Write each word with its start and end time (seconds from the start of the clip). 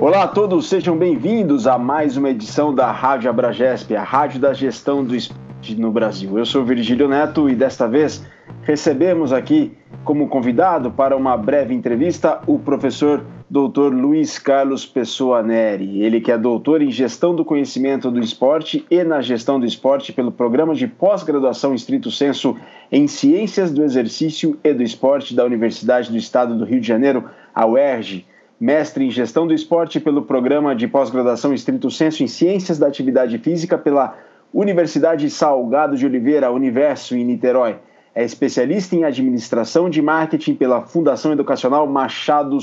Olá 0.00 0.22
a 0.22 0.28
todos, 0.28 0.68
sejam 0.68 0.96
bem-vindos 0.96 1.66
a 1.66 1.76
mais 1.76 2.16
uma 2.16 2.30
edição 2.30 2.72
da 2.72 2.88
Rádio 2.92 3.28
Abragesp, 3.28 3.96
a 3.96 4.04
rádio 4.04 4.38
da 4.38 4.52
gestão 4.52 5.04
do 5.04 5.16
esporte 5.16 5.74
no 5.74 5.90
Brasil. 5.90 6.38
Eu 6.38 6.46
sou 6.46 6.64
Virgílio 6.64 7.08
Neto 7.08 7.50
e 7.50 7.56
desta 7.56 7.88
vez 7.88 8.24
recebemos 8.62 9.32
aqui 9.32 9.76
como 10.04 10.28
convidado 10.28 10.88
para 10.88 11.16
uma 11.16 11.36
breve 11.36 11.74
entrevista 11.74 12.40
o 12.46 12.60
professor 12.60 13.24
Dr. 13.50 13.92
Luiz 13.92 14.38
Carlos 14.38 14.86
Pessoa 14.86 15.42
Neri. 15.42 16.00
Ele 16.00 16.20
que 16.20 16.30
é 16.30 16.38
doutor 16.38 16.80
em 16.80 16.92
Gestão 16.92 17.34
do 17.34 17.44
Conhecimento 17.44 18.08
do 18.08 18.20
Esporte 18.20 18.86
e 18.88 19.02
na 19.02 19.20
Gestão 19.20 19.58
do 19.58 19.66
Esporte 19.66 20.12
pelo 20.12 20.30
Programa 20.30 20.76
de 20.76 20.86
Pós-Graduação 20.86 21.74
Estrito 21.74 22.08
Senso 22.08 22.56
em 22.92 23.08
Ciências 23.08 23.72
do 23.72 23.82
Exercício 23.82 24.56
e 24.62 24.72
do 24.72 24.84
Esporte 24.84 25.34
da 25.34 25.44
Universidade 25.44 26.08
do 26.08 26.16
Estado 26.16 26.56
do 26.56 26.64
Rio 26.64 26.80
de 26.80 26.86
Janeiro, 26.86 27.24
a 27.52 27.66
UERJ 27.66 28.24
mestre 28.60 29.04
em 29.04 29.10
Gestão 29.10 29.46
do 29.46 29.54
Esporte 29.54 30.00
pelo 30.00 30.22
Programa 30.22 30.74
de 30.74 30.88
Pós-Graduação 30.88 31.54
Estrito 31.54 31.90
Senso 31.90 32.24
em 32.24 32.26
Ciências 32.26 32.78
da 32.78 32.88
Atividade 32.88 33.38
Física 33.38 33.78
pela 33.78 34.16
Universidade 34.52 35.30
Salgado 35.30 35.96
de 35.96 36.04
Oliveira, 36.04 36.50
Universo, 36.50 37.14
em 37.14 37.24
Niterói. 37.24 37.76
É 38.14 38.24
especialista 38.24 38.96
em 38.96 39.04
Administração 39.04 39.88
de 39.88 40.02
Marketing 40.02 40.56
pela 40.56 40.82
Fundação 40.82 41.32
Educacional 41.32 41.86
Machado 41.86 42.58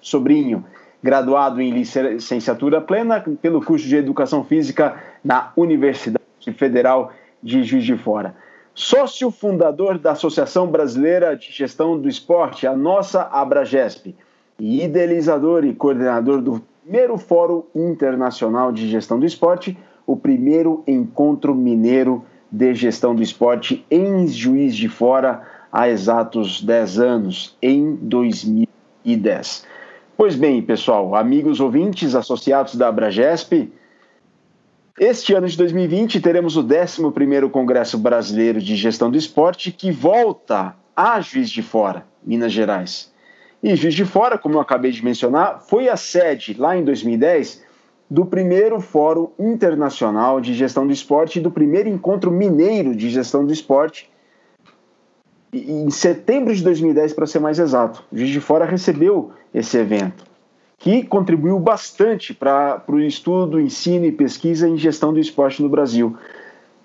Sobrinho, 0.00 0.64
graduado 1.02 1.60
em 1.60 1.70
Licenciatura 1.70 2.80
Plena 2.80 3.22
pelo 3.42 3.62
curso 3.62 3.86
de 3.86 3.96
Educação 3.96 4.44
Física 4.44 4.96
na 5.22 5.52
Universidade 5.56 6.22
Federal 6.56 7.12
de 7.42 7.62
Juiz 7.62 7.84
de 7.84 7.98
Fora. 7.98 8.34
Sócio 8.74 9.30
fundador 9.30 9.98
da 9.98 10.12
Associação 10.12 10.68
Brasileira 10.68 11.36
de 11.36 11.52
Gestão 11.52 12.00
do 12.00 12.08
Esporte, 12.08 12.66
a 12.66 12.74
nossa 12.74 13.22
Abragesp 13.30 14.14
e 14.58 14.84
idealizador 14.84 15.64
e 15.64 15.74
coordenador 15.74 16.40
do 16.40 16.62
primeiro 16.82 17.16
Fórum 17.16 17.64
Internacional 17.74 18.70
de 18.70 18.88
Gestão 18.88 19.18
do 19.18 19.26
Esporte, 19.26 19.76
o 20.06 20.16
primeiro 20.16 20.82
encontro 20.86 21.54
mineiro 21.54 22.24
de 22.50 22.74
gestão 22.74 23.14
do 23.14 23.22
esporte 23.22 23.84
em 23.90 24.28
Juiz 24.28 24.76
de 24.76 24.88
Fora 24.88 25.42
há 25.72 25.88
exatos 25.88 26.62
10 26.62 26.98
anos, 27.00 27.56
em 27.60 27.96
2010. 27.96 29.66
Pois 30.16 30.36
bem, 30.36 30.62
pessoal, 30.62 31.16
amigos 31.16 31.58
ouvintes 31.58 32.14
associados 32.14 32.76
da 32.76 32.86
Abragesp, 32.86 33.72
este 34.96 35.34
ano 35.34 35.48
de 35.48 35.56
2020 35.56 36.20
teremos 36.20 36.56
o 36.56 36.62
11º 36.62 37.50
Congresso 37.50 37.98
Brasileiro 37.98 38.60
de 38.60 38.76
Gestão 38.76 39.10
do 39.10 39.18
Esporte 39.18 39.72
que 39.72 39.90
volta 39.90 40.76
a 40.94 41.20
Juiz 41.20 41.50
de 41.50 41.62
Fora, 41.62 42.06
Minas 42.24 42.52
Gerais. 42.52 43.12
E 43.64 43.74
Juiz 43.76 43.94
de 43.94 44.04
Fora, 44.04 44.36
como 44.36 44.56
eu 44.56 44.60
acabei 44.60 44.90
de 44.90 45.02
mencionar, 45.02 45.62
foi 45.66 45.88
a 45.88 45.96
sede, 45.96 46.52
lá 46.52 46.76
em 46.76 46.84
2010, 46.84 47.64
do 48.10 48.26
primeiro 48.26 48.78
Fórum 48.78 49.30
Internacional 49.38 50.38
de 50.38 50.52
Gestão 50.52 50.86
do 50.86 50.92
Esporte 50.92 51.38
e 51.38 51.42
do 51.42 51.50
primeiro 51.50 51.88
Encontro 51.88 52.30
Mineiro 52.30 52.94
de 52.94 53.08
Gestão 53.08 53.42
do 53.42 53.50
Esporte, 53.50 54.10
em 55.50 55.88
setembro 55.88 56.54
de 56.54 56.62
2010, 56.62 57.14
para 57.14 57.26
ser 57.26 57.38
mais 57.38 57.58
exato. 57.58 58.04
Juiz 58.12 58.28
de 58.28 58.38
Fora 58.38 58.66
recebeu 58.66 59.32
esse 59.54 59.78
evento, 59.78 60.24
que 60.76 61.02
contribuiu 61.02 61.58
bastante 61.58 62.34
para 62.34 62.84
o 62.86 63.00
estudo, 63.00 63.58
ensino 63.58 64.04
e 64.04 64.12
pesquisa 64.12 64.68
em 64.68 64.76
gestão 64.76 65.10
do 65.10 65.18
esporte 65.18 65.62
no 65.62 65.70
Brasil. 65.70 66.14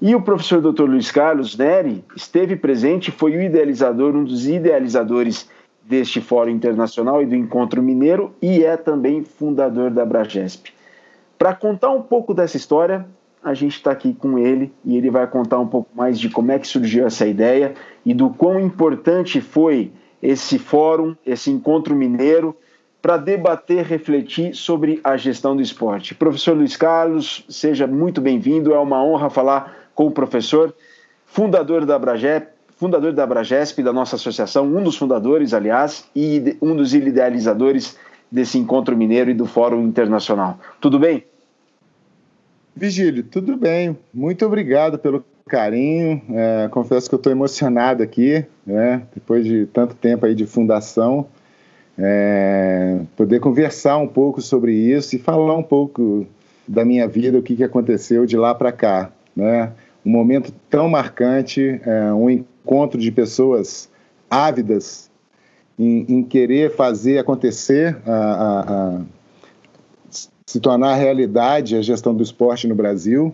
E 0.02 0.16
o 0.16 0.21
professor 0.21 0.61
Dr. 0.61 0.83
Luiz 0.83 1.11
Carlos 1.11 1.58
Neri 1.58 2.05
esteve 2.16 2.55
presente, 2.55 3.11
foi 3.11 3.36
o 3.36 3.41
idealizador, 3.41 4.16
um 4.16 4.23
dos 4.23 4.47
idealizadores 4.47 5.49
deste 5.90 6.22
Fórum 6.22 6.52
Internacional 6.52 7.20
e 7.20 7.26
do 7.26 7.36
Encontro 7.36 7.82
Mineiro 7.82 8.32
e 8.40 8.64
é 8.64 8.78
também 8.78 9.23
fundador 9.23 9.90
da 9.90 10.06
Bragesp. 10.06 10.72
Para 11.36 11.56
contar 11.56 11.90
um 11.90 12.04
pouco 12.04 12.32
dessa 12.32 12.58
história, 12.58 13.08
a 13.44 13.55
gente 13.55 13.77
está 13.77 13.89
aqui 13.89 14.14
com 14.14 14.38
ele 14.38 14.72
e 14.86 14.95
ele 14.95 15.10
vai 15.10 15.26
contar 15.26 15.58
um 15.58 15.66
pouco 15.66 15.89
mais 15.95 16.20
de 16.20 16.30
como 16.30 16.52
é 16.52 16.60
que 16.60 16.67
surgiu 16.67 17.08
essa 17.08 17.26
ideia 17.26 17.73
e 18.05 18.14
do 18.14 18.30
quão 18.30 18.60
importante 18.60 19.42
foi 19.42 19.92
esse 20.22 20.60
fórum, 20.60 21.16
esse 21.26 21.49
encontro 21.49 21.95
mineiro, 21.95 22.55
para 23.02 23.17
debater, 23.17 23.83
refletir 23.83 24.54
sobre 24.54 24.99
a 25.04 25.17
gestão 25.17 25.55
do 25.55 25.61
esporte. 25.61 26.14
Professor 26.14 26.55
Luiz 26.55 26.78
Carlos, 26.78 27.44
seja 27.49 27.88
muito 27.88 28.22
bem-vindo, 28.22 28.73
é 28.73 28.78
uma 28.78 29.04
honra 29.04 29.32
falar 29.32 29.89
com 29.95 30.05
o 30.05 30.11
professor, 30.11 30.72
fundador 31.26 31.83
da 31.83 31.98
Bragesp, 31.98 32.58
fundador 32.80 33.12
da 33.12 33.26
Abragesp, 33.26 33.84
da 33.84 33.92
nossa 33.92 34.16
associação, 34.16 34.66
um 34.66 34.82
dos 34.82 34.95
fundadores, 34.95 35.54
aliás, 35.54 36.06
e 36.16 36.58
um 36.62 36.73
dos 36.73 36.94
idealizadores 36.94 37.98
desse 38.32 38.58
encontro 38.58 38.95
mineiro 38.95 39.30
e 39.30 39.34
do 39.34 39.45
Fórum 39.45 39.84
Internacional. 39.84 40.58
Tudo 40.80 40.98
bem? 40.98 41.26
Vigílio, 42.73 43.22
tudo 43.23 43.58
bem. 43.58 43.98
Muito 44.14 44.45
obrigado 44.45 44.98
pelo 44.98 45.26
carinho. 45.45 46.22
É, 46.32 46.70
confesso 46.72 47.10
que 47.10 47.16
eu 47.16 47.17
estou 47.17 47.34
emocionado 47.34 48.02
aqui, 48.02 48.45
né? 48.66 49.04
depois 49.14 49.46
de 49.46 49.66
tanto 49.66 49.94
tempo 49.94 50.26
aí 50.26 50.34
de 50.34 50.46
fundação, 50.46 51.26
é, 51.98 53.02
poder 53.17 53.42
conversar 53.42 53.98
um 53.98 54.08
pouco 54.08 54.42
sobre 54.42 54.72
isso 54.72 55.17
e 55.17 55.20
falar 55.20 55.58
um 55.58 55.64
pouco 55.64 56.26
da 56.66 56.86
minha 56.86 57.06
vida, 57.10 57.38
o 57.38 57.44
que, 57.44 57.58
que 57.58 57.64
aconteceu 57.64 58.26
de 58.26 58.38
lá 58.38 58.56
para 58.56 58.72
cá. 58.72 59.11
Né? 59.36 59.70
Um 60.06 60.11
momento 60.11 60.54
tão 60.70 60.88
marcante, 60.88 61.82
é, 61.84 62.14
um 62.14 62.30
encontro 62.30 62.58
de 62.97 63.11
pessoas 63.11 63.89
ávidas 64.30 65.09
em, 65.77 66.05
em 66.07 66.23
querer 66.23 66.75
fazer 66.75 67.17
acontecer, 67.17 67.97
a, 68.05 68.11
a, 68.13 68.59
a, 68.61 69.02
se 70.45 70.59
tornar 70.59 70.95
realidade 70.95 71.75
a 71.75 71.81
gestão 71.81 72.13
do 72.13 72.21
esporte 72.21 72.67
no 72.67 72.75
Brasil. 72.75 73.33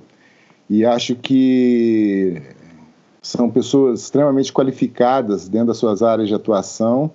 E 0.69 0.85
acho 0.85 1.15
que 1.15 2.41
são 3.21 3.49
pessoas 3.49 4.01
extremamente 4.03 4.53
qualificadas 4.53 5.49
dentro 5.49 5.67
das 5.67 5.77
suas 5.77 6.01
áreas 6.01 6.27
de 6.27 6.33
atuação. 6.33 7.11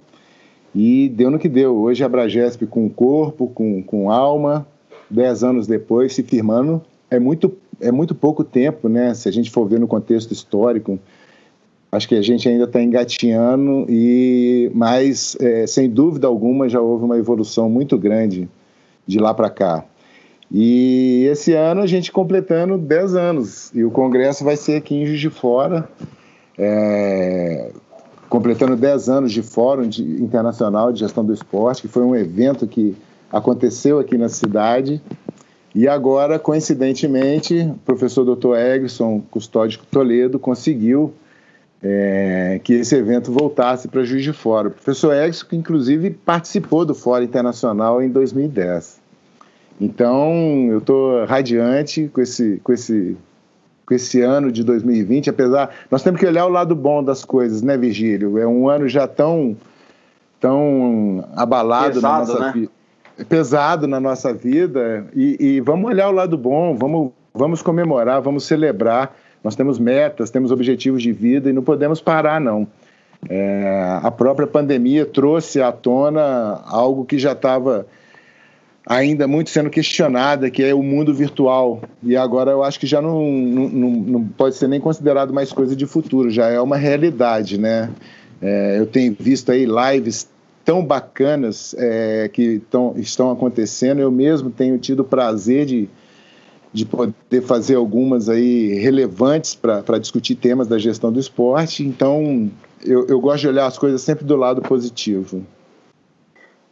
E 0.75 1.08
deu 1.08 1.31
no 1.31 1.38
que 1.38 1.48
deu. 1.48 1.76
Hoje 1.76 2.04
a 2.04 2.08
Bragesp 2.08 2.66
com 2.66 2.88
corpo, 2.88 3.48
com, 3.48 3.82
com 3.82 4.10
alma, 4.10 4.66
dez 5.08 5.42
anos 5.42 5.66
depois, 5.66 6.14
se 6.14 6.22
firmando, 6.22 6.82
é 7.10 7.19
muito, 7.19 7.56
é 7.81 7.91
muito 7.91 8.14
pouco 8.14 8.44
tempo, 8.44 8.88
né? 8.88 9.14
Se 9.14 9.28
a 9.28 9.32
gente 9.32 9.50
for 9.50 9.66
ver 9.66 9.81
no 9.81 9.88
contexto 9.88 10.32
histórico, 10.32 10.98
Acho 11.93 12.09
que 12.09 12.15
a 12.15 12.23
gente 12.23 12.49
ainda 12.49 12.65
está 12.65 12.81
engatinhando, 12.81 13.84
e, 13.89 14.71
mas, 14.73 15.37
é, 15.41 15.67
sem 15.67 15.91
dúvida 15.91 16.28
alguma, 16.28 16.69
já 16.69 16.81
houve 16.81 17.05
uma 17.05 17.19
evolução 17.19 17.69
muito 17.69 17.99
grande 17.99 18.49
de 19.06 19.19
lá 19.19 19.34
para 19.34 19.51
cá. 19.51 19.84
E 20.53 21.27
esse 21.31 21.53
ano 21.53 21.81
a 21.81 21.87
gente 21.87 22.12
completando 22.12 22.79
10 22.79 23.15
anos, 23.15 23.71
e 23.75 23.84
o 23.84 23.91
congresso 23.91 24.45
vai 24.45 24.56
ser 24.56 24.77
aqui 24.77 24.95
em 24.95 25.06
Juiz 25.06 25.21
de 25.21 25.31
Fora, 25.31 25.89
é, 26.56 27.73
completando 28.29 28.77
10 28.77 29.09
anos 29.09 29.33
de 29.33 29.43
Fórum 29.43 29.89
de, 29.89 30.03
Internacional 30.03 30.93
de 30.93 31.00
Gestão 31.00 31.25
do 31.25 31.34
Esporte, 31.34 31.83
que 31.83 31.89
foi 31.89 32.05
um 32.05 32.15
evento 32.15 32.69
que 32.69 32.97
aconteceu 33.33 33.99
aqui 33.99 34.17
na 34.17 34.29
cidade. 34.29 35.03
E 35.75 35.89
agora, 35.89 36.39
coincidentemente, 36.39 37.61
o 37.61 37.79
professor 37.84 38.25
Dr. 38.25 38.56
Egson 38.56 39.23
Custódio 39.31 39.81
Toledo 39.91 40.39
conseguiu 40.39 41.12
é, 41.83 42.61
que 42.63 42.75
esse 42.75 42.95
evento 42.95 43.33
voltasse 43.33 43.89
para 43.89 44.03
Juiz 44.05 44.23
de 44.23 44.33
Fora. 44.33 44.69
O 44.69 44.71
professor 44.71 45.15
Edson, 45.15 45.47
que 45.47 45.57
inclusive 45.57 46.11
participou 46.11 46.85
do 46.85 46.95
Fórum 46.95 47.25
Internacional 47.25 48.03
em 48.03 48.09
2010. 48.09 49.01
Então, 49.81 50.69
eu 50.71 50.79
estou 50.79 51.25
radiante 51.25 52.11
com 52.13 52.21
esse, 52.21 52.61
com, 52.63 52.73
esse, 52.73 53.17
com 53.87 53.95
esse 53.95 54.21
ano 54.21 54.53
de 54.53 54.63
2020, 54.63 55.31
apesar... 55.31 55.71
Nós 55.91 56.03
temos 56.03 56.21
que 56.21 56.27
olhar 56.27 56.45
o 56.45 56.51
lado 56.51 56.77
bom 56.77 57.03
das 57.03 57.25
coisas, 57.25 57.63
né, 57.63 57.79
Virgílio? 57.79 58.37
É 58.37 58.47
um 58.47 58.69
ano 58.69 58.87
já 58.87 59.09
tão, 59.09 59.57
tão 60.39 61.26
abalado 61.35 61.94
Pesado, 61.94 62.03
na 62.03 62.19
nossa 62.19 62.38
né? 62.41 62.53
vida. 62.53 62.71
Pesado 63.26 63.87
na 63.87 64.00
nossa 64.00 64.35
vida. 64.35 65.06
E, 65.15 65.37
e 65.41 65.61
vamos 65.61 65.91
olhar 65.91 66.11
o 66.11 66.12
lado 66.12 66.37
bom, 66.37 66.76
vamos, 66.76 67.12
vamos 67.33 67.62
comemorar, 67.62 68.21
vamos 68.21 68.44
celebrar 68.44 69.17
nós 69.42 69.56
temos 69.56 69.78
metas, 69.78 70.31
temos 70.31 70.50
objetivos 70.50 71.02
de 71.02 71.12
vida 71.12 71.50
e 71.50 71.52
não 71.52 71.62
podemos 71.62 72.00
parar, 72.00 72.40
não. 72.40 72.66
É, 73.28 73.98
a 74.02 74.10
própria 74.10 74.46
pandemia 74.46 75.04
trouxe 75.04 75.60
à 75.60 75.70
tona 75.70 76.62
algo 76.66 77.04
que 77.04 77.19
já 77.19 77.32
estava 77.32 77.87
ainda 78.87 79.28
muito 79.28 79.50
sendo 79.50 79.69
questionada, 79.69 80.50
que 80.50 80.62
é 80.62 80.75
o 80.75 80.82
mundo 80.82 81.14
virtual. 81.14 81.82
E 82.02 82.16
agora 82.16 82.50
eu 82.50 82.62
acho 82.62 82.81
que 82.81 82.87
já 82.87 83.00
não, 83.00 83.31
não, 83.31 83.90
não 83.90 84.25
pode 84.25 84.56
ser 84.56 84.69
nem 84.69 84.81
considerado 84.81 85.32
mais 85.32 85.52
coisa 85.52 85.76
de 85.76 85.87
futuro, 85.87 86.31
já 86.31 86.48
é 86.48 86.60
uma 86.60 86.76
realidade, 86.76 87.58
né? 87.58 87.90
É, 88.40 88.78
eu 88.78 88.87
tenho 88.87 89.14
visto 89.19 89.52
aí 89.52 89.66
lives 89.66 90.28
tão 90.64 90.84
bacanas 90.84 91.75
é, 91.78 92.28
que 92.32 92.60
tão, 92.70 92.94
estão 92.96 93.31
acontecendo. 93.31 94.00
Eu 94.00 94.10
mesmo 94.10 94.50
tenho 94.50 94.78
tido 94.78 95.00
o 95.00 95.04
prazer 95.04 95.66
de 95.66 95.88
de 96.72 96.87
poder 96.87 97.43
fazer 97.43 97.75
algumas 97.75 98.28
aí 98.28 98.75
relevantes 98.75 99.55
para 99.55 99.99
discutir 99.99 100.37
temas 100.37 100.69
da 100.69 100.78
gestão 100.78 101.12
do 101.12 101.19
esporte. 101.19 101.84
Então, 101.84 102.50
eu, 102.84 103.06
eu 103.06 103.20
gosto 103.20 103.40
de 103.40 103.49
olhar 103.49 103.67
as 103.67 103.76
coisas 103.76 104.00
sempre 104.02 104.25
do 104.25 104.37
lado 104.37 104.62
positivo. 104.62 105.44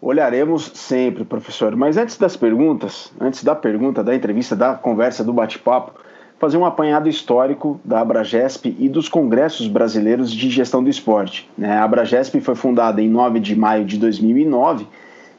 Olharemos 0.00 0.70
sempre, 0.74 1.24
professor. 1.24 1.74
Mas 1.74 1.96
antes 1.96 2.16
das 2.16 2.36
perguntas, 2.36 3.12
antes 3.20 3.42
da 3.42 3.54
pergunta, 3.54 4.04
da 4.04 4.14
entrevista, 4.14 4.54
da 4.54 4.74
conversa, 4.74 5.24
do 5.24 5.32
bate-papo, 5.32 5.92
fazer 6.38 6.56
um 6.56 6.64
apanhado 6.64 7.08
histórico 7.08 7.80
da 7.84 8.00
Abragesp 8.00 8.66
e 8.78 8.88
dos 8.88 9.08
congressos 9.08 9.66
brasileiros 9.66 10.30
de 10.30 10.48
gestão 10.50 10.82
do 10.82 10.88
esporte. 10.88 11.50
Né? 11.58 11.72
A 11.72 11.82
Abragesp 11.82 12.40
foi 12.40 12.54
fundada 12.54 13.02
em 13.02 13.08
9 13.08 13.40
de 13.40 13.56
maio 13.56 13.84
de 13.84 13.98
2009, 13.98 14.86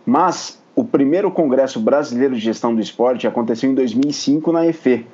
mas 0.06 0.62
o 0.80 0.84
primeiro 0.86 1.30
congresso 1.30 1.78
brasileiro 1.78 2.36
de 2.36 2.40
gestão 2.40 2.74
do 2.74 2.80
esporte 2.80 3.28
aconteceu 3.28 3.70
em 3.70 3.76
2005 3.76 4.50
na 4.54 4.66
EFE. 4.66 5.06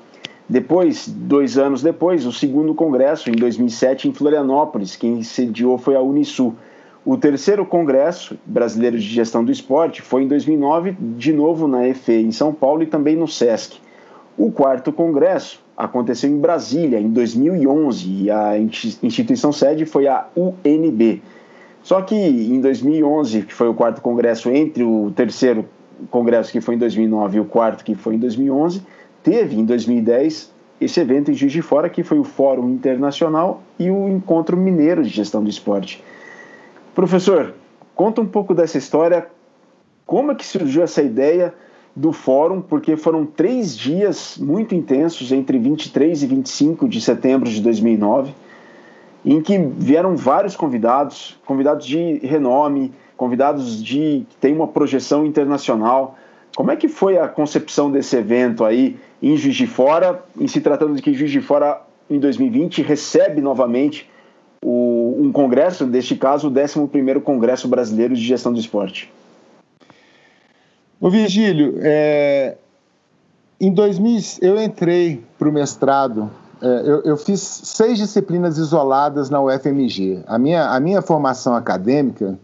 Depois, 0.47 1.07
dois 1.07 1.57
anos 1.57 1.81
depois, 1.81 2.23
o 2.27 2.31
segundo 2.31 2.75
congresso, 2.75 3.31
em 3.31 3.33
2007, 3.33 4.07
em 4.07 4.13
Florianópolis, 4.13 4.95
quem 4.95 5.23
sediou 5.23 5.79
foi 5.79 5.95
a 5.95 6.01
Unisul. 6.01 6.53
O 7.03 7.17
terceiro 7.17 7.65
Congresso 7.65 8.37
Brasileiro 8.45 8.99
de 8.99 9.07
Gestão 9.07 9.43
do 9.43 9.51
Esporte 9.51 10.03
foi 10.03 10.21
em 10.21 10.27
2009, 10.27 10.95
de 10.99 11.33
novo 11.33 11.67
na 11.67 11.87
EFE, 11.87 12.21
em 12.21 12.31
São 12.31 12.53
Paulo 12.53 12.83
e 12.83 12.85
também 12.85 13.15
no 13.15 13.27
SESC. 13.27 13.79
O 14.37 14.51
quarto 14.51 14.93
Congresso 14.93 15.63
aconteceu 15.75 16.29
em 16.29 16.37
Brasília, 16.37 16.99
em 16.99 17.09
2011, 17.09 18.07
e 18.07 18.29
a 18.29 18.55
instituição 19.01 19.51
sede 19.51 19.83
foi 19.83 20.07
a 20.07 20.27
UNB. 20.37 21.23
Só 21.85 22.01
que 22.01 22.15
em 22.15 22.59
2011, 22.59 23.43
que 23.43 23.53
foi 23.53 23.67
o 23.67 23.73
quarto 23.75 24.01
Congresso, 24.01 24.49
entre 24.49 24.83
o 24.83 25.13
terceiro 25.15 25.69
Congresso, 26.09 26.51
que 26.51 26.59
foi 26.59 26.73
em 26.73 26.79
2009, 26.79 27.37
e 27.37 27.39
o 27.39 27.45
quarto, 27.45 27.85
que 27.85 27.93
foi 27.93 28.15
em 28.15 28.17
2011, 28.17 28.81
teve 29.21 29.55
em 29.55 29.63
2010 29.63 30.51
esse 30.81 30.99
evento 30.99 31.29
em 31.29 31.35
Juiz 31.35 31.53
de 31.53 31.61
Fora, 31.61 31.87
que 31.87 32.01
foi 32.01 32.17
o 32.17 32.23
Fórum 32.23 32.71
Internacional 32.71 33.61
e 33.77 33.91
o 33.91 34.09
Encontro 34.09 34.57
Mineiro 34.57 35.03
de 35.03 35.09
Gestão 35.09 35.43
do 35.43 35.49
Esporte. 35.49 36.03
Professor, 36.95 37.53
conta 37.93 38.19
um 38.19 38.25
pouco 38.25 38.55
dessa 38.55 38.79
história. 38.79 39.27
Como 40.07 40.31
é 40.31 40.35
que 40.35 40.43
surgiu 40.45 40.81
essa 40.81 41.03
ideia 41.03 41.53
do 41.95 42.11
fórum? 42.11 42.61
Porque 42.61 42.97
foram 42.97 43.27
três 43.27 43.77
dias 43.77 44.39
muito 44.39 44.73
intensos, 44.73 45.31
entre 45.31 45.59
23 45.59 46.23
e 46.23 46.25
25 46.25 46.89
de 46.89 46.99
setembro 46.99 47.47
de 47.47 47.61
2009, 47.61 48.33
em 49.25 49.41
que 49.41 49.57
vieram 49.57 50.15
vários 50.15 50.55
convidados, 50.55 51.35
convidados 51.45 51.85
de 51.85 52.19
renome, 52.19 52.93
convidados 53.17 53.83
de 53.83 54.25
que 54.29 54.37
têm 54.39 54.53
uma 54.53 54.67
projeção 54.67 55.25
internacional. 55.25 56.15
Como 56.55 56.71
é 56.71 56.75
que 56.75 56.87
foi 56.87 57.17
a 57.17 57.27
concepção 57.27 57.91
desse 57.91 58.15
evento 58.15 58.63
aí 58.63 58.97
em 59.21 59.35
Juiz 59.35 59.55
de 59.55 59.65
Fora, 59.65 60.23
em 60.39 60.47
se 60.47 60.61
tratando 60.61 60.95
de 60.95 61.01
que 61.01 61.13
Juiz 61.13 61.31
de 61.31 61.41
Fora 61.41 61.81
em 62.07 62.19
2020 62.19 62.83
recebe 62.83 63.41
novamente 63.41 64.07
o, 64.63 65.15
um 65.19 65.31
congresso, 65.31 65.87
neste 65.87 66.15
caso, 66.15 66.47
o 66.47 66.51
11 66.51 67.19
Congresso 67.21 67.67
Brasileiro 67.67 68.13
de 68.13 68.21
Gestão 68.21 68.53
do 68.53 68.59
Esporte. 68.59 69.11
Ô 71.01 71.09
Virgílio, 71.09 71.79
é, 71.81 72.57
em 73.59 73.71
2000 73.71 74.19
eu 74.41 74.61
entrei 74.61 75.23
para 75.37 75.49
o 75.49 75.51
mestrado, 75.51 76.29
é, 76.65 76.81
eu, 76.83 77.01
eu, 77.01 77.15
fiz 77.15 77.41
seis 77.41 77.95
disciplinas 77.95 78.57
isoladas 78.57 79.29
na 79.29 79.39
UFMG. 79.39 80.23
A 80.25 80.39
minha, 80.39 80.67
a 80.71 80.79
minha 80.79 80.99
formação 80.99 81.55
acadêmica, 81.55 82.39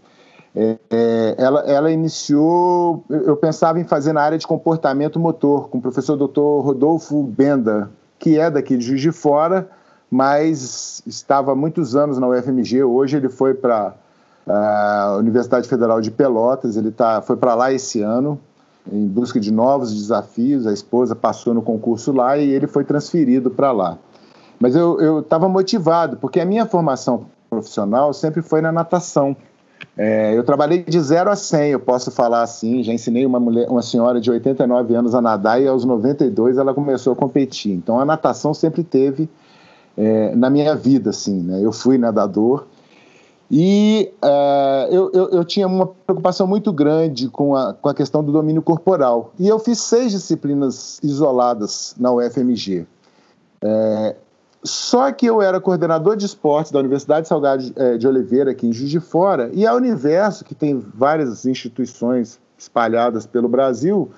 é, 0.56 0.78
é 0.92 1.36
ela, 1.40 1.62
ela 1.62 1.92
iniciou, 1.92 3.04
eu 3.10 3.36
pensava 3.36 3.80
em 3.80 3.84
fazer 3.84 4.14
na 4.14 4.22
área 4.22 4.38
de 4.38 4.46
comportamento 4.46 5.20
motor, 5.20 5.70
com 5.70 5.80
o 5.80 5.82
professor 5.82 6.16
Dr. 6.16 6.64
Rodolfo 6.64 7.24
Benda, 7.24 7.90
que 8.20 8.38
é 8.38 8.52
daqui 8.52 8.78
de 8.78 8.86
Juiz 8.86 9.02
de 9.02 9.12
Fora, 9.12 9.68
mas 10.12 11.02
estava 11.08 11.54
há 11.54 11.56
muitos 11.56 11.96
anos 11.96 12.20
na 12.20 12.28
UFMG. 12.28 12.84
Hoje 12.84 13.18
ele 13.18 13.30
foi 13.30 13.56
para 13.56 13.96
a 14.48 15.16
Universidade 15.18 15.68
Federal 15.68 16.00
de 16.00 16.12
Pelotas, 16.12 16.78
ele 16.78 16.92
tá, 16.92 17.24
foi 17.24 17.38
para 17.38 17.56
lá 17.56 17.74
esse 17.74 18.04
ano 18.04 18.40
em 18.92 19.08
busca 19.08 19.40
de 19.40 19.52
novos 19.52 19.92
desafios. 19.92 20.68
A 20.68 20.74
esposa 20.74 21.16
passou 21.16 21.56
no 21.56 21.62
concurso 21.64 22.12
lá 22.12 22.38
e 22.38 22.52
ele 22.52 22.68
foi 22.68 22.84
transferido 22.84 23.50
para 23.50 23.72
lá. 23.72 23.98
Mas 24.62 24.76
eu 24.76 25.20
estava 25.22 25.50
motivado, 25.50 26.18
porque 26.18 26.40
a 26.40 26.46
minha 26.46 26.68
formação 26.68 27.26
profissional 27.50 28.14
sempre 28.14 28.44
foi 28.44 28.62
na 28.62 28.72
natação. 28.72 29.36
É, 29.98 30.38
eu 30.38 30.44
trabalhei 30.44 30.84
de 30.84 31.00
0 31.00 31.32
a 31.32 31.36
100, 31.36 31.72
eu 31.72 31.80
posso 31.80 32.12
falar 32.12 32.44
assim. 32.44 32.84
Já 32.84 32.94
ensinei 32.94 33.26
uma, 33.26 33.40
mulher, 33.40 33.68
uma 33.68 33.82
senhora 33.82 34.22
de 34.22 34.30
89 34.30 34.94
anos 34.94 35.16
a 35.16 35.22
nadar 35.22 35.60
e 35.60 35.68
aos 35.68 35.84
92 35.84 36.60
ela 36.60 36.76
começou 36.76 37.14
a 37.14 37.16
competir. 37.16 37.74
Então 37.74 38.00
a 38.00 38.06
natação 38.06 38.54
sempre 38.54 38.84
teve 38.84 39.28
é, 39.98 40.36
na 40.36 40.50
minha 40.50 40.76
vida, 40.76 41.10
assim, 41.10 41.42
né? 41.42 41.60
Eu 41.60 41.72
fui 41.72 41.98
nadador 41.98 42.68
e 43.50 44.14
uh, 44.24 44.94
eu, 44.94 45.12
eu, 45.12 45.30
eu, 45.32 45.44
tinha 45.44 45.68
uma 45.68 45.86
preocupação 45.86 46.48
muito 46.48 46.72
grande 46.72 47.28
com 47.28 47.54
a, 47.54 47.74
com 47.74 47.90
a 47.90 47.94
questão 47.94 48.24
do 48.24 48.32
domínio 48.32 48.62
corporal. 48.62 49.34
E 49.38 49.48
eu 49.48 49.60
fiz 49.60 49.80
seis 49.82 50.12
disciplinas 50.12 51.00
isoladas 51.04 51.94
na 52.00 52.14
UFMG. 52.14 52.86
É, 53.62 54.16
só 54.64 55.12
que 55.12 55.26
eu 55.26 55.42
era 55.42 55.60
coordenador 55.60 56.16
de 56.16 56.26
esportes 56.26 56.72
da 56.72 56.80
Universidade 56.80 57.28
Salgado 57.28 57.72
é, 57.76 57.98
de 57.98 58.08
Oliveira, 58.08 58.52
aqui 58.52 58.68
em 58.68 58.74
Juiz 58.74 58.92
de 58.92 59.00
Fora, 59.00 59.50
e 59.54 59.66
a 59.66 59.74
Universo, 59.74 60.46
que 60.46 60.54
tem 60.54 60.80
várias 60.94 61.46
instituições 61.46 62.40
espalhadas 62.58 63.26
pelo 63.26 63.48
Brasil, 63.48 64.12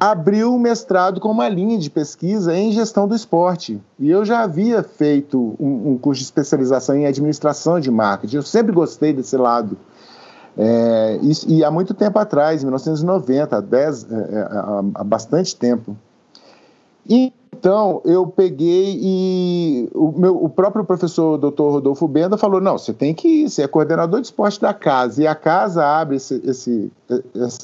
abriu 0.00 0.54
o 0.54 0.58
mestrado 0.58 1.20
com 1.20 1.30
uma 1.30 1.50
linha 1.50 1.78
de 1.78 1.90
pesquisa 1.90 2.56
em 2.56 2.72
gestão 2.72 3.06
do 3.06 3.14
esporte. 3.14 3.78
E 3.98 4.10
eu 4.10 4.24
já 4.24 4.40
havia 4.40 4.82
feito 4.82 5.54
um, 5.60 5.92
um 5.92 5.98
curso 5.98 6.20
de 6.20 6.24
especialização 6.24 6.96
em 6.96 7.04
administração 7.04 7.78
de 7.78 7.90
marketing. 7.90 8.36
Eu 8.36 8.42
sempre 8.42 8.72
gostei 8.72 9.12
desse 9.12 9.36
lado. 9.36 9.76
É, 10.56 11.18
e, 11.20 11.58
e, 11.58 11.64
há 11.64 11.70
muito 11.70 11.92
tempo 11.92 12.18
atrás, 12.18 12.62
em 12.62 12.66
1990, 12.66 13.56
há, 13.56 13.60
é, 13.60 13.84
é, 13.84 14.40
há, 14.40 14.82
há 14.94 15.04
bastante 15.04 15.54
tempo. 15.54 15.94
E 17.06 17.34
então, 17.62 18.02
eu 18.04 18.26
peguei 18.26 18.98
e 19.00 19.88
o, 19.94 20.10
meu, 20.10 20.34
o 20.42 20.48
próprio 20.48 20.84
professor 20.84 21.38
Dr. 21.38 21.62
Rodolfo 21.62 22.08
Benda 22.08 22.36
falou: 22.36 22.60
não, 22.60 22.76
você 22.76 22.92
tem 22.92 23.14
que 23.14 23.44
ir, 23.44 23.48
você 23.48 23.62
é 23.62 23.68
coordenador 23.68 24.20
de 24.20 24.26
esporte 24.26 24.60
da 24.60 24.74
casa, 24.74 25.22
e 25.22 25.28
a 25.28 25.34
casa 25.36 25.86
abre 25.86 26.16
esse, 26.16 26.42
esse, 26.44 26.90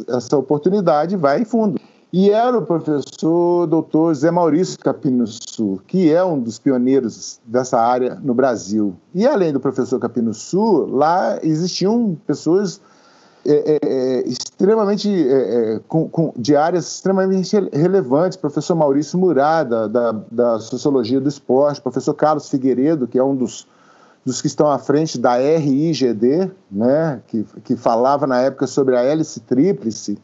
essa 0.08 0.38
oportunidade 0.38 1.16
vai 1.16 1.40
em 1.40 1.44
fundo. 1.44 1.80
E 2.12 2.30
era 2.30 2.56
o 2.56 2.64
professor 2.64 3.66
Dr. 3.66 4.14
Zé 4.14 4.30
Maurício 4.30 4.78
Capinossu, 4.78 5.80
que 5.84 6.12
é 6.12 6.22
um 6.24 6.38
dos 6.38 6.60
pioneiros 6.60 7.40
dessa 7.44 7.80
área 7.80 8.14
no 8.22 8.32
Brasil. 8.32 8.94
E 9.12 9.26
além 9.26 9.52
do 9.52 9.58
professor 9.58 9.98
Capinossu, 9.98 10.86
lá 10.86 11.40
existiam 11.42 12.16
pessoas 12.24 12.80
é, 13.48 13.54
é, 13.54 13.78
é, 13.82 14.28
extremamente 14.28 15.08
é, 15.08 15.74
é, 15.74 15.81
com, 15.88 16.06
com, 16.06 16.32
de 16.36 16.55
áreas 16.55 16.86
extremamente 16.86 17.56
relevantes, 17.72 18.36
professor 18.36 18.74
Maurício 18.74 19.19
Murada, 19.19 19.88
da, 19.88 20.12
da 20.31 20.58
Sociologia 20.58 21.19
do 21.19 21.28
Esporte, 21.28 21.81
professor 21.81 22.12
Carlos 22.12 22.50
Figueiredo, 22.50 23.08
que 23.08 23.19
é 23.19 23.24
um 23.24 23.34
dos, 23.34 23.67
dos 24.24 24.43
que 24.43 24.46
estão 24.46 24.70
à 24.70 24.78
frente 24.78 25.19
da 25.19 25.36
RIGD, 25.36 26.50
né, 26.70 27.22
que, 27.26 27.46
que 27.64 27.74
falava 27.74 28.26
na 28.26 28.38
época 28.43 28.67
sobre 28.67 28.94
a 28.96 29.02
hélice 29.02 29.40
tríplice, 29.40 30.19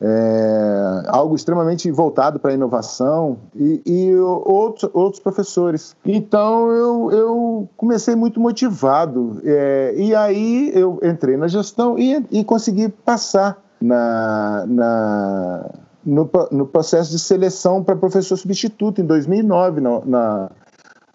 é, 0.00 1.02
algo 1.08 1.34
extremamente 1.34 1.90
voltado 1.90 2.38
para 2.38 2.52
a 2.52 2.54
inovação 2.54 3.38
e, 3.54 3.82
e, 3.84 4.14
outros, 4.14 4.90
outros 4.94 5.20
professores. 5.20 5.96
Então 6.04 6.70
eu, 6.70 7.10
eu 7.12 7.68
comecei 7.76 8.14
muito 8.14 8.40
motivado 8.40 9.40
é, 9.44 9.94
e 9.96 10.14
aí 10.14 10.70
eu 10.74 11.00
entrei 11.02 11.36
na 11.36 11.48
gestão 11.48 11.98
e, 11.98 12.24
e 12.30 12.44
consegui 12.44 12.88
passar 12.88 13.60
na, 13.80 14.64
na 14.66 15.70
no, 16.04 16.30
no, 16.50 16.66
processo 16.66 17.10
de 17.10 17.18
seleção 17.18 17.82
para 17.82 17.94
professor 17.96 18.36
substituto 18.36 19.00
em 19.00 19.04
2009 19.04 19.80
na, 19.80 20.00
na 20.04 20.50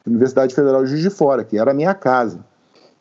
Universidade 0.06 0.54
Federal 0.54 0.84
de 0.84 0.92
Juiz 0.92 1.02
de 1.02 1.10
Fora, 1.10 1.44
que 1.44 1.58
era 1.58 1.72
a 1.72 1.74
minha 1.74 1.94
casa. 1.94 2.40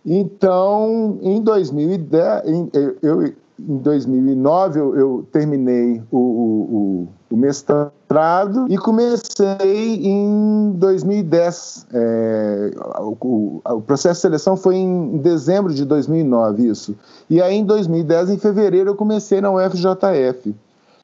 Então, 0.05 1.19
em 1.23 1.41
2010, 1.43 2.71
eu, 3.03 3.33
em 3.69 3.79
2009 3.79 4.81
eu, 4.81 4.97
eu 4.97 5.29
terminei 5.33 6.03
o, 6.11 6.19
o, 6.19 7.09
o, 7.31 7.37
mestrado 7.37 8.67
e 8.69 8.77
comecei 8.77 10.01
em 10.05 10.73
2010. 10.77 11.87
É, 11.93 12.71
o, 12.99 13.61
o, 13.65 13.81
processo 13.83 14.15
de 14.15 14.23
seleção 14.23 14.57
foi 14.57 14.77
em 14.77 15.19
dezembro 15.19 15.73
de 15.73 15.85
2009, 15.85 16.69
isso. 16.69 16.97
E 17.31 17.41
aí 17.41 17.57
em 17.57 17.65
2010, 17.65 18.31
em 18.31 18.39
fevereiro, 18.39 18.91
eu 18.91 18.95
comecei 18.95 19.41
na 19.41 19.51
UFJF. 19.51 20.55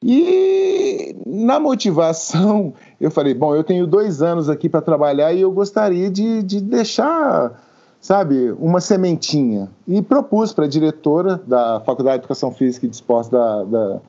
E 0.03 1.15
na 1.25 1.59
motivação, 1.59 2.73
eu 2.99 3.11
falei: 3.11 3.33
bom, 3.33 3.55
eu 3.55 3.63
tenho 3.63 3.85
dois 3.85 4.21
anos 4.21 4.49
aqui 4.49 4.69
para 4.69 4.81
trabalhar 4.81 5.33
e 5.33 5.41
eu 5.41 5.51
gostaria 5.51 6.09
de, 6.09 6.43
de 6.43 6.61
deixar 6.61 7.68
sabe, 7.99 8.51
uma 8.59 8.81
sementinha. 8.81 9.69
E 9.87 10.01
propus 10.01 10.53
para 10.53 10.65
a 10.65 10.67
diretora 10.67 11.41
da 11.45 11.79
Faculdade 11.81 12.17
de 12.17 12.21
Educação 12.21 12.51
Física 12.51 12.85
e 12.85 12.89
de 12.89 12.95
Esportes 12.95 13.29
da, 13.29 13.63
da 13.63 13.99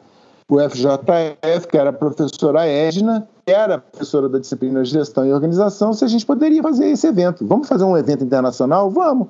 UFJF, 0.49 1.69
que 1.69 1.77
era 1.77 1.91
a 1.91 1.93
professora 1.93 2.67
Edna, 2.67 3.29
que 3.47 3.53
era 3.53 3.79
professora 3.79 4.29
da 4.29 4.39
disciplina 4.39 4.83
de 4.83 4.91
Gestão 4.91 5.27
e 5.27 5.33
Organização, 5.33 5.93
se 5.93 6.05
a 6.05 6.09
gente 6.09 6.27
poderia 6.27 6.63
fazer 6.63 6.87
esse 6.87 7.07
evento. 7.07 7.47
Vamos 7.47 7.69
fazer 7.69 7.85
um 7.85 7.97
evento 7.97 8.25
internacional? 8.25 8.91
Vamos. 8.91 9.29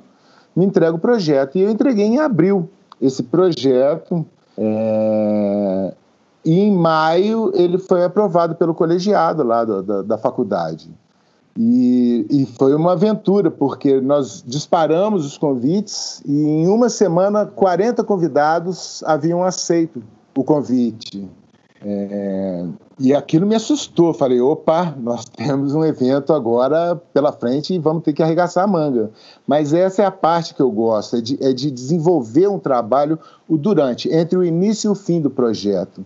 Me 0.55 0.65
entrega 0.65 0.95
o 0.95 0.99
projeto. 0.99 1.57
E 1.57 1.63
eu 1.63 1.71
entreguei 1.71 2.07
em 2.07 2.19
abril 2.19 2.69
esse 3.01 3.23
projeto 3.23 4.27
É, 4.63 5.95
e 6.45 6.61
em 6.61 6.73
maio 6.73 7.51
ele 7.55 7.79
foi 7.79 8.05
aprovado 8.05 8.55
pelo 8.57 8.75
colegiado 8.75 9.43
lá 9.43 9.65
do, 9.65 9.83
da, 9.83 10.03
da 10.03 10.19
faculdade. 10.19 10.91
E, 11.59 12.27
e, 12.31 12.47
foi 12.47 12.75
uma 12.75 12.93
aventura, 12.93 13.51
porque 13.51 14.01
nós 14.01 14.43
disparamos 14.47 15.27
os 15.27 15.37
convites 15.37 16.23
e 16.25 16.33
em 16.33 16.69
uma 16.69 16.89
semana 16.89 17.45
40 17.45 18.05
convidados 18.05 19.03
haviam 19.05 19.43
aceito 19.43 20.03
o 20.37 20.45
convite. 20.45 21.29
É, 21.83 22.67
e 22.99 23.15
aquilo 23.15 23.47
me 23.47 23.55
assustou. 23.55 24.13
Falei, 24.13 24.41
opa, 24.41 24.95
nós 24.99 25.25
temos 25.37 25.75
um 25.75 25.85
evento 25.85 26.33
agora 26.33 26.95
pela 27.13 27.33
frente 27.33 27.75
e 27.75 27.79
vamos 27.79 28.03
ter 28.03 28.13
que 28.13 28.23
arregaçar 28.23 28.65
a 28.65 28.67
manga. 28.67 29.11
Mas 29.47 29.73
essa 29.73 30.03
é 30.03 30.07
a 30.07 30.11
parte 30.11 30.55
que 30.55 30.61
eu 30.61 30.71
gosto, 30.71 31.17
é 31.17 31.21
de, 31.21 31.39
é 31.43 31.53
de 31.53 31.71
desenvolver 31.71 32.49
um 32.49 32.59
trabalho 32.59 33.19
o 33.49 33.57
durante, 33.57 34.09
entre 34.13 34.39
o 34.39 34.45
início 34.45 34.89
e 34.89 34.93
o 34.93 34.95
fim 34.95 35.21
do 35.21 35.31
projeto. 35.31 36.05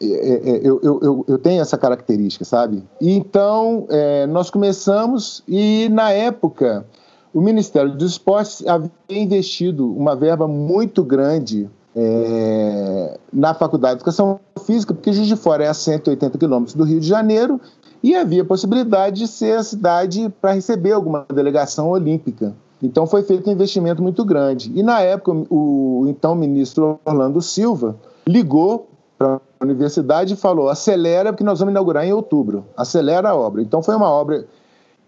É, 0.00 0.06
é, 0.06 0.56
é 0.56 0.60
eu, 0.62 0.80
eu, 0.82 1.24
eu, 1.28 1.38
tenho 1.38 1.60
essa 1.60 1.76
característica, 1.76 2.44
sabe? 2.44 2.82
Então, 3.00 3.86
é, 3.90 4.26
nós 4.26 4.50
começamos 4.50 5.42
e, 5.46 5.88
na 5.90 6.10
época, 6.10 6.86
o 7.32 7.40
Ministério 7.40 7.94
dos 7.94 8.12
Esportes 8.12 8.66
havia 8.66 8.90
investido 9.10 9.90
uma 9.92 10.14
verba 10.16 10.46
muito 10.46 11.02
grande 11.02 11.68
é, 11.94 13.18
na 13.32 13.54
Faculdade 13.54 13.94
de 13.94 13.98
Educação 13.98 14.40
Física, 14.64 14.94
porque 14.94 15.12
Juiz 15.12 15.28
de 15.28 15.36
Fora 15.36 15.64
é 15.64 15.68
a 15.68 15.74
180 15.74 16.38
quilômetros 16.38 16.74
do 16.74 16.84
Rio 16.84 17.00
de 17.00 17.06
Janeiro 17.06 17.60
e 18.02 18.14
havia 18.14 18.44
possibilidade 18.44 19.20
de 19.20 19.28
ser 19.28 19.58
a 19.58 19.62
cidade 19.62 20.32
para 20.40 20.52
receber 20.52 20.92
alguma 20.92 21.24
delegação 21.32 21.90
olímpica. 21.90 22.54
Então 22.82 23.06
foi 23.06 23.22
feito 23.22 23.48
um 23.48 23.52
investimento 23.52 24.02
muito 24.02 24.24
grande. 24.24 24.72
E 24.74 24.82
na 24.82 25.00
época, 25.00 25.46
o 25.48 26.06
então 26.08 26.34
ministro 26.34 26.98
Orlando 27.04 27.40
Silva 27.40 27.96
ligou 28.26 28.88
para 29.16 29.40
universidade 29.62 30.36
falou: 30.36 30.68
acelera, 30.68 31.32
porque 31.32 31.44
nós 31.44 31.58
vamos 31.58 31.72
inaugurar 31.72 32.04
em 32.04 32.12
outubro. 32.12 32.66
Acelera 32.76 33.30
a 33.30 33.34
obra. 33.34 33.62
Então 33.62 33.82
foi 33.82 33.94
uma 33.94 34.08
obra 34.08 34.46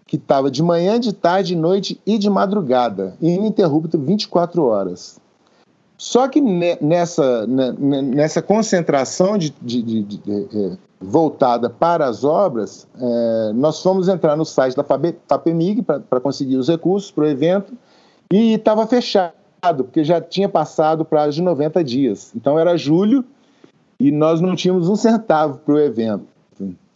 que 0.07 0.17
estava 0.17 0.51
de 0.51 0.61
manhã, 0.61 0.99
de 0.99 1.13
tarde, 1.13 1.49
de 1.49 1.55
noite 1.55 1.99
e 2.05 2.17
de 2.17 2.29
madrugada, 2.29 3.15
ininterrupto 3.21 3.97
24 3.97 4.63
horas. 4.63 5.19
Só 5.97 6.27
que 6.27 6.41
nessa, 6.41 7.47
nessa 7.47 8.41
concentração 8.41 9.37
de, 9.37 9.49
de, 9.61 10.03
de, 10.03 10.21
é, 10.29 10.77
voltada 10.99 11.69
para 11.69 12.05
as 12.05 12.23
obras, 12.23 12.85
é, 12.99 13.53
nós 13.53 13.81
fomos 13.81 14.09
entrar 14.09 14.35
no 14.35 14.45
site 14.45 14.75
da 14.75 14.83
FAPEMIG 14.83 15.81
para 15.83 16.19
conseguir 16.19 16.57
os 16.57 16.67
recursos 16.67 17.11
para 17.11 17.23
o 17.23 17.27
evento 17.27 17.73
e 18.31 18.55
estava 18.55 18.85
fechado, 18.85 19.33
porque 19.77 20.03
já 20.03 20.19
tinha 20.19 20.49
passado 20.49 21.05
prazo 21.05 21.37
de 21.37 21.41
90 21.41 21.83
dias. 21.83 22.33
Então 22.35 22.59
era 22.59 22.75
julho 22.75 23.23
e 23.99 24.11
nós 24.11 24.41
não 24.41 24.55
tínhamos 24.55 24.89
um 24.89 24.95
centavo 24.95 25.59
para 25.59 25.73
o 25.73 25.79
evento. 25.79 26.25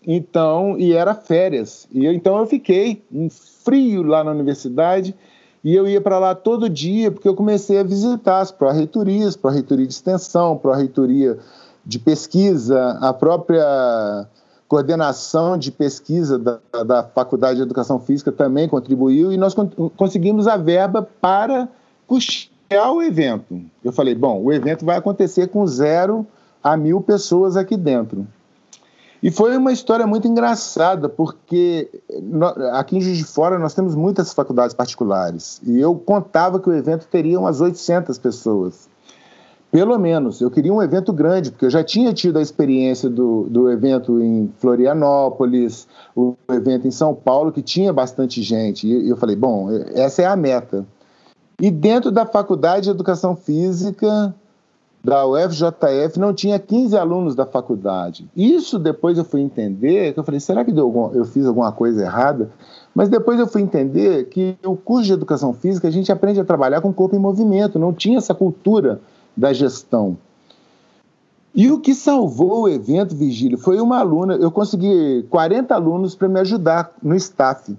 Então, 0.05 0.77
e 0.77 0.93
era 0.93 1.13
férias. 1.13 1.87
E 1.91 2.05
eu, 2.05 2.13
então 2.13 2.37
eu 2.39 2.47
fiquei 2.47 3.03
um 3.11 3.29
frio 3.29 4.03
lá 4.03 4.23
na 4.23 4.31
universidade 4.31 5.15
e 5.63 5.75
eu 5.75 5.87
ia 5.87 5.99
para 5.99 6.17
lá 6.17 6.33
todo 6.33 6.69
dia, 6.69 7.11
porque 7.11 7.27
eu 7.27 7.35
comecei 7.35 7.79
a 7.79 7.83
visitar 7.83 8.39
as 8.39 8.51
pró-reitorias, 8.51 9.35
pró-reitoria 9.35 9.85
de 9.85 9.93
extensão, 9.93 10.57
pró-reitoria 10.57 11.37
de 11.85 11.99
pesquisa, 11.99 12.97
a 13.01 13.13
própria 13.13 14.27
coordenação 14.67 15.57
de 15.57 15.71
pesquisa 15.71 16.37
da, 16.37 16.59
da 16.85 17.03
Faculdade 17.03 17.57
de 17.57 17.63
Educação 17.63 17.99
Física 17.99 18.31
também 18.31 18.69
contribuiu, 18.69 19.31
e 19.31 19.37
nós 19.37 19.55
conseguimos 19.97 20.47
a 20.47 20.55
verba 20.55 21.07
para 21.19 21.67
custear 22.07 22.93
o 22.93 23.01
evento. 23.01 23.61
Eu 23.83 23.91
falei, 23.91 24.15
bom, 24.15 24.41
o 24.41 24.53
evento 24.53 24.85
vai 24.85 24.97
acontecer 24.97 25.47
com 25.47 25.65
zero 25.65 26.25
a 26.63 26.75
mil 26.77 27.01
pessoas 27.01 27.55
aqui 27.55 27.75
dentro. 27.77 28.27
E 29.21 29.29
foi 29.29 29.55
uma 29.57 29.71
história 29.71 30.07
muito 30.07 30.27
engraçada, 30.27 31.09
porque 31.09 31.89
aqui 32.71 32.97
em 32.97 33.01
Juiz 33.01 33.17
de 33.17 33.25
Fora 33.25 33.59
nós 33.59 33.73
temos 33.73 33.93
muitas 33.93 34.33
faculdades 34.33 34.73
particulares. 34.73 35.61
E 35.65 35.77
eu 35.77 35.93
contava 35.95 36.59
que 36.59 36.69
o 36.69 36.73
evento 36.73 37.05
teria 37.07 37.37
umas 37.37 37.59
800 37.59 38.17
pessoas. 38.17 38.87
Pelo 39.71 39.99
menos. 39.99 40.41
Eu 40.41 40.49
queria 40.49 40.73
um 40.73 40.81
evento 40.81 41.13
grande, 41.13 41.51
porque 41.51 41.65
eu 41.65 41.69
já 41.69 41.83
tinha 41.83 42.13
tido 42.13 42.39
a 42.39 42.41
experiência 42.41 43.09
do, 43.09 43.43
do 43.49 43.69
evento 43.69 44.21
em 44.21 44.51
Florianópolis, 44.57 45.87
o 46.15 46.35
evento 46.49 46.87
em 46.87 46.91
São 46.91 47.13
Paulo, 47.13 47.51
que 47.51 47.61
tinha 47.61 47.93
bastante 47.93 48.41
gente. 48.41 48.87
E 48.87 49.09
eu 49.09 49.17
falei, 49.17 49.35
bom, 49.35 49.69
essa 49.93 50.21
é 50.21 50.25
a 50.25 50.35
meta. 50.35 50.85
E 51.61 51.69
dentro 51.69 52.09
da 52.09 52.25
Faculdade 52.25 52.85
de 52.85 52.89
Educação 52.89 53.35
Física, 53.35 54.33
da 55.03 55.25
UFJF 55.25 56.19
não 56.19 56.33
tinha 56.33 56.59
15 56.59 56.97
alunos 56.97 57.35
da 57.35 57.45
faculdade. 57.45 58.29
Isso 58.35 58.77
depois 58.77 59.17
eu 59.17 59.23
fui 59.23 59.41
entender, 59.41 60.13
que 60.13 60.19
eu 60.19 60.23
falei, 60.23 60.39
será 60.39 60.65
que 60.65 60.77
algum, 60.77 61.13
eu 61.13 61.23
fiz 61.23 61.45
alguma 61.45 61.71
coisa 61.71 62.01
errada? 62.01 62.49
Mas 62.93 63.07
depois 63.07 63.39
eu 63.39 63.47
fui 63.47 63.61
entender 63.61 64.25
que 64.25 64.57
o 64.65 64.75
curso 64.75 65.05
de 65.05 65.13
educação 65.13 65.53
física 65.53 65.87
a 65.87 65.91
gente 65.91 66.11
aprende 66.11 66.39
a 66.39 66.45
trabalhar 66.45 66.81
com 66.81 66.89
o 66.89 66.93
corpo 66.93 67.15
em 67.15 67.19
movimento, 67.19 67.79
não 67.79 67.93
tinha 67.93 68.17
essa 68.17 68.35
cultura 68.35 68.99
da 69.35 69.53
gestão. 69.53 70.17
E 71.55 71.71
o 71.71 71.79
que 71.79 71.95
salvou 71.95 72.63
o 72.63 72.69
evento, 72.69 73.15
Vigílio, 73.15 73.57
foi 73.57 73.79
uma 73.79 73.99
aluna, 73.99 74.35
eu 74.35 74.51
consegui 74.51 75.25
40 75.29 75.73
alunos 75.73 76.13
para 76.13 76.27
me 76.27 76.39
ajudar 76.39 76.93
no 77.01 77.15
staff. 77.15 77.75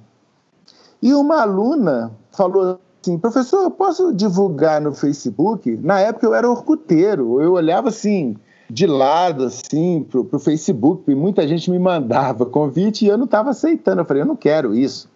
E 1.03 1.15
uma 1.15 1.43
aluna 1.43 2.11
falou 2.33 2.79
Sim, 3.03 3.19
professor, 3.19 3.63
eu 3.63 3.71
posso 3.71 4.13
divulgar 4.13 4.81
no 4.81 4.93
Facebook? 4.93 5.79
Na 5.83 6.01
época 6.01 6.27
eu 6.27 6.35
era 6.35 6.49
orcuteiro, 6.49 7.41
eu 7.41 7.53
olhava 7.53 7.89
assim, 7.89 8.37
de 8.69 8.87
lado, 8.87 9.45
assim, 9.45 10.07
pro, 10.09 10.25
pro 10.25 10.39
Facebook, 10.39 11.11
e 11.11 11.15
muita 11.15 11.49
gente 11.49 11.71
me 11.71 11.79
mandava 11.79 12.45
convite 12.45 13.05
e 13.05 13.09
eu 13.09 13.17
não 13.17 13.25
estava 13.25 13.51
aceitando. 13.51 14.03
Eu 14.03 14.05
falei, 14.05 14.23
eu 14.23 14.27
não 14.27 14.37
quero 14.37 14.75
isso. 14.75 15.09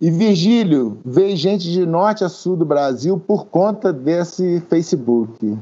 E 0.00 0.10
Virgílio, 0.10 0.98
veio 1.04 1.36
gente 1.36 1.70
de 1.70 1.86
norte 1.86 2.22
a 2.22 2.28
sul 2.28 2.56
do 2.56 2.66
Brasil 2.66 3.18
por 3.18 3.46
conta 3.46 3.92
desse 3.92 4.60
Facebook. 4.68 5.56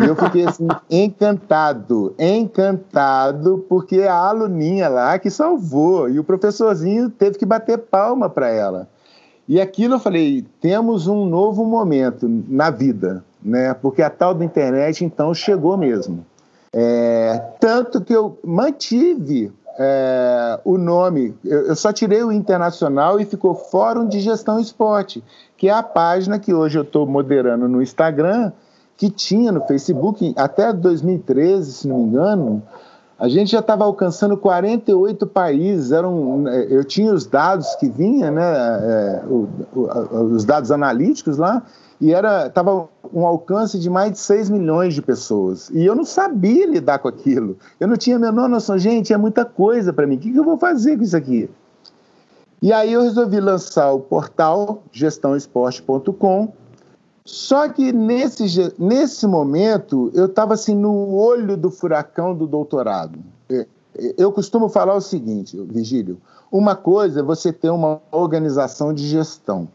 E 0.00 0.04
eu 0.04 0.14
fiquei 0.14 0.46
assim, 0.46 0.68
encantado, 0.88 2.14
encantado, 2.18 3.64
porque 3.68 4.02
a 4.02 4.14
aluninha 4.14 4.88
lá 4.88 5.18
que 5.18 5.30
salvou, 5.30 6.08
e 6.08 6.18
o 6.18 6.24
professorzinho 6.24 7.10
teve 7.10 7.38
que 7.38 7.46
bater 7.46 7.78
palma 7.78 8.28
para 8.28 8.48
ela. 8.48 8.88
E 9.48 9.60
aquilo 9.60 9.94
eu 9.94 9.98
falei, 9.98 10.44
temos 10.60 11.06
um 11.06 11.24
novo 11.24 11.64
momento 11.64 12.28
na 12.48 12.70
vida, 12.70 13.24
né? 13.42 13.72
Porque 13.72 14.02
a 14.02 14.10
tal 14.10 14.34
da 14.34 14.44
internet 14.44 15.04
então 15.04 15.32
chegou 15.32 15.76
mesmo. 15.76 16.26
É, 16.70 17.42
tanto 17.58 18.02
que 18.02 18.14
eu 18.14 18.38
mantive 18.44 19.50
é, 19.78 20.60
o 20.64 20.76
nome, 20.76 21.34
eu, 21.42 21.68
eu, 21.68 21.76
só 21.76 21.92
tirei 21.92 22.22
o 22.22 22.30
internacional 22.30 23.18
e 23.18 23.24
ficou 23.24 23.54
Fórum 23.54 24.06
de 24.06 24.20
Gestão 24.20 24.60
Esporte, 24.60 25.24
que 25.56 25.68
é 25.68 25.72
a 25.72 25.82
página 25.82 26.38
que 26.38 26.52
hoje 26.52 26.76
eu 26.76 26.82
estou 26.82 27.06
moderando 27.06 27.66
no 27.68 27.80
Instagram, 27.80 28.52
que 28.98 29.08
tinha 29.08 29.50
no 29.50 29.64
Facebook 29.66 30.34
até 30.36 30.72
2013, 30.72 31.72
se 31.72 31.88
não 31.88 31.98
me 31.98 32.02
engano, 32.02 32.62
a 33.18 33.28
gente 33.28 33.50
já 33.50 33.58
estava 33.58 33.84
alcançando 33.84 34.36
48 34.36 35.26
países. 35.26 35.90
Eram, 35.90 36.46
é, 36.46 36.68
eu 36.70 36.84
tinha 36.84 37.12
os 37.12 37.26
dados 37.26 37.74
que 37.74 37.88
vinha, 37.88 38.30
né, 38.30 38.42
é, 38.42 39.22
o, 39.26 39.48
o, 39.74 40.22
os 40.34 40.44
dados 40.44 40.70
analíticos 40.70 41.36
lá, 41.36 41.62
e 42.00 42.12
era 42.12 42.46
estava 42.46 42.88
um 43.12 43.26
alcance 43.26 43.76
de 43.78 43.90
mais 43.90 44.12
de 44.12 44.18
6 44.18 44.50
milhões 44.50 44.94
de 44.94 45.02
pessoas. 45.02 45.68
E 45.70 45.84
eu 45.84 45.96
não 45.96 46.04
sabia 46.04 46.64
lidar 46.66 47.00
com 47.00 47.08
aquilo. 47.08 47.56
Eu 47.80 47.88
não 47.88 47.96
tinha 47.96 48.16
a 48.16 48.20
menor 48.20 48.48
noção. 48.48 48.78
Gente, 48.78 49.12
é 49.12 49.16
muita 49.16 49.44
coisa 49.44 49.92
para 49.92 50.06
mim. 50.06 50.14
O 50.14 50.18
que, 50.18 50.30
que 50.30 50.38
eu 50.38 50.44
vou 50.44 50.56
fazer 50.56 50.96
com 50.96 51.02
isso 51.02 51.16
aqui? 51.16 51.50
E 52.62 52.72
aí 52.72 52.92
eu 52.92 53.02
resolvi 53.02 53.40
lançar 53.40 53.92
o 53.92 54.00
portal 54.00 54.82
gestãoesporte.com, 54.92 56.52
só 57.28 57.68
que 57.68 57.92
nesse, 57.92 58.72
nesse 58.78 59.26
momento 59.26 60.10
eu 60.14 60.24
estava 60.24 60.54
assim 60.54 60.74
no 60.74 61.14
olho 61.14 61.58
do 61.58 61.70
furacão 61.70 62.34
do 62.34 62.46
doutorado. 62.46 63.18
Eu 64.16 64.32
costumo 64.32 64.70
falar 64.70 64.94
o 64.94 65.00
seguinte, 65.02 65.62
Vigílio: 65.68 66.18
uma 66.50 66.74
coisa 66.74 67.20
é 67.20 67.22
você 67.22 67.52
ter 67.52 67.68
uma 67.68 68.00
organização 68.10 68.94
de 68.94 69.06
gestão, 69.06 69.68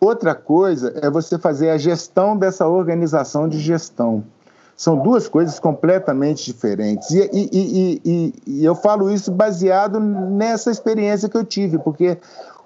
outra 0.00 0.32
coisa 0.32 0.96
é 1.02 1.10
você 1.10 1.36
fazer 1.36 1.70
a 1.70 1.76
gestão 1.76 2.36
dessa 2.36 2.68
organização 2.68 3.48
de 3.48 3.58
gestão. 3.58 4.22
São 4.76 4.96
duas 4.96 5.26
coisas 5.26 5.58
completamente 5.58 6.44
diferentes. 6.44 7.10
E, 7.10 7.28
e, 7.32 8.00
e, 8.04 8.34
e 8.46 8.64
eu 8.64 8.76
falo 8.76 9.10
isso 9.10 9.32
baseado 9.32 9.98
nessa 9.98 10.70
experiência 10.70 11.28
que 11.28 11.36
eu 11.36 11.44
tive, 11.44 11.80
porque 11.80 12.16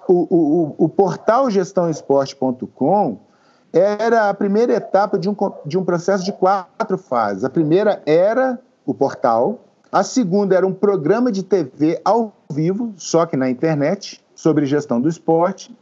o, 0.07 0.27
o, 0.29 0.75
o 0.77 0.87
portal 0.87 1.49
gestãoesporte.com 1.49 3.30
era 3.73 4.29
a 4.29 4.33
primeira 4.33 4.73
etapa 4.73 5.17
de 5.17 5.29
um, 5.29 5.35
de 5.65 5.77
um 5.77 5.83
processo 5.83 6.23
de 6.23 6.33
quatro 6.33 6.97
fases. 6.97 7.43
A 7.43 7.49
primeira 7.49 8.01
era 8.05 8.59
o 8.85 8.93
portal, 8.93 9.59
a 9.91 10.03
segunda 10.03 10.55
era 10.55 10.65
um 10.65 10.73
programa 10.73 11.31
de 11.31 11.43
TV 11.43 11.99
ao 12.03 12.33
vivo, 12.49 12.93
só 12.97 13.25
que 13.25 13.35
na 13.35 13.49
internet, 13.49 14.23
sobre 14.33 14.65
gestão 14.65 15.01
do 15.01 15.09
esporte. 15.09 15.75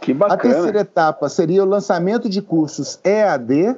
Que 0.00 0.14
bacana. 0.14 0.34
A 0.34 0.42
terceira 0.42 0.80
etapa 0.80 1.28
seria 1.28 1.62
o 1.62 1.66
lançamento 1.66 2.28
de 2.28 2.40
cursos 2.40 3.00
EAD. 3.02 3.76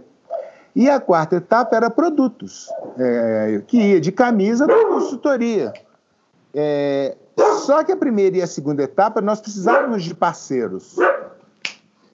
E 0.77 0.89
a 0.89 1.01
quarta 1.01 1.37
etapa 1.37 1.75
era 1.75 1.91
produtos, 1.91 2.69
é, 2.97 3.63
que 3.67 3.79
ia 3.79 4.01
de 4.01 4.13
camisa 4.13 4.65
para 4.65 4.87
consultoria. 4.87 5.73
É, 6.55 7.17
só 7.65 7.83
que 7.83 7.91
a 7.91 7.97
primeira 7.97 8.37
e 8.37 8.43
a 8.43 8.47
segunda 8.47 8.83
etapa 8.83 9.21
nós 9.21 9.41
precisávamos 9.41 10.05
de 10.05 10.15
parceiros. 10.15 10.97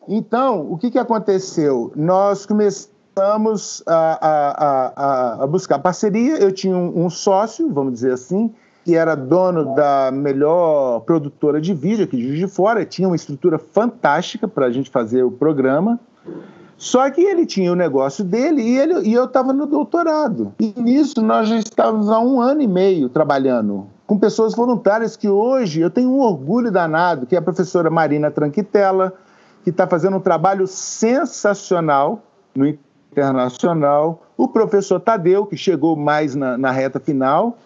Então, 0.09 0.71
o 0.71 0.77
que, 0.79 0.91
que 0.91 0.99
aconteceu? 0.99 1.93
Nós 1.97 2.47
começamos 2.47 3.83
a, 3.87 4.19
a, 4.21 4.93
a, 5.41 5.45
a 5.45 5.47
buscar 5.47 5.79
parceria. 5.79 6.39
Eu 6.39 6.53
tinha 6.53 6.77
um, 6.77 7.05
um, 7.05 7.11
sócio, 7.11 7.73
vamos 7.73 7.95
dizer 7.95 8.13
assim, 8.13 8.53
que 8.85 8.95
era 8.95 9.15
dono 9.15 9.75
da 9.75 10.11
melhor 10.13 11.01
produtora 11.01 11.61
de 11.61 11.73
vídeo 11.73 12.05
aqui 12.05 12.17
de 12.17 12.27
Juiz 12.27 12.39
de 12.41 12.49
Fora, 12.49 12.85
tinha 12.85 13.09
uma 13.09 13.17
estrutura 13.17 13.59
fantástica 13.59 14.47
para 14.47 14.67
a 14.67 14.71
gente 14.71 14.91
fazer 14.91 15.23
o 15.23 15.31
programa. 15.31 15.99
Só 16.77 17.09
que 17.11 17.21
ele 17.21 17.47
tinha 17.47 17.73
o 17.73 17.77
negócio 17.77 18.25
dele 18.25 18.61
e, 18.61 18.77
ele, 18.77 19.09
e 19.09 19.15
eu 19.15 19.25
estava 19.25 19.53
no 19.53 19.65
doutorado. 19.65 20.53
E 20.59 20.75
nisso 20.77 21.23
nós 21.23 21.49
já 21.49 21.57
estávamos 21.57 22.11
há 22.11 22.19
um 22.19 22.41
ano 22.41 22.61
e 22.61 22.67
meio 22.67 23.09
trabalhando 23.09 23.87
com 24.07 24.19
pessoas 24.19 24.55
voluntárias 24.55 25.17
que 25.17 25.29
hoje 25.29 25.81
eu 25.81 25.91
tenho 25.91 26.11
um 26.11 26.21
orgulho 26.21 26.71
danado, 26.71 27.27
que 27.27 27.35
é 27.35 27.39
a 27.39 27.43
professora 27.43 27.91
Marina 27.91 28.31
Tranquitella, 28.31 29.15
que 29.65 29.71
está 29.71 29.87
fazendo 29.87 30.19
um 30.19 30.21
trabalho 30.21 30.67
sensacional 30.67 32.23
no 32.55 32.67
internacional, 33.11 34.23
o 34.37 34.47
professor 34.47 35.01
Tadeu, 35.01 35.47
que 35.47 35.57
chegou 35.57 35.97
mais 35.97 36.35
na, 36.35 36.59
na 36.59 36.71
reta 36.71 37.01
final, 37.01 37.57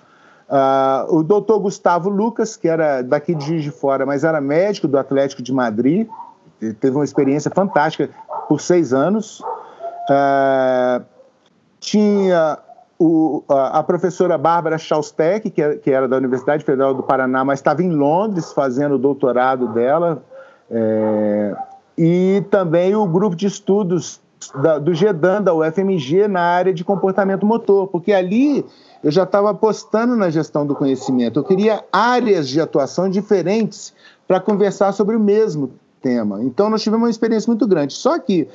uh, 0.49 1.15
o 1.15 1.23
doutor 1.23 1.59
Gustavo 1.59 2.09
Lucas, 2.09 2.57
que 2.57 2.69
era 2.69 3.03
daqui 3.03 3.35
de 3.35 3.45
Juiz 3.45 3.65
de 3.65 3.71
Fora, 3.71 4.07
mas 4.07 4.23
era 4.23 4.41
médico 4.41 4.87
do 4.87 4.97
Atlético 4.97 5.43
de 5.43 5.53
Madrid, 5.53 6.09
teve 6.81 6.97
uma 6.97 7.05
experiência 7.05 7.51
fantástica 7.51 8.11
por 8.49 8.61
seis 8.61 8.93
anos. 8.93 9.41
Uh, 10.11 11.05
tinha 11.81 12.59
o, 12.99 13.45
a, 13.49 13.79
a, 13.79 13.83
professora 13.83 14.37
Bárbara 14.39 14.79
Chaustek, 14.79 15.51
que, 15.51 15.77
que, 15.77 15.91
era 15.91 16.09
da 16.09 16.17
Universidade 16.17 16.65
Federal 16.65 16.95
do 16.95 17.03
Paraná, 17.03 17.45
mas 17.45 17.59
estava 17.59 17.83
em 17.83 17.91
Londres 17.91 18.53
fazendo 18.53 18.97
o 18.97 18.99
doutorado 18.99 19.69
dela, 19.69 20.23
é, 20.71 21.57
e 21.99 22.45
também 22.49 22.95
o 22.95 23.07
grupo 23.07 23.35
de 23.35 23.47
estudos 23.47 24.21
da, 24.63 24.79
do 24.79 24.95
GEDAN, 24.95 25.43
da 25.43 25.53
UFMG, 25.53 26.29
na 26.29 26.41
área 26.41 26.73
de 26.73 26.85
comportamento 26.85 27.45
motor, 27.45 27.89
porque 27.89 28.13
ali 28.13 28.65
eu 29.03 29.11
já 29.11 29.25
estava 29.25 29.51
apostando 29.51 30.15
na 30.15 30.31
gestão 30.31 30.65
do 30.65 30.77
conhecimento, 30.77 31.41
eu 31.41 31.45
queria 31.45 31.85
áreas 31.93 32.49
de 32.49 32.61
atuação 32.61 33.11
diferentes 33.11 33.93
para 34.29 34.39
conversar 34.39 34.93
sobre 34.93 35.17
o 35.17 35.21
mesmo 35.21 35.73
tema. 36.01 36.43
Então, 36.43 36.71
nós 36.71 36.83
tivemos 36.83 37.05
uma 37.05 37.11
experiência 37.11 37.49
muito 37.49 37.67
grande. 37.67 37.95
Só 37.95 38.19
que 38.19 38.49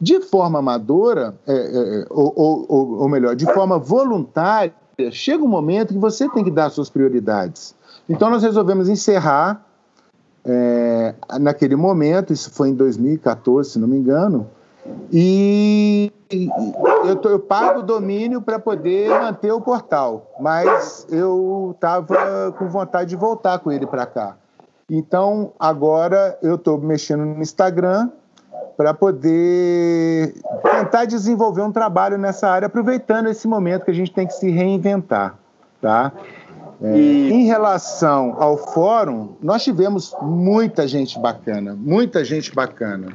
de 0.00 0.20
forma 0.20 0.58
amadora, 0.58 1.34
é, 1.46 1.52
é, 1.52 1.56
é, 1.56 2.06
ou, 2.10 2.32
ou, 2.36 3.00
ou, 3.00 3.08
melhor, 3.08 3.34
de 3.34 3.46
forma 3.52 3.78
voluntária, 3.78 4.72
chega 5.10 5.42
um 5.42 5.48
momento 5.48 5.94
que 5.94 5.98
você 5.98 6.28
tem 6.28 6.44
que 6.44 6.50
dar 6.50 6.70
suas 6.70 6.90
prioridades. 6.90 7.74
Então, 8.08 8.30
nós 8.30 8.42
resolvemos 8.42 8.88
encerrar 8.88 9.64
é, 10.44 11.14
naquele 11.40 11.76
momento, 11.76 12.32
isso 12.32 12.50
foi 12.50 12.68
em 12.68 12.74
2014, 12.74 13.70
se 13.70 13.78
não 13.78 13.88
me 13.88 13.96
engano, 13.96 14.48
e 15.10 16.12
eu, 17.06 17.16
tô, 17.16 17.30
eu 17.30 17.38
pago 17.38 17.80
o 17.80 17.82
domínio 17.82 18.42
para 18.42 18.58
poder 18.58 19.08
manter 19.08 19.52
o 19.52 19.60
portal, 19.60 20.30
mas 20.38 21.06
eu 21.10 21.72
estava 21.74 22.52
com 22.58 22.68
vontade 22.68 23.10
de 23.10 23.16
voltar 23.16 23.58
com 23.60 23.72
ele 23.72 23.86
para 23.86 24.04
cá. 24.04 24.36
Então, 24.90 25.52
agora 25.58 26.38
eu 26.42 26.56
estou 26.56 26.78
mexendo 26.78 27.24
no 27.24 27.40
Instagram 27.40 28.10
para 28.76 28.92
poder 28.92 30.34
tentar 30.62 31.04
desenvolver 31.06 31.62
um 31.62 31.72
trabalho 31.72 32.18
nessa 32.18 32.48
área, 32.48 32.66
aproveitando 32.66 33.28
esse 33.28 33.46
momento 33.46 33.84
que 33.84 33.90
a 33.90 33.94
gente 33.94 34.12
tem 34.12 34.26
que 34.26 34.34
se 34.34 34.50
reinventar, 34.50 35.38
tá? 35.80 36.12
É, 36.84 36.98
e... 36.98 37.32
Em 37.32 37.46
relação 37.46 38.36
ao 38.38 38.58
fórum, 38.58 39.30
nós 39.42 39.64
tivemos 39.64 40.14
muita 40.20 40.86
gente 40.86 41.18
bacana, 41.18 41.74
muita 41.74 42.22
gente 42.22 42.54
bacana. 42.54 43.08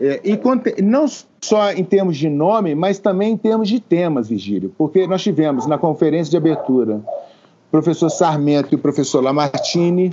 É, 0.00 0.20
e 0.22 0.82
não 0.82 1.06
só 1.40 1.72
em 1.72 1.82
termos 1.82 2.16
de 2.16 2.28
nome, 2.28 2.74
mas 2.74 2.98
também 2.98 3.32
em 3.32 3.36
termos 3.36 3.68
de 3.68 3.80
temas, 3.80 4.28
Vigílio, 4.28 4.72
porque 4.78 5.06
nós 5.06 5.22
tivemos 5.22 5.66
na 5.66 5.76
conferência 5.76 6.30
de 6.30 6.36
abertura 6.36 6.96
o 6.96 7.70
professor 7.70 8.10
Sarmento 8.10 8.72
e 8.72 8.76
o 8.76 8.78
professor 8.78 9.22
Lamartine, 9.22 10.10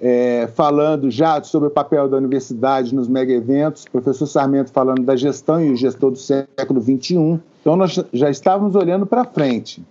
é, 0.00 0.48
falando 0.56 1.10
já 1.10 1.40
sobre 1.44 1.68
o 1.68 1.70
papel 1.70 2.08
da 2.08 2.16
universidade 2.16 2.92
nos 2.92 3.06
mega 3.06 3.32
eventos, 3.32 3.84
professor 3.84 4.26
Sarmento 4.26 4.72
falando 4.72 5.02
da 5.02 5.14
gestão 5.14 5.62
e 5.62 5.70
o 5.70 5.76
gestor 5.76 6.10
do 6.10 6.18
século 6.18 6.80
XXI. 6.80 7.38
Então, 7.60 7.76
nós 7.76 8.02
já 8.12 8.28
estávamos 8.28 8.74
olhando 8.74 9.06
para 9.06 9.24
frente. 9.24 9.82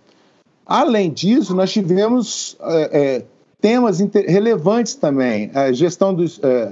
Além 0.72 1.12
disso, 1.12 1.54
nós 1.54 1.70
tivemos 1.70 2.56
é, 2.62 3.00
é, 3.18 3.26
temas 3.60 4.00
relevantes 4.00 4.96
também. 4.96 5.52
A 5.54 5.74
gestão, 5.74 6.14
do, 6.14 6.24
é, 6.24 6.72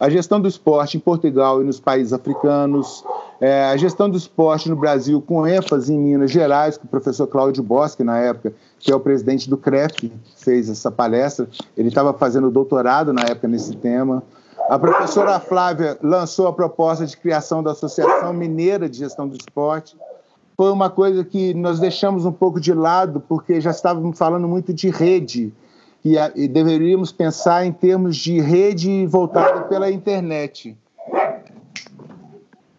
a 0.00 0.08
gestão 0.08 0.40
do 0.40 0.48
esporte 0.48 0.96
em 0.96 1.00
Portugal 1.00 1.60
e 1.60 1.64
nos 1.64 1.78
países 1.78 2.14
africanos, 2.14 3.04
é, 3.38 3.66
a 3.66 3.76
gestão 3.76 4.08
do 4.08 4.16
esporte 4.16 4.70
no 4.70 4.76
Brasil, 4.76 5.20
com 5.20 5.46
ênfase 5.46 5.92
em 5.92 5.98
Minas 5.98 6.30
Gerais, 6.30 6.78
que 6.78 6.86
o 6.86 6.88
professor 6.88 7.26
Cláudio 7.26 7.62
Bosque, 7.62 8.02
na 8.02 8.18
época, 8.18 8.54
que 8.78 8.90
é 8.90 8.96
o 8.96 9.00
presidente 9.00 9.50
do 9.50 9.58
CREF, 9.58 10.10
fez 10.38 10.70
essa 10.70 10.90
palestra. 10.90 11.46
Ele 11.76 11.88
estava 11.88 12.14
fazendo 12.14 12.50
doutorado 12.50 13.12
na 13.12 13.20
época 13.20 13.46
nesse 13.46 13.76
tema. 13.76 14.22
A 14.70 14.78
professora 14.78 15.38
Flávia 15.40 15.98
lançou 16.02 16.46
a 16.46 16.54
proposta 16.54 17.04
de 17.04 17.14
criação 17.14 17.62
da 17.62 17.72
Associação 17.72 18.32
Mineira 18.32 18.88
de 18.88 18.96
Gestão 18.96 19.28
do 19.28 19.36
Esporte. 19.36 19.94
Foi 20.56 20.72
uma 20.72 20.88
coisa 20.88 21.22
que 21.22 21.52
nós 21.52 21.78
deixamos 21.78 22.24
um 22.24 22.32
pouco 22.32 22.58
de 22.58 22.72
lado, 22.72 23.20
porque 23.20 23.60
já 23.60 23.70
estávamos 23.70 24.16
falando 24.16 24.48
muito 24.48 24.72
de 24.72 24.88
rede, 24.88 25.52
e, 26.04 26.14
e 26.34 26.48
deveríamos 26.48 27.12
pensar 27.12 27.66
em 27.66 27.72
termos 27.72 28.16
de 28.16 28.40
rede 28.40 29.06
voltada 29.06 29.62
pela 29.62 29.90
internet. 29.90 30.76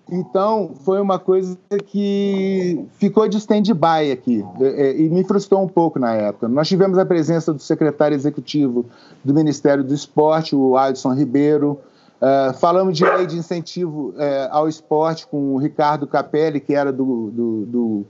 Então, 0.09 0.71
foi 0.85 1.01
uma 1.01 1.19
coisa 1.19 1.57
que 1.87 2.85
ficou 2.93 3.27
de 3.27 3.37
stand-by 3.37 4.09
aqui 4.11 4.43
é, 4.61 4.87
é, 4.87 4.97
e 4.97 5.09
me 5.09 5.23
frustrou 5.25 5.61
um 5.61 5.67
pouco 5.67 5.99
na 5.99 6.13
época. 6.13 6.47
Nós 6.47 6.67
tivemos 6.69 6.97
a 6.97 7.05
presença 7.05 7.53
do 7.53 7.59
secretário 7.59 8.15
executivo 8.15 8.85
do 9.23 9.33
Ministério 9.33 9.83
do 9.83 9.93
Esporte, 9.93 10.55
o 10.55 10.77
Alisson 10.77 11.13
Ribeiro. 11.13 11.77
Uh, 12.19 12.51
falamos 12.55 12.97
de 12.97 13.05
lei 13.05 13.27
de 13.27 13.37
incentivo 13.37 14.09
uh, 14.09 14.49
ao 14.49 14.67
esporte 14.67 15.27
com 15.27 15.53
o 15.53 15.57
Ricardo 15.57 16.07
Capelli, 16.07 16.59
que 16.59 16.73
era 16.73 16.91
do, 16.91 17.29
do, 17.31 17.65
do 17.65 18.05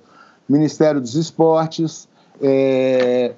Ministério 0.47 1.01
dos 1.01 1.15
Esportes. 1.15 2.07
É, 2.41 3.33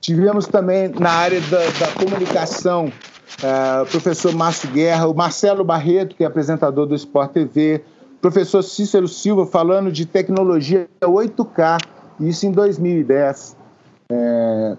tivemos 0.00 0.46
também 0.46 0.88
na 0.88 1.10
área 1.10 1.40
da, 1.42 1.58
da 1.58 1.92
comunicação 1.92 2.90
o 3.82 3.86
professor 3.90 4.32
Márcio 4.32 4.70
Guerra, 4.70 5.08
o 5.08 5.14
Marcelo 5.14 5.64
Barreto, 5.64 6.14
que 6.14 6.22
é 6.22 6.26
apresentador 6.26 6.86
do 6.86 6.94
Sport 6.94 7.32
TV, 7.32 7.82
o 8.16 8.20
professor 8.20 8.62
Cícero 8.62 9.08
Silva 9.08 9.44
falando 9.44 9.90
de 9.90 10.06
tecnologia 10.06 10.88
8K, 11.02 11.78
isso 12.20 12.46
em 12.46 12.52
2010. 12.52 13.56
É, 14.08 14.76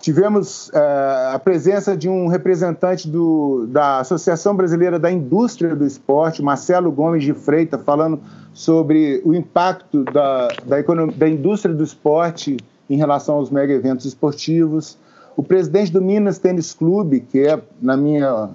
tivemos 0.00 0.68
uh, 0.68 1.34
a 1.34 1.40
presença 1.42 1.96
de 1.96 2.08
um 2.08 2.28
representante 2.28 3.08
do, 3.08 3.66
da 3.68 3.98
Associação 3.98 4.54
Brasileira 4.54 4.98
da 4.98 5.10
Indústria 5.10 5.74
do 5.74 5.84
Esporte, 5.84 6.42
Marcelo 6.42 6.90
Gomes 6.92 7.24
de 7.24 7.34
Freitas, 7.34 7.82
falando 7.82 8.20
sobre 8.52 9.20
o 9.24 9.34
impacto 9.34 10.04
da, 10.04 10.48
da, 10.64 10.80
economia, 10.80 11.14
da 11.16 11.28
indústria 11.28 11.74
do 11.74 11.82
esporte 11.82 12.56
em 12.88 12.96
relação 12.96 13.36
aos 13.36 13.50
mega 13.50 13.72
eventos 13.72 14.06
esportivos. 14.06 14.96
O 15.36 15.42
presidente 15.42 15.92
do 15.92 16.00
Minas 16.00 16.38
Tênis 16.38 16.72
Clube, 16.72 17.20
que 17.20 17.40
é, 17.40 17.60
na 17.80 17.96
minha 17.96 18.50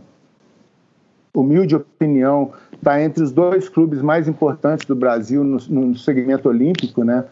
humilde 1.34 1.75
opinião, 1.75 2.51
está 2.73 3.01
entre 3.01 3.23
os 3.23 3.32
dois 3.32 3.69
clubes 3.69 4.01
mais 4.01 4.27
importantes 4.27 4.86
do 4.86 4.95
Brasil 4.95 5.43
no, 5.43 5.58
no 5.69 5.97
segmento 5.97 6.49
olímpico, 6.49 7.03
né? 7.03 7.25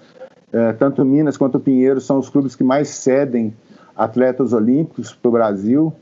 É, 0.54 0.74
tanto 0.74 1.06
Minas 1.06 1.38
quanto 1.38 1.62
Pinheiro 1.62 2.02
são 2.02 2.18
os 2.18 2.30
clubes 2.30 2.56
que 2.56 2.64
mais 2.64 2.90
cedem 2.90 3.54
atletas 4.04 4.54
olímpicos 4.54 5.14
para 5.14 5.30
o 5.30 5.32
Brasil. 5.32 5.94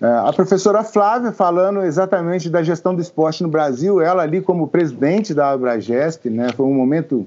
É, 0.00 0.06
a 0.06 0.32
professora 0.32 0.82
Flávia 0.82 1.30
falando 1.30 1.82
exatamente 1.82 2.50
da 2.50 2.62
gestão 2.62 2.94
do 2.94 3.00
esporte 3.00 3.42
no 3.42 3.48
Brasil, 3.48 4.00
ela 4.00 4.22
ali 4.22 4.40
como 4.40 4.66
presidente 4.66 5.32
da 5.32 5.50
Abragesp, 5.50 6.28
né? 6.28 6.48
Foi 6.56 6.66
um 6.66 6.74
momento 6.74 7.26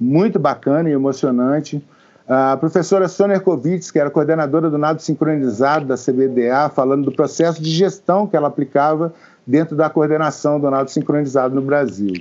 muito 0.00 0.38
bacana 0.38 0.88
e 0.90 0.92
emocionante. 0.92 1.82
A 2.26 2.56
professora 2.56 3.08
Sônia 3.08 3.40
Kovitz, 3.40 3.90
que 3.90 3.98
era 3.98 4.10
coordenadora 4.10 4.68
do 4.68 4.76
nado 4.76 5.00
sincronizado 5.00 5.86
da 5.86 5.94
CBDA, 5.94 6.68
falando 6.68 7.04
do 7.04 7.12
processo 7.12 7.62
de 7.62 7.70
gestão 7.70 8.26
que 8.26 8.36
ela 8.36 8.48
aplicava 8.48 9.14
dentro 9.46 9.74
da 9.74 9.88
coordenação 9.88 10.60
do 10.60 10.70
nado 10.70 10.90
sincronizado 10.90 11.54
no 11.54 11.62
Brasil. 11.62 12.14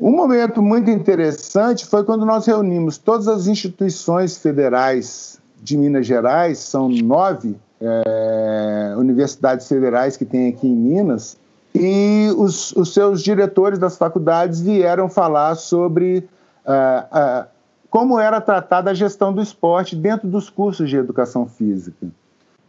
Um 0.00 0.10
momento 0.10 0.60
muito 0.60 0.90
interessante 0.90 1.86
foi 1.86 2.04
quando 2.04 2.26
nós 2.26 2.46
reunimos 2.46 2.98
todas 2.98 3.26
as 3.26 3.46
instituições 3.46 4.36
federais 4.36 5.37
de 5.62 5.76
Minas 5.76 6.06
Gerais, 6.06 6.58
são 6.58 6.88
nove 6.88 7.56
é, 7.80 8.94
universidades 8.96 9.68
federais 9.68 10.16
que 10.16 10.24
tem 10.24 10.48
aqui 10.48 10.66
em 10.66 10.74
Minas, 10.74 11.36
e 11.74 12.28
os, 12.36 12.72
os 12.72 12.92
seus 12.92 13.22
diretores 13.22 13.78
das 13.78 13.96
faculdades 13.96 14.60
vieram 14.60 15.08
falar 15.08 15.54
sobre 15.54 16.28
uh, 16.66 17.44
uh, 17.44 17.46
como 17.90 18.18
era 18.18 18.40
tratada 18.40 18.90
a 18.90 18.94
gestão 18.94 19.32
do 19.32 19.40
esporte 19.40 19.94
dentro 19.94 20.28
dos 20.28 20.50
cursos 20.50 20.88
de 20.88 20.96
educação 20.96 21.46
física. 21.46 22.08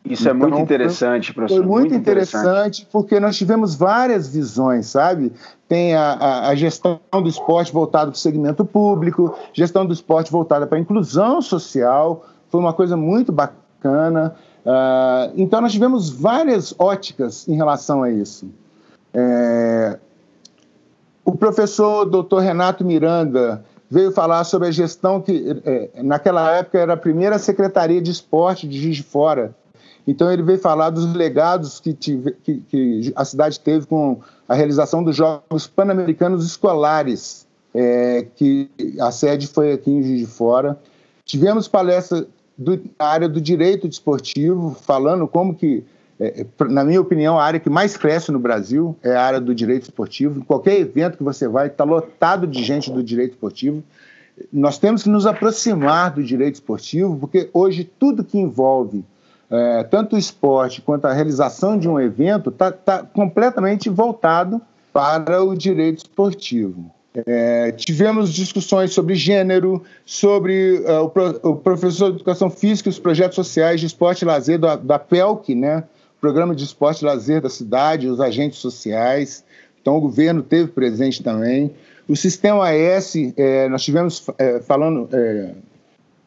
Isso 0.06 0.24
então, 0.24 0.32
é 0.32 0.34
muito 0.34 0.54
então, 0.54 0.64
interessante, 0.64 1.34
professor. 1.34 1.58
Foi 1.58 1.66
muito, 1.66 1.90
muito 1.90 1.96
interessante, 1.96 2.42
interessante, 2.42 2.88
porque 2.92 3.20
nós 3.20 3.38
tivemos 3.38 3.76
várias 3.76 4.28
visões, 4.28 4.88
sabe? 4.88 5.32
Tem 5.68 5.94
a, 5.94 6.14
a, 6.14 6.50
a 6.50 6.56
gestão 6.56 7.00
do 7.12 7.28
esporte 7.28 7.72
voltada 7.72 8.10
para 8.10 8.16
o 8.16 8.20
segmento 8.20 8.64
público, 8.64 9.38
gestão 9.54 9.86
do 9.86 9.94
esporte 9.94 10.32
voltada 10.32 10.66
para 10.66 10.78
a 10.78 10.82
inclusão 10.82 11.42
social, 11.42 12.26
foi 12.50 12.60
uma 12.60 12.74
coisa 12.74 12.98
muito 12.98 13.32
bacana. 13.32 14.36
Uh, 14.66 15.34
então, 15.36 15.62
nós 15.62 15.72
tivemos 15.72 16.10
várias 16.10 16.74
óticas 16.78 17.48
em 17.48 17.56
relação 17.56 18.04
a 18.04 18.12
isso. 18.12 18.50
É... 19.14 19.98
O 21.24 21.36
professor 21.36 22.06
Dr. 22.06 22.40
Renato 22.40 22.84
Miranda 22.84 23.64
veio 23.90 24.12
falar 24.12 24.44
sobre 24.44 24.68
a 24.68 24.72
gestão 24.72 25.22
que, 25.22 25.62
é, 25.66 26.02
naquela 26.04 26.56
época, 26.58 26.80
era 26.80 26.94
a 26.94 26.98
primeira 26.98 27.38
secretaria 27.38 28.02
de 28.02 28.12
esporte 28.12 28.68
de 28.68 28.80
Juiz 28.80 28.98
de 28.98 29.04
Fora. 29.04 29.56
Então, 30.08 30.32
ele 30.32 30.42
veio 30.42 30.58
falar 30.58 30.90
dos 30.90 31.14
legados 31.14 31.80
que, 31.80 31.94
tive, 31.94 32.32
que, 32.44 32.62
que 32.62 33.14
a 33.16 33.24
cidade 33.26 33.60
teve 33.60 33.86
com 33.86 34.20
a 34.48 34.56
realização 34.56 35.04
dos 35.04 35.16
Jogos 35.16 35.68
Pan-Americanos 35.68 36.46
Escolares, 36.46 37.48
é, 37.74 38.26
que 38.36 38.70
a 39.00 39.12
sede 39.12 39.46
foi 39.46 39.72
aqui 39.72 39.92
em 39.92 40.02
Juiz 40.02 40.20
de 40.20 40.26
Fora. 40.26 40.80
Tivemos 41.26 41.68
palestra 41.68 42.26
do, 42.60 42.78
na 43.00 43.06
área 43.06 43.30
do 43.30 43.40
direito 43.40 43.88
desportivo, 43.88 44.76
falando 44.82 45.26
como 45.26 45.56
que, 45.56 45.82
é, 46.20 46.46
na 46.70 46.84
minha 46.84 47.00
opinião, 47.00 47.40
a 47.40 47.44
área 47.44 47.60
que 47.60 47.70
mais 47.70 47.96
cresce 47.96 48.34
no 48.34 48.40
Brasil 48.40 48.98
é 49.02 49.16
a 49.16 49.24
área 49.24 49.40
do 49.40 49.56
direito 49.56 49.84
esportivo. 49.84 50.42
Em 50.42 50.44
qualquer 50.44 50.78
evento 50.78 51.18
que 51.18 51.24
você 51.24 51.48
vai, 51.48 51.68
está 51.68 51.86
lotado 51.86 52.46
de 52.46 52.62
gente 52.62 52.92
do 52.92 53.02
direito 53.02 53.32
esportivo. 53.32 53.82
Nós 54.52 54.78
temos 54.78 55.04
que 55.04 55.10
nos 55.10 55.26
aproximar 55.26 56.14
do 56.14 56.22
direito 56.22 56.56
esportivo, 56.56 57.18
porque 57.18 57.50
hoje 57.54 57.90
tudo 57.98 58.26
que 58.26 58.38
envolve 58.38 59.06
é, 59.50 59.84
tanto 59.84 60.16
o 60.16 60.20
esporte 60.20 60.82
quanto 60.82 61.06
a 61.06 61.14
realização 61.14 61.80
de 61.80 61.88
um 61.88 62.00
evento 62.00 62.50
está 62.50 62.72
tá 62.72 63.04
completamente 63.04 63.90
voltado 63.90 64.62
para 64.92 65.42
o 65.42 65.56
direito 65.56 66.00
esportivo. 66.00 66.92
É, 67.26 67.72
tivemos 67.72 68.34
discussões 68.34 68.92
sobre 68.92 69.16
gênero, 69.16 69.84
sobre 70.06 70.80
uh, 70.80 71.04
o, 71.04 71.10
pro, 71.10 71.40
o, 71.44 71.56
professor 71.56 72.10
de 72.10 72.18
educação 72.18 72.50
física 72.50 72.90
e 72.90 72.92
os 72.92 73.00
projetos 73.00 73.36
sociais 73.36 73.80
de 73.80 73.88
esporte 73.88 74.22
e 74.22 74.26
lazer 74.26 74.60
da, 74.60 74.76
da 74.76 75.00
PELC, 75.00 75.56
né? 75.56 75.84
Programa 76.20 76.54
de 76.54 76.66
Esporte 76.66 77.02
e 77.02 77.06
Lazer 77.06 77.42
da 77.42 77.50
cidade, 77.50 78.10
os 78.10 78.20
agentes 78.20 78.60
sociais. 78.60 79.44
Então, 79.82 79.96
o 79.96 80.02
governo 80.02 80.44
teve 80.44 80.70
presente 80.70 81.24
também. 81.24 81.72
O 82.08 82.16
Sistema 82.16 82.70
AS, 82.70 83.14
é, 83.38 83.70
nós 83.70 83.84
tivemos 83.84 84.26
é, 84.38 84.60
falando 84.60 85.08
é, 85.14 85.52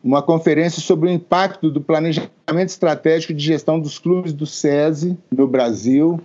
uma 0.02 0.22
conferência 0.22 0.80
sobre 0.80 1.10
o 1.10 1.12
impacto 1.12 1.70
do 1.70 1.80
planejamento 1.80 2.30
estratégico 2.68 3.34
de 3.34 3.44
gestão 3.44 3.78
dos 3.78 3.98
clubes 3.98 4.32
do 4.32 4.46
SESI 4.46 5.18
no 5.30 5.46
Brasil. 5.46 6.18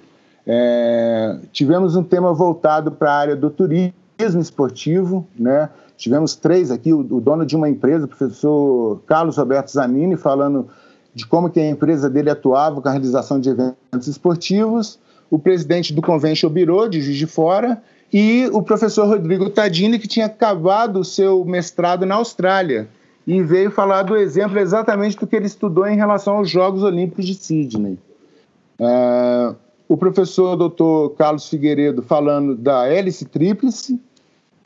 É, 0.46 1.38
tivemos 1.52 1.96
um 1.98 2.04
tema 2.04 2.34
voltado 2.34 2.92
para 2.92 3.12
a 3.12 3.18
área 3.18 3.36
do 3.36 3.50
turismo 3.50 3.94
esportivo, 4.20 5.28
né? 5.38 5.70
Tivemos 5.96 6.36
três 6.36 6.70
aqui, 6.70 6.94
o, 6.94 7.00
o, 7.00 7.22
dono 7.22 7.46
de 7.46 7.56
uma 7.56 7.70
empresa, 7.70 8.06
o 8.06 8.08
professor 8.08 9.02
Carlos 9.08 9.38
Roberto 9.38 9.72
Zanini, 9.72 10.16
falando 10.16 10.68
de 11.14 11.26
como 11.26 11.50
que 11.50 11.60
a 11.60 11.68
empresa 11.68 12.10
dele 12.10 12.30
atuava 12.30 12.80
com 12.82 12.88
a 12.88 12.92
realização 12.92 13.40
de 13.40 13.50
eventos 13.50 14.08
esportivos, 14.08 15.00
o 15.30 15.40
presidente 15.40 15.94
do 15.94 16.02
Convention 16.02 16.50
Bureau 16.50 16.88
de 16.88 17.02
Juiz 17.02 17.18
de 17.18 17.26
Fora 17.26 17.82
e 18.14 18.48
o 18.54 18.62
professor 18.62 19.08
Rodrigo 19.08 19.50
Tadini, 19.50 19.98
que 19.98 20.08
tinha 20.08 20.28
acabado 20.28 21.00
o 21.00 21.04
seu 21.04 21.44
mestrado 21.44 22.06
na 22.06 22.16
Austrália 22.16 22.88
e 23.26 23.42
veio 23.42 23.70
falar 23.72 24.04
do 24.04 24.16
exemplo 24.16 24.58
exatamente 24.58 25.18
do 25.18 25.28
que 25.28 25.36
ele 25.36 25.48
estudou 25.48 25.86
em 25.88 25.98
relação 25.98 26.38
aos 26.38 26.50
Jogos 26.50 26.84
Olímpicos 26.84 27.26
de 27.26 27.34
Sydney. 27.34 27.98
Uh, 28.80 29.56
o 29.90 29.98
professor 29.98 30.56
doutor 30.56 31.10
Carlos 31.16 31.50
Figueiredo 31.50 32.02
falando 32.02 32.56
da 32.56 32.88
hélice 32.88 33.26
tríplice, 33.26 34.00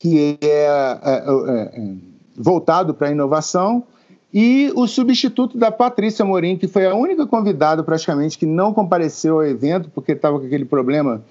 que 0.01 0.35
é, 0.41 0.47
é, 0.47 1.11
é, 1.13 1.79
é 1.79 1.93
voltado 2.35 2.91
para 2.91 3.09
a 3.09 3.11
inovação, 3.11 3.83
e 4.33 4.71
o 4.75 4.87
substituto 4.87 5.57
da 5.57 5.71
Patrícia 5.71 6.25
Morim, 6.25 6.57
que 6.57 6.67
foi 6.67 6.87
a 6.87 6.95
única 6.95 7.27
convidada 7.27 7.83
praticamente 7.83 8.37
que 8.37 8.45
não 8.45 8.73
compareceu 8.73 9.35
ao 9.35 9.45
evento, 9.45 9.91
porque 9.93 10.13
estava 10.13 10.39
com 10.39 10.45
aquele 10.45 10.65
problema 10.65 11.21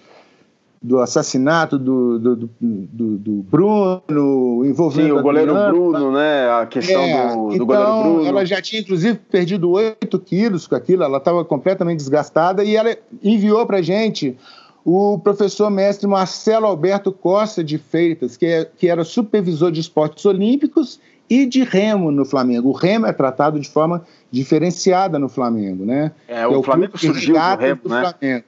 do 0.82 0.98
assassinato 0.98 1.78
do, 1.78 2.18
do, 2.18 2.36
do, 2.60 3.18
do 3.18 3.32
Bruno, 3.42 4.64
envolvendo 4.64 5.14
Sim, 5.14 5.18
o 5.18 5.22
goleiro 5.22 5.52
Bruno, 5.52 6.12
né? 6.12 6.48
A 6.50 6.66
questão 6.66 7.02
é, 7.02 7.28
do, 7.28 7.48
do 7.48 7.54
então, 7.54 7.66
goleiro 7.66 8.02
Bruno. 8.02 8.26
Ela 8.26 8.46
já 8.46 8.62
tinha, 8.62 8.80
inclusive, 8.80 9.18
perdido 9.30 9.70
8 9.70 10.18
quilos 10.20 10.66
com 10.66 10.74
aquilo, 10.76 11.02
ela 11.02 11.18
estava 11.18 11.44
completamente 11.44 11.98
desgastada 11.98 12.62
e 12.62 12.76
ela 12.76 12.96
enviou 13.22 13.66
para 13.66 13.82
gente 13.82 14.38
o 14.84 15.18
professor 15.18 15.70
mestre 15.70 16.06
Marcelo 16.06 16.66
Alberto 16.66 17.12
Costa 17.12 17.62
de 17.62 17.78
Freitas, 17.78 18.36
que, 18.36 18.46
é, 18.46 18.64
que 18.64 18.88
era 18.88 19.04
supervisor 19.04 19.70
de 19.70 19.80
esportes 19.80 20.24
olímpicos 20.24 21.00
e 21.28 21.46
de 21.46 21.62
remo 21.62 22.10
no 22.10 22.24
Flamengo. 22.24 22.70
O 22.70 22.72
remo 22.72 23.06
é 23.06 23.12
tratado 23.12 23.60
de 23.60 23.68
forma 23.68 24.04
diferenciada 24.30 25.18
no 25.18 25.28
Flamengo, 25.28 25.84
né? 25.84 26.12
É, 26.26 26.46
o, 26.46 26.54
é 26.54 26.56
o 26.56 26.62
Flamengo 26.62 26.98
surgiu 26.98 27.34
do 27.34 27.56
remo, 27.56 27.80
do 27.82 27.88
né? 27.88 28.00
Flamengo. 28.00 28.44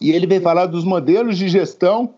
E 0.00 0.10
ele 0.10 0.26
vem 0.26 0.40
falar 0.40 0.66
dos 0.66 0.84
modelos 0.84 1.36
de 1.38 1.48
gestão 1.48 2.14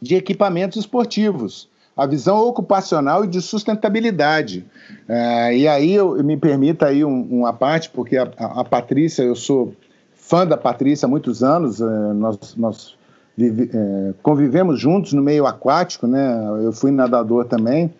de 0.00 0.14
equipamentos 0.14 0.78
esportivos, 0.78 1.68
a 1.96 2.06
visão 2.06 2.38
ocupacional 2.46 3.24
e 3.24 3.28
de 3.28 3.40
sustentabilidade. 3.40 4.64
É, 5.08 5.56
e 5.56 5.68
aí 5.68 5.94
eu, 5.94 6.22
me 6.22 6.36
permita 6.36 6.86
aí 6.86 7.04
um, 7.04 7.22
uma 7.22 7.52
parte, 7.52 7.90
porque 7.90 8.16
a, 8.16 8.28
a, 8.38 8.64
Patrícia, 8.64 9.22
eu 9.22 9.34
sou 9.34 9.74
fã 10.26 10.44
da 10.44 10.56
Patrícia 10.56 11.06
há 11.06 11.08
muitos 11.08 11.42
anos, 11.42 11.80
é, 11.80 11.84
nós, 11.84 12.56
nós 12.56 12.96
vive, 13.36 13.70
é, 13.72 14.14
convivemos 14.22 14.80
juntos 14.80 15.12
no 15.12 15.22
meio 15.22 15.46
aquático, 15.46 16.06
né? 16.06 16.36
eu 16.64 16.72
fui 16.72 16.90
nadador 16.90 17.44
também, 17.44 17.94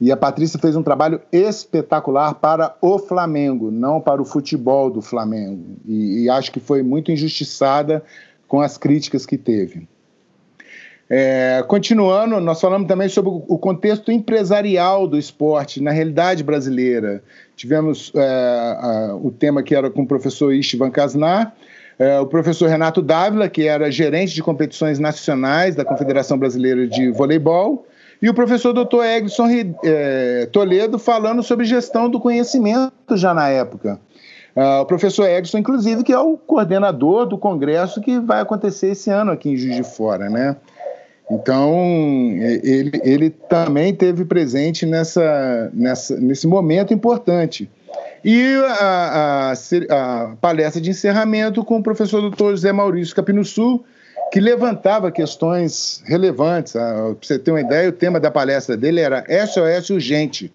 e 0.00 0.10
a 0.10 0.16
Patrícia 0.16 0.58
fez 0.58 0.76
um 0.76 0.82
trabalho 0.82 1.20
espetacular 1.30 2.34
para 2.34 2.74
o 2.80 2.98
Flamengo, 2.98 3.70
não 3.70 4.00
para 4.00 4.22
o 4.22 4.24
futebol 4.24 4.90
do 4.90 5.02
Flamengo. 5.02 5.76
E, 5.84 6.22
e 6.22 6.30
acho 6.30 6.52
que 6.52 6.60
foi 6.60 6.82
muito 6.82 7.10
injustiçada 7.10 8.02
com 8.46 8.60
as 8.60 8.78
críticas 8.78 9.26
que 9.26 9.36
teve. 9.36 9.88
É, 11.10 11.64
continuando, 11.66 12.38
nós 12.38 12.60
falamos 12.60 12.86
também 12.86 13.08
sobre 13.08 13.30
o 13.30 13.58
contexto 13.58 14.12
empresarial 14.12 15.06
do 15.06 15.16
esporte 15.16 15.82
na 15.82 15.90
realidade 15.90 16.44
brasileira. 16.44 17.22
Tivemos 17.56 18.12
é, 18.14 18.20
a, 18.20 19.16
o 19.16 19.30
tema 19.30 19.62
que 19.62 19.74
era 19.74 19.90
com 19.90 20.02
o 20.02 20.06
professor 20.06 20.52
Istvan 20.52 20.90
Kasnar, 20.90 21.54
é, 21.98 22.20
o 22.20 22.26
professor 22.26 22.68
Renato 22.68 23.00
Dávila, 23.00 23.48
que 23.48 23.66
era 23.66 23.90
gerente 23.90 24.34
de 24.34 24.42
competições 24.42 24.98
nacionais 24.98 25.74
da 25.74 25.84
Confederação 25.84 26.38
Brasileira 26.38 26.86
de 26.86 27.10
Voleibol, 27.10 27.86
e 28.20 28.28
o 28.28 28.34
professor 28.34 28.72
Dr. 28.72 29.02
Egson 29.04 29.46
é, 29.84 30.46
Toledo 30.52 30.98
falando 30.98 31.42
sobre 31.42 31.64
gestão 31.64 32.10
do 32.10 32.20
conhecimento 32.20 33.16
já 33.16 33.32
na 33.32 33.48
época. 33.48 33.98
Uh, 34.56 34.80
o 34.80 34.86
professor 34.86 35.28
Edson, 35.28 35.58
inclusive, 35.58 36.02
que 36.02 36.12
é 36.12 36.18
o 36.18 36.36
coordenador 36.36 37.26
do 37.26 37.38
congresso 37.38 38.00
que 38.00 38.18
vai 38.18 38.40
acontecer 38.40 38.88
esse 38.88 39.08
ano 39.08 39.30
aqui 39.30 39.50
em 39.50 39.56
Juiz 39.56 39.76
de 39.76 39.84
Fora, 39.84 40.28
né? 40.28 40.56
Então, 41.30 41.74
ele, 42.40 43.00
ele 43.04 43.30
também 43.30 43.94
teve 43.94 44.24
presente 44.24 44.86
nessa, 44.86 45.70
nessa, 45.74 46.18
nesse 46.18 46.46
momento 46.46 46.94
importante. 46.94 47.70
E 48.24 48.56
a, 48.80 49.52
a, 49.52 49.52
a, 49.52 50.36
palestra 50.40 50.80
de 50.80 50.90
encerramento 50.90 51.62
com 51.64 51.78
o 51.78 51.82
professor 51.82 52.20
doutor 52.20 52.50
José 52.52 52.72
Maurício 52.72 53.14
Capinusul, 53.14 53.84
que 54.32 54.40
levantava 54.40 55.12
questões 55.12 56.02
relevantes. 56.06 56.72
Para 56.72 57.14
você 57.20 57.38
ter 57.38 57.50
uma 57.50 57.60
ideia, 57.60 57.88
o 57.88 57.92
tema 57.92 58.18
da 58.18 58.30
palestra 58.30 58.76
dele 58.76 59.00
era 59.00 59.24
SOS 59.46 59.90
Urgente. 59.90 60.52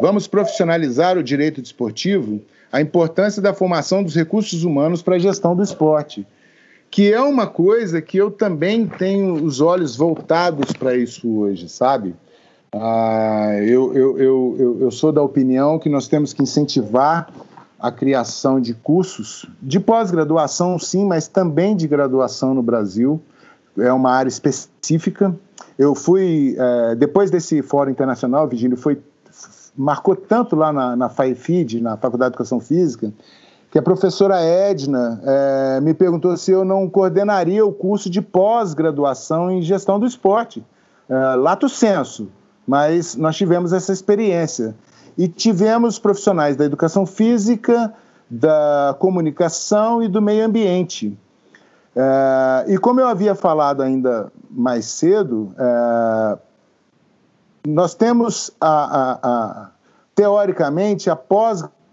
Vamos 0.00 0.26
profissionalizar 0.26 1.16
o 1.16 1.22
direito 1.22 1.62
desportivo? 1.62 2.40
a 2.76 2.80
importância 2.80 3.40
da 3.40 3.54
formação 3.54 4.02
dos 4.02 4.14
recursos 4.14 4.64
humanos 4.64 5.02
para 5.02 5.16
a 5.16 5.18
gestão 5.18 5.54
do 5.54 5.62
esporte, 5.62 6.26
que 6.96 7.12
é 7.12 7.20
uma 7.20 7.46
coisa 7.46 8.00
que 8.00 8.16
eu 8.16 8.30
também 8.30 8.86
tenho 8.86 9.34
os 9.44 9.60
olhos 9.60 9.94
voltados 9.94 10.72
para 10.72 10.96
isso 10.96 11.28
hoje, 11.40 11.68
sabe? 11.68 12.14
Ah, 12.72 13.50
eu, 13.60 13.92
eu, 13.92 14.18
eu, 14.18 14.76
eu, 14.80 14.90
sou 14.90 15.12
da 15.12 15.20
opinião 15.20 15.78
que 15.78 15.90
nós 15.90 16.08
temos 16.08 16.32
que 16.32 16.42
incentivar 16.42 17.30
a 17.78 17.92
criação 17.92 18.58
de 18.58 18.72
cursos 18.72 19.44
de 19.60 19.78
pós-graduação, 19.78 20.78
sim, 20.78 21.04
mas 21.04 21.28
também 21.28 21.76
de 21.76 21.86
graduação 21.86 22.54
no 22.54 22.62
Brasil. 22.62 23.20
É 23.76 23.92
uma 23.92 24.12
área 24.12 24.30
específica. 24.30 25.36
Eu 25.78 25.94
fui, 25.94 26.56
é, 26.58 26.94
depois 26.94 27.30
desse 27.30 27.60
Fórum 27.60 27.90
Internacional, 27.90 28.48
Virgílio, 28.48 28.74
foi 28.78 28.98
marcou 29.76 30.16
tanto 30.16 30.56
lá 30.56 30.72
na, 30.72 30.96
na 30.96 31.10
FAEFID, 31.10 31.82
na 31.82 31.98
Faculdade 31.98 32.30
de 32.30 32.36
Educação 32.36 32.58
Física, 32.58 33.12
que 33.76 33.80
a 33.80 33.82
professora 33.82 34.40
Edna 34.40 35.20
é, 35.22 35.80
me 35.82 35.92
perguntou 35.92 36.34
se 36.38 36.50
eu 36.50 36.64
não 36.64 36.88
coordenaria 36.88 37.62
o 37.62 37.70
curso 37.70 38.08
de 38.08 38.22
pós-graduação 38.22 39.50
em 39.50 39.60
gestão 39.60 40.00
do 40.00 40.06
esporte, 40.06 40.64
é, 41.06 41.14
lato 41.34 41.68
senso, 41.68 42.30
mas 42.66 43.14
nós 43.16 43.36
tivemos 43.36 43.74
essa 43.74 43.92
experiência. 43.92 44.74
E 45.18 45.28
tivemos 45.28 45.98
profissionais 45.98 46.56
da 46.56 46.64
educação 46.64 47.04
física, 47.04 47.92
da 48.30 48.96
comunicação 48.98 50.02
e 50.02 50.08
do 50.08 50.22
meio 50.22 50.46
ambiente. 50.46 51.14
É, 51.94 52.72
e 52.72 52.78
como 52.78 52.98
eu 52.98 53.06
havia 53.06 53.34
falado 53.34 53.82
ainda 53.82 54.32
mais 54.50 54.86
cedo, 54.86 55.52
é, 55.58 56.38
nós 57.68 57.94
temos, 57.94 58.50
a, 58.58 58.68
a, 58.70 59.18
a, 59.22 59.70
teoricamente, 60.14 61.10
a 61.10 61.16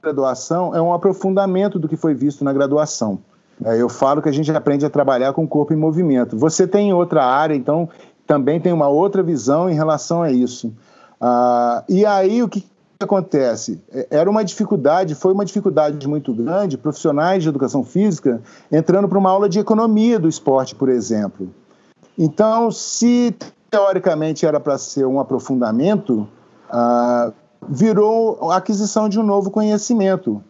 pós-graduação 0.03 0.75
é 0.75 0.81
um 0.81 0.93
aprofundamento 0.93 1.79
do 1.79 1.87
que 1.87 1.95
foi 1.95 2.13
visto 2.13 2.43
na 2.43 2.51
graduação. 2.51 3.19
É, 3.63 3.81
eu 3.81 3.87
falo 3.87 4.21
que 4.21 4.27
a 4.27 4.31
gente 4.31 4.51
aprende 4.51 4.85
a 4.85 4.89
trabalhar 4.89 5.31
com 5.31 5.45
o 5.45 5.47
corpo 5.47 5.73
em 5.73 5.77
movimento. 5.77 6.37
Você 6.37 6.67
tem 6.67 6.93
outra 6.93 7.23
área, 7.23 7.55
então 7.55 7.87
também 8.27 8.59
tem 8.59 8.73
uma 8.73 8.89
outra 8.89 9.23
visão 9.23 9.69
em 9.69 9.73
relação 9.73 10.21
a 10.21 10.31
isso. 10.31 10.73
Ah, 11.21 11.83
e 11.87 12.05
aí 12.05 12.43
o 12.43 12.49
que 12.49 12.65
acontece? 12.99 13.81
É, 13.91 14.07
era 14.11 14.29
uma 14.29 14.43
dificuldade, 14.43 15.15
foi 15.15 15.31
uma 15.31 15.45
dificuldade 15.45 16.05
muito 16.07 16.33
grande, 16.33 16.77
profissionais 16.77 17.41
de 17.41 17.49
educação 17.49 17.83
física 17.83 18.41
entrando 18.69 19.07
para 19.07 19.17
uma 19.17 19.29
aula 19.29 19.47
de 19.47 19.59
economia 19.59 20.19
do 20.19 20.27
esporte, 20.27 20.75
por 20.75 20.89
exemplo. 20.89 21.49
Então, 22.17 22.69
se 22.71 23.33
teoricamente 23.71 24.45
era 24.45 24.59
para 24.59 24.77
ser 24.77 25.05
um 25.05 25.19
aprofundamento, 25.19 26.27
ah, 26.69 27.31
virou 27.69 28.51
a 28.51 28.57
aquisição 28.57 29.07
de 29.07 29.19
um 29.19 29.23
novo 29.23 29.49
conhecimento. 29.51 30.43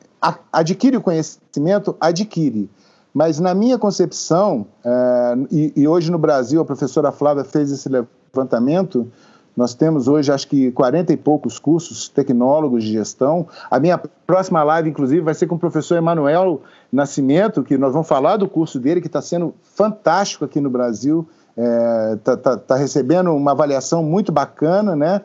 adquire 0.51 0.97
o 0.97 1.01
conhecimento, 1.01 1.95
adquire. 1.99 2.69
Mas 3.13 3.39
na 3.39 3.53
minha 3.53 3.77
concepção, 3.77 4.65
eh, 4.83 5.35
e, 5.51 5.73
e 5.75 5.87
hoje 5.87 6.11
no 6.11 6.17
Brasil 6.17 6.59
a 6.61 6.65
professora 6.65 7.11
Flávia 7.11 7.43
fez 7.43 7.71
esse 7.71 7.87
levantamento, 7.87 9.07
nós 9.55 9.75
temos 9.75 10.07
hoje, 10.07 10.31
acho 10.31 10.47
que, 10.47 10.71
40 10.71 11.13
e 11.13 11.17
poucos 11.17 11.59
cursos 11.59 12.09
tecnólogos 12.09 12.83
de 12.83 12.91
gestão. 12.91 13.47
A 13.69 13.79
minha 13.79 14.01
próxima 14.25 14.63
live, 14.63 14.89
inclusive, 14.89 15.21
vai 15.21 15.35
ser 15.35 15.45
com 15.45 15.55
o 15.55 15.59
professor 15.59 15.95
Emanuel 15.95 16.61
Nascimento, 16.91 17.63
que 17.63 17.77
nós 17.77 17.93
vamos 17.93 18.07
falar 18.07 18.37
do 18.37 18.47
curso 18.47 18.79
dele, 18.79 18.99
que 18.99 19.07
está 19.07 19.21
sendo 19.21 19.53
fantástico 19.61 20.43
aqui 20.43 20.59
no 20.59 20.71
Brasil. 20.71 21.27
Está 21.55 21.61
é, 21.61 22.15
tá, 22.15 22.37
tá, 22.37 22.57
tá 22.57 22.75
recebendo 22.75 23.31
uma 23.31 23.51
avaliação 23.51 24.01
muito 24.01 24.31
bacana 24.31 24.95
né, 24.95 25.21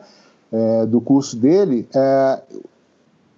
é, 0.51 0.85
do 0.85 0.99
curso 0.99 1.35
dele. 1.35 1.87
É, 1.93 2.41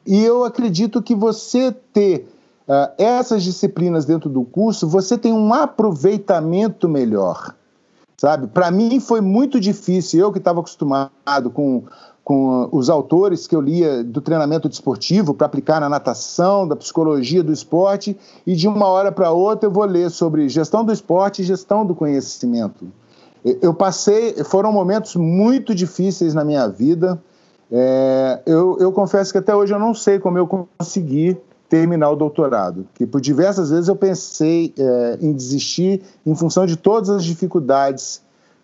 e 0.06 0.24
eu 0.24 0.44
acredito 0.44 1.02
que 1.02 1.16
você 1.16 1.72
ter 1.72 2.28
é, 2.68 2.92
essas 2.98 3.44
disciplinas 3.44 4.06
dentro 4.06 4.30
do 4.30 4.44
curso, 4.44 4.88
você 4.88 5.18
tem 5.18 5.34
um 5.34 5.54
aproveitamento 5.54 6.90
melhor 6.90 7.56
sabe? 8.22 8.46
Para 8.46 8.70
mim 8.70 9.00
foi 9.00 9.20
muito 9.20 9.60
difícil, 9.60 10.20
eu 10.20 10.32
que 10.32 10.38
estava 10.38 10.60
acostumado 10.60 11.50
com, 11.52 11.86
com 12.24 12.70
os 12.72 12.88
autores 12.88 13.48
que 13.48 13.56
eu 13.56 13.60
lia 13.60 14.04
do 14.04 14.22
treinamento 14.22 14.70
desportivo 14.70 15.34
para 15.34 15.48
aplicar 15.48 15.82
na 15.82 15.90
natação, 15.90 16.68
da 16.68 16.76
psicologia 16.76 17.42
do 17.42 17.52
esporte, 17.52 18.16
e 18.46 18.56
de 18.56 18.68
uma 18.68 18.86
hora 18.86 19.12
para 19.12 19.32
outra 19.32 19.66
eu 19.68 19.72
vou 19.72 19.86
ler 19.86 20.12
sobre 20.12 20.48
gestão 20.48 20.86
do 20.86 20.94
esporte 20.94 21.42
e 21.42 21.46
gestão 21.46 21.84
do 21.84 21.96
conhecimento. 21.96 22.86
Eu 23.44 23.74
passei, 23.74 24.44
foram 24.44 24.72
momentos 24.72 25.16
muito 25.16 25.74
difíceis 25.74 26.34
na 26.34 26.46
minha 26.46 26.68
vida. 26.68 27.22
É, 27.72 28.40
eu, 28.46 28.78
eu 28.80 28.92
confesso 28.92 29.32
que 29.32 29.38
até 29.38 29.56
hoje 29.56 29.74
eu 29.74 29.80
não 29.80 29.94
sei 29.94 30.20
como 30.20 30.38
eu 30.38 30.46
consegui 30.46 31.38
terminar 31.68 32.12
o 32.12 32.16
doutorado. 32.16 32.86
Que 32.94 33.08
por 33.08 33.20
diversas 33.20 33.72
vezes 33.72 33.88
eu 33.88 33.96
pensei 33.96 34.74
é, 34.78 35.18
em 35.22 35.34
desistir 35.34 36.02
em 36.26 36.36
função 36.36 36.66
de 36.66 36.76
todas 36.76 37.10
as 37.10 37.24
dificuldades 37.24 38.22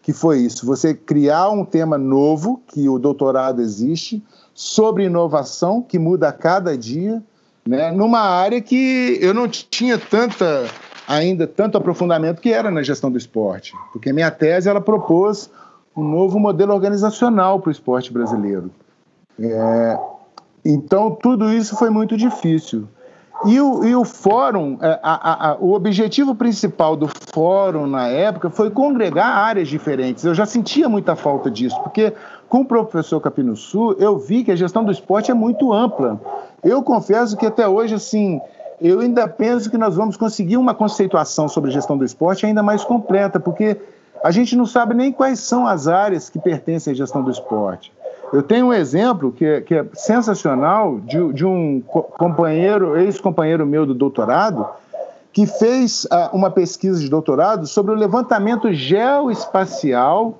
que 0.08 0.14
foi 0.14 0.40
isso. 0.40 0.66
Você 0.66 0.94
criar 0.94 1.50
um 1.50 1.66
tema 1.66 1.98
novo, 1.98 2.62
que 2.68 2.88
o 2.88 2.98
doutorado 3.00 3.62
existe, 3.62 4.24
sobre 4.54 5.06
inovação, 5.06 5.82
que 5.82 6.00
muda 6.00 6.30
a 6.30 6.32
cada 6.32 6.78
dia, 6.78 7.22
né, 7.68 7.92
numa 7.92 8.22
área 8.22 8.62
que 8.62 9.18
eu 9.22 9.34
não 9.34 9.48
tinha 9.48 9.98
tanta 9.98 10.66
ainda 11.08 11.48
tanto 11.48 11.78
aprofundamento 11.78 12.42
que 12.42 12.52
era 12.52 12.70
na 12.70 12.84
gestão 12.84 13.10
do 13.10 13.18
esporte, 13.18 13.74
porque 13.94 14.12
minha 14.12 14.30
tese 14.30 14.68
ela 14.68 14.82
propôs 14.82 15.50
um 15.96 16.04
novo 16.04 16.38
modelo 16.38 16.74
organizacional 16.74 17.60
para 17.60 17.70
o 17.70 17.72
esporte 17.72 18.12
brasileiro. 18.12 18.70
É, 19.40 20.00
então 20.66 21.12
tudo 21.12 21.52
isso 21.52 21.78
foi 21.78 21.90
muito 21.90 22.18
difícil. 22.18 22.88
E 23.46 23.62
o, 23.62 23.84
e 23.86 23.96
o 23.96 24.04
fórum, 24.04 24.80
é, 24.82 25.00
a, 25.04 25.14
a, 25.14 25.52
a, 25.52 25.56
o 25.58 25.74
objetivo 25.74 26.34
principal 26.34 26.96
do 26.96 27.08
fórum 27.32 27.86
na 27.86 28.08
época 28.08 28.50
foi 28.50 28.72
congregar 28.72 29.28
áreas 29.28 29.68
diferentes. 29.68 30.24
Eu 30.24 30.34
já 30.34 30.46
sentia 30.46 30.90
muita 30.90 31.16
falta 31.16 31.50
disso, 31.50 31.80
porque 31.84 32.14
com 32.50 32.62
o 32.62 32.66
professor 32.66 33.20
Capino 33.22 33.56
Sul, 33.56 33.96
eu 34.00 34.18
vi 34.18 34.44
que 34.44 34.52
a 34.52 34.56
gestão 34.56 34.84
do 34.84 34.92
esporte 34.92 35.30
é 35.30 35.36
muito 35.36 35.72
ampla. 35.72 36.20
Eu 36.64 36.82
confesso 36.82 37.38
que 37.38 37.46
até 37.46 37.68
hoje, 37.68 37.94
assim, 37.94 38.42
eu 38.80 39.00
ainda 39.00 39.28
penso 39.28 39.70
que 39.70 39.78
nós 39.78 39.96
vamos 39.96 40.16
conseguir 40.16 40.58
uma 40.58 40.74
conceituação 40.74 41.48
sobre 41.48 41.72
gestão 41.72 41.98
do 41.98 42.06
esporte 42.06 42.46
ainda 42.46 42.62
mais 42.62 42.84
completa, 42.84 43.40
porque 43.40 43.78
a 44.24 44.32
gente 44.32 44.56
não 44.56 44.66
sabe 44.66 44.94
nem 44.94 45.12
quais 45.12 45.40
são 45.40 45.68
as 45.68 45.88
áreas 45.88 46.30
que 46.30 46.40
pertencem 46.40 46.94
à 46.94 46.96
gestão 46.96 47.24
do 47.24 47.32
esporte. 47.32 47.92
Eu 48.32 48.44
tenho 48.44 48.68
um 48.68 48.74
exemplo 48.74 49.32
que 49.32 49.46
é, 49.46 49.62
que 49.62 49.74
é 49.74 49.86
sensacional 49.94 51.00
de, 51.00 51.34
de 51.34 51.46
um 51.46 51.82
companheiro, 51.82 52.98
ex-companheiro 53.00 53.66
meu 53.66 53.86
do 53.86 53.94
doutorado, 53.94 54.68
que 55.32 55.46
fez 55.46 56.06
uh, 56.06 56.36
uma 56.36 56.50
pesquisa 56.50 57.00
de 57.00 57.10
doutorado 57.10 57.68
sobre 57.68 57.92
o 57.94 57.96
levantamento 57.96 58.74
geoespacial, 58.74 60.38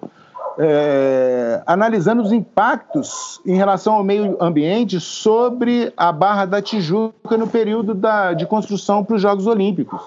é, 0.60 1.62
analisando 1.66 2.22
os 2.22 2.32
impactos 2.32 3.40
em 3.46 3.56
relação 3.56 3.94
ao 3.96 4.04
meio 4.04 4.38
ambiente 4.42 5.00
sobre 5.00 5.94
a 5.96 6.12
Barra 6.12 6.46
da 6.46 6.62
Tijuca 6.62 7.38
no 7.38 7.48
período 7.48 7.94
da, 7.94 8.34
de 8.34 8.46
construção 8.46 9.04
para 9.04 9.16
os 9.16 9.22
Jogos 9.22 9.46
Olímpicos. 9.46 10.02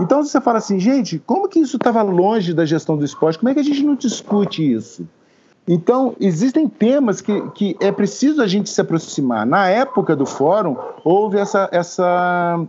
Então 0.00 0.22
você 0.24 0.40
fala 0.40 0.58
assim, 0.58 0.80
gente, 0.80 1.18
como 1.20 1.48
que 1.48 1.60
isso 1.60 1.76
estava 1.76 2.02
longe 2.02 2.52
da 2.52 2.64
gestão 2.64 2.96
do 2.96 3.04
esporte? 3.04 3.38
Como 3.38 3.50
é 3.50 3.54
que 3.54 3.60
a 3.60 3.64
gente 3.64 3.82
não 3.82 3.94
discute 3.94 4.72
isso? 4.72 5.06
Então, 5.66 6.16
existem 6.18 6.68
temas 6.68 7.20
que, 7.20 7.40
que 7.50 7.76
é 7.78 7.92
preciso 7.92 8.42
a 8.42 8.48
gente 8.48 8.68
se 8.68 8.80
aproximar. 8.80 9.46
Na 9.46 9.68
época 9.68 10.16
do 10.16 10.26
fórum, 10.26 10.76
houve 11.04 11.38
essa, 11.38 11.68
essa, 11.70 12.66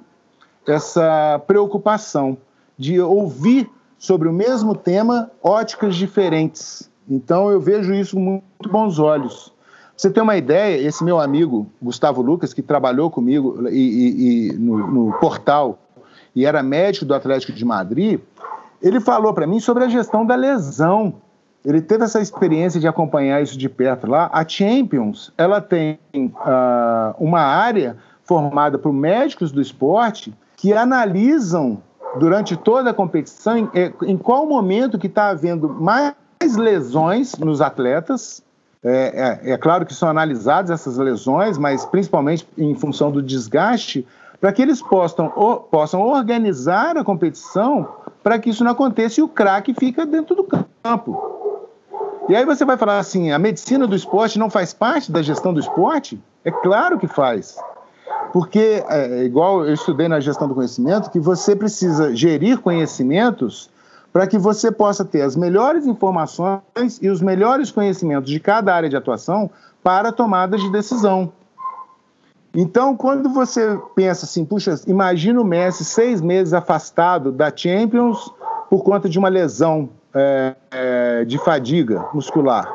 essa 0.67 1.41
preocupação 1.47 2.37
de 2.77 3.01
ouvir 3.01 3.67
sobre 4.03 4.27
o 4.27 4.33
mesmo 4.33 4.75
tema 4.75 5.31
óticas 5.41 5.95
diferentes. 5.95 6.91
Então, 7.09 7.49
eu 7.49 7.61
vejo 7.61 7.93
isso 7.93 8.17
com 8.17 8.21
muito 8.21 8.69
bons 8.69 8.99
olhos. 8.99 9.53
você 9.95 10.09
tem 10.09 10.21
uma 10.21 10.35
ideia, 10.35 10.85
esse 10.85 11.05
meu 11.05 11.21
amigo, 11.21 11.65
Gustavo 11.81 12.21
Lucas, 12.21 12.53
que 12.53 12.61
trabalhou 12.61 13.09
comigo 13.09 13.65
e, 13.69 13.77
e, 13.77 14.49
e 14.49 14.53
no, 14.57 14.87
no 14.87 15.13
portal 15.19 15.79
e 16.35 16.45
era 16.45 16.61
médico 16.61 17.05
do 17.05 17.13
Atlético 17.13 17.53
de 17.53 17.63
Madrid, 17.63 18.19
ele 18.81 18.99
falou 18.99 19.33
para 19.33 19.47
mim 19.47 19.61
sobre 19.61 19.85
a 19.85 19.87
gestão 19.87 20.25
da 20.25 20.35
lesão 20.35 21.15
ele 21.63 21.81
teve 21.81 22.03
essa 22.03 22.19
experiência 22.19 22.77
de 22.77 22.89
acompanhar 22.89 23.41
isso 23.41 23.57
de 23.57 23.69
perto 23.69 24.05
lá. 24.05 24.29
A 24.33 24.45
Champions, 24.45 25.31
ela 25.37 25.61
tem 25.61 25.97
uh, 26.13 27.15
uma 27.17 27.39
área 27.39 27.95
formada 28.25 28.77
por 28.77 28.91
médicos 28.91 29.49
do 29.49 29.61
esporte 29.61 30.33
que 30.57 30.73
analisam 30.73 31.81
durante 32.19 32.55
toda 32.55 32.89
a 32.89 32.93
competição 32.93 33.57
em, 33.57 33.69
em 34.03 34.17
qual 34.17 34.45
momento 34.45 34.97
que 34.97 35.07
está 35.07 35.29
havendo 35.29 35.69
mais 35.69 36.13
lesões 36.55 37.35
nos 37.37 37.61
atletas. 37.61 38.43
É, 38.83 39.39
é, 39.45 39.51
é, 39.53 39.57
claro 39.57 39.85
que 39.85 39.93
são 39.93 40.09
analisadas 40.09 40.69
essas 40.69 40.97
lesões, 40.97 41.57
mas 41.57 41.85
principalmente 41.85 42.45
em 42.57 42.75
função 42.75 43.11
do 43.11 43.21
desgaste, 43.21 44.05
para 44.41 44.51
que 44.51 44.61
eles 44.61 44.81
possam, 44.81 45.31
o, 45.37 45.55
possam 45.55 46.01
organizar 46.01 46.97
a 46.97 47.03
competição 47.03 47.87
para 48.21 48.37
que 48.37 48.49
isso 48.49 48.63
não 48.63 48.71
aconteça 48.71 49.21
e 49.21 49.23
o 49.23 49.27
craque 49.27 49.73
fica 49.73 50.05
dentro 50.05 50.35
do 50.35 50.43
campo. 50.43 51.33
E 52.27 52.35
aí 52.35 52.45
você 52.45 52.65
vai 52.65 52.77
falar 52.77 52.99
assim: 52.99 53.31
a 53.31 53.39
medicina 53.39 53.87
do 53.87 53.95
esporte 53.95 54.37
não 54.37 54.49
faz 54.49 54.73
parte 54.73 55.11
da 55.11 55.21
gestão 55.21 55.53
do 55.53 55.59
esporte? 55.59 56.21
É 56.43 56.51
claro 56.51 56.99
que 56.99 57.07
faz. 57.07 57.57
Porque, 58.33 58.83
é, 58.89 59.23
igual 59.25 59.63
eu 59.63 59.75
estudei 59.75 60.07
na 60.07 60.19
gestão 60.19 60.47
do 60.47 60.55
conhecimento, 60.55 61.11
que 61.11 61.19
você 61.19 61.55
precisa 61.55 62.15
gerir 62.15 62.59
conhecimentos 62.59 63.69
para 64.11 64.25
que 64.25 64.39
você 64.39 64.71
possa 64.71 65.05
ter 65.05 65.21
as 65.21 65.35
melhores 65.35 65.85
informações 65.85 66.97
e 66.99 67.09
os 67.09 67.21
melhores 67.21 67.69
conhecimentos 67.69 68.31
de 68.31 68.39
cada 68.39 68.73
área 68.73 68.89
de 68.89 68.97
atuação 68.97 69.51
para 69.83 70.11
tomadas 70.11 70.59
de 70.61 70.71
decisão. 70.71 71.31
Então, 72.55 72.97
quando 72.97 73.29
você 73.29 73.79
pensa 73.93 74.25
assim, 74.25 74.43
puxa, 74.43 74.81
imagina 74.87 75.39
o 75.39 75.45
Messi 75.45 75.85
seis 75.85 76.19
meses 76.19 76.55
afastado 76.55 77.31
da 77.31 77.55
Champions 77.55 78.33
por 78.67 78.83
conta 78.83 79.07
de 79.07 79.19
uma 79.19 79.29
lesão 79.29 79.89
é, 80.11 80.55
é, 80.71 81.25
de 81.25 81.37
fadiga 81.37 82.07
muscular. 82.15 82.67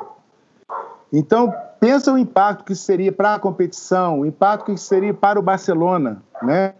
Então, 1.13 1.53
pensa 1.81 2.13
o 2.13 2.19
impacto 2.19 2.65
que 2.65 2.75
seria 2.75 3.13
para 3.13 3.35
a 3.35 3.39
competição, 3.39 4.21
o 4.21 4.27
impacto 4.27 4.67
que 4.67 4.77
seria 4.77 5.15
para 5.15 5.39
o 5.39 5.43
Barcelona, 5.43 6.23
né? 6.43 6.75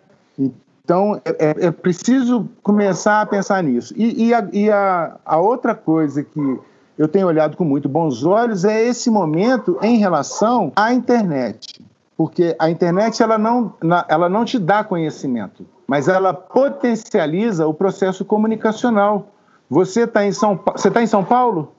Então, 0.89 1.21
é, 1.25 1.31
é, 1.39 1.67
é 1.67 1.71
preciso 1.71 2.49
começar 2.63 3.21
a 3.21 3.27
pensar 3.27 3.63
nisso. 3.63 3.93
E, 3.97 4.29
e, 4.29 4.35
a, 4.35 4.49
e 4.53 4.71
a, 4.71 5.17
a 5.25 5.37
outra 5.37 5.75
coisa 5.75 6.23
que 6.23 6.59
eu 6.97 7.07
tenho 7.07 7.27
olhado 7.27 7.57
com 7.57 7.65
muito 7.65 7.89
bons 7.89 8.25
olhos 8.25 8.65
é 8.65 8.83
esse 8.83 9.11
momento 9.11 9.79
em 9.83 9.99
relação 9.99 10.73
à 10.75 10.93
internet. 10.93 11.85
Porque 12.17 12.57
a 12.59 12.69
internet 12.69 13.23
ela 13.23 13.39
não, 13.39 13.75
ela 14.09 14.29
não 14.29 14.45
te 14.45 14.59
dá 14.59 14.83
conhecimento, 14.83 15.65
mas 15.87 16.09
ela 16.09 16.35
potencializa 16.35 17.67
o 17.67 17.73
processo 17.73 18.25
comunicacional. 18.25 19.29
Você 19.71 20.05
está 20.05 20.25
em 20.25 20.33
São 20.33 20.59
Você 20.75 20.89
está 20.89 21.03
em 21.03 21.07
São 21.07 21.25
Paulo? 21.25 21.73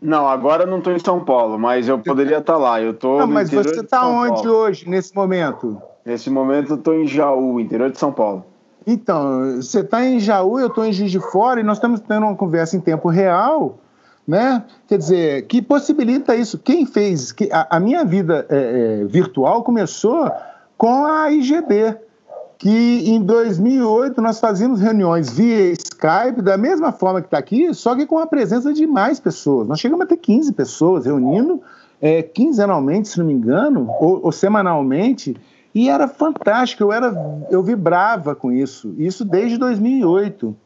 Não, 0.00 0.28
agora 0.28 0.64
não 0.64 0.78
estou 0.78 0.92
em 0.92 0.98
São 0.98 1.24
Paulo, 1.24 1.58
mas 1.58 1.88
eu 1.88 1.98
poderia 1.98 2.38
estar 2.38 2.52
tá 2.52 2.58
lá. 2.58 2.80
Eu 2.80 2.94
tô 2.94 3.18
não, 3.18 3.26
mas 3.26 3.50
você 3.50 3.80
está 3.80 4.06
onde 4.06 4.42
Paulo. 4.42 4.58
hoje, 4.58 4.88
nesse 4.88 5.14
momento? 5.14 5.80
Nesse 6.04 6.30
momento 6.30 6.72
eu 6.72 6.76
estou 6.76 6.94
em 6.94 7.06
Jaú, 7.06 7.58
interior 7.58 7.90
de 7.90 7.98
São 7.98 8.12
Paulo. 8.12 8.44
Então, 8.86 9.56
você 9.56 9.80
está 9.80 10.04
em 10.04 10.18
Jaú, 10.18 10.58
eu 10.58 10.68
estou 10.68 10.84
em 10.84 10.92
Juiz 10.92 11.10
de 11.10 11.20
Fora, 11.20 11.60
e 11.60 11.62
nós 11.62 11.76
estamos 11.76 12.00
tendo 12.00 12.24
uma 12.24 12.34
conversa 12.34 12.76
em 12.76 12.80
tempo 12.80 13.08
real, 13.08 13.78
né? 14.26 14.64
Quer 14.86 14.98
dizer, 14.98 15.46
que 15.46 15.60
possibilita 15.60 16.34
isso. 16.34 16.58
Quem 16.58 16.86
fez... 16.86 17.32
Que 17.32 17.50
a, 17.52 17.66
a 17.68 17.80
minha 17.80 18.04
vida 18.04 18.46
é, 18.48 19.02
é, 19.02 19.04
virtual 19.04 19.62
começou 19.62 20.30
com 20.78 21.04
a 21.04 21.30
IGB, 21.30 21.96
que 22.58 23.08
em 23.08 23.22
2008 23.22 24.20
nós 24.20 24.40
fazíamos 24.40 24.80
reuniões 24.80 25.30
via 25.30 25.70
Skype, 25.70 26.42
da 26.42 26.58
mesma 26.58 26.90
forma 26.90 27.20
que 27.20 27.28
está 27.28 27.38
aqui, 27.38 27.72
só 27.72 27.94
que 27.94 28.04
com 28.04 28.18
a 28.18 28.26
presença 28.26 28.72
de 28.72 28.84
mais 28.84 29.20
pessoas. 29.20 29.68
Nós 29.68 29.78
chegamos 29.78 30.04
a 30.04 30.08
ter 30.08 30.16
15 30.16 30.52
pessoas 30.52 31.06
reunindo 31.06 31.62
é, 32.02 32.20
quinzenalmente, 32.20 33.08
se 33.08 33.18
não 33.18 33.26
me 33.26 33.32
engano, 33.32 33.88
ou, 34.00 34.24
ou, 34.24 34.32
semanalmente, 34.32 35.36
e 35.72 35.88
era 35.88 36.08
fantástico, 36.08 36.82
eu, 36.82 36.92
era, 36.92 37.14
eu 37.48 37.62
vibrava 37.62 38.34
com 38.34 38.50
isso, 38.50 38.92
isso 38.98 39.24
desde 39.24 39.56
2008. 39.56 40.56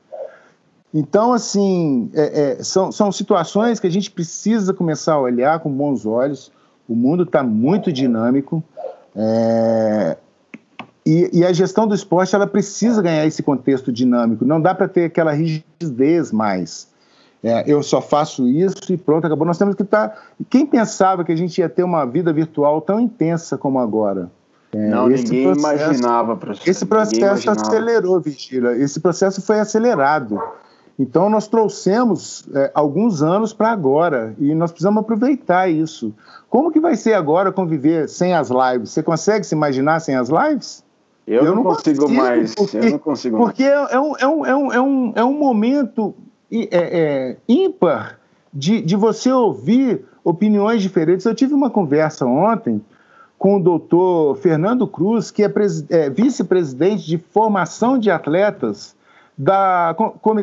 Então, 0.95 1.33
assim, 1.33 2.11
é, 2.15 2.59
é, 2.59 2.63
são, 2.63 2.91
são 2.91 3.13
situações 3.13 3.79
que 3.79 3.87
a 3.87 3.91
gente 3.91 4.11
precisa 4.11 4.73
começar 4.73 5.15
a 5.15 5.21
olhar 5.21 5.59
com 5.61 5.71
bons 5.71 6.07
olhos. 6.07 6.51
O 6.89 6.95
mundo 6.95 7.23
está 7.23 7.43
muito 7.43 7.91
dinâmico. 7.91 8.63
É, 9.17 10.17
e, 11.05 11.31
e, 11.33 11.45
a 11.45 11.53
gestão 11.53 11.87
do 11.87 11.95
esporte 11.95 12.35
ela 12.35 12.47
precisa 12.47 13.03
ganhar 13.03 13.27
esse 13.27 13.43
contexto 13.43 13.91
dinâmico. 13.91 14.45
Não 14.45 14.61
dá 14.61 14.75
para 14.75 14.87
ter 14.87 15.07
aquela 15.07 15.33
rigidez 15.33 16.31
mais. 16.31 16.89
É, 17.43 17.65
eu 17.67 17.83
só 17.83 18.01
faço 18.01 18.49
isso 18.49 18.93
e 18.93 18.97
pronto, 18.97 19.27
acabou. 19.27 19.45
Nós 19.45 19.59
temos 19.59 19.75
que 19.75 19.83
estar. 19.83 20.11
Tá... 20.11 20.23
Quem 20.49 20.65
pensava 20.65 21.25
que 21.25 21.33
a 21.33 21.37
gente 21.37 21.59
ia 21.59 21.69
ter 21.69 21.83
uma 21.83 22.05
vida 22.05 22.33
virtual 22.33 22.81
tão 22.81 23.01
intensa 23.01 23.59
como 23.59 23.81
agora? 23.81 24.31
É, 24.73 24.89
não, 24.89 25.09
ninguém 25.09 25.53
processo, 25.53 25.77
imaginava. 25.77 26.37
Professor. 26.37 26.71
Esse 26.71 26.87
processo 26.87 27.51
acelerou, 27.51 28.21
Vigília. 28.21 28.77
Esse 28.77 29.01
processo 29.01 29.43
foi 29.43 29.59
acelerado. 29.59 30.41
Então, 30.99 31.29
nós 31.29 31.49
trouxemos 31.49 32.49
é, 32.55 32.71
alguns 32.75 33.23
anos 33.23 33.53
para 33.53 33.71
agora 33.71 34.35
e 34.39 34.55
nós 34.55 34.71
precisamos 34.71 35.01
aproveitar 35.01 35.69
isso. 35.69 36.15
Como 36.49 36.71
que 36.71 36.79
vai 36.79 36.95
ser 36.95 37.15
agora 37.15 37.51
conviver 37.51 38.09
sem 38.09 38.35
as 38.35 38.51
lives? 38.51 38.91
Você 38.91 39.03
consegue 39.03 39.45
se 39.45 39.55
imaginar 39.55 40.01
sem 40.01 40.15
as 40.15 40.29
lives? 40.29 40.85
Eu, 41.27 41.45
eu 41.45 41.55
não, 41.55 41.63
consigo, 41.63 42.01
consigo 42.01 42.21
mais. 42.21 42.55
Porque, 42.55 42.77
eu 42.77 42.91
não 42.91 42.99
consigo 42.99 43.37
porque 43.37 43.71
mais. 43.71 43.93
É, 43.93 44.01
um, 44.01 44.17
é, 44.17 44.27
um, 44.27 44.47
é, 44.47 44.57
um, 44.57 44.73
é, 44.73 44.81
um, 44.81 45.13
é 45.17 45.25
um 45.25 45.39
momento 45.39 46.15
é, 46.51 46.69
é, 46.71 47.37
ímpar 47.49 48.19
de, 48.53 48.81
de 48.81 48.97
você 48.97 49.31
ouvir 49.31 50.05
opiniões 50.25 50.83
diferentes. 50.83 51.25
Eu 51.25 51.35
tive 51.35 51.55
uma 51.55 51.71
conversa 51.71 52.27
ontem 52.27 52.83
com 53.39 53.57
o 53.57 53.61
doutor 53.61 54.37
Fernando 54.37 54.87
Cruz, 54.87 55.31
que 55.31 55.43
é, 55.43 55.53
é 55.91 56.11
vice-presidente 56.11 57.07
de 57.07 57.19
formação 57.19 57.99
de 57.99 58.11
atletas 58.11 58.95
da, 59.37 59.93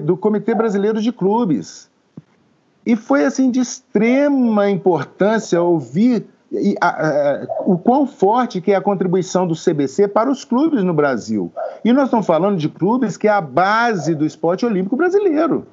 do 0.04 0.18
Comitê 0.18 0.54
Brasileiro 0.54 1.02
de 1.02 1.12
Clubes. 1.12 1.90
E 2.86 2.96
foi 2.96 3.24
assim 3.24 3.52
de 3.52 3.60
extrema 3.60 4.70
importância 4.70 5.62
ouvir 5.62 6.26
e, 6.52 6.76
a, 6.82 6.88
a, 6.88 7.48
o 7.66 7.78
quão 7.78 8.08
forte 8.08 8.62
que 8.62 8.72
é 8.72 8.76
a 8.76 8.82
contribuição 8.82 9.48
do 9.48 9.54
CBC 9.56 10.08
para 10.08 10.30
os 10.30 10.44
clubes 10.44 10.84
no 10.84 10.94
Brasil. 10.94 11.52
E 11.84 11.94
nós 11.94 12.06
estamos 12.06 12.26
falando 12.26 12.58
de 12.58 12.68
clubes 12.68 13.18
que 13.18 13.28
é 13.28 13.32
a 13.32 13.42
base 13.42 14.16
do 14.16 14.26
esporte 14.26 14.66
olímpico 14.66 14.96
brasileiro. 14.96 15.68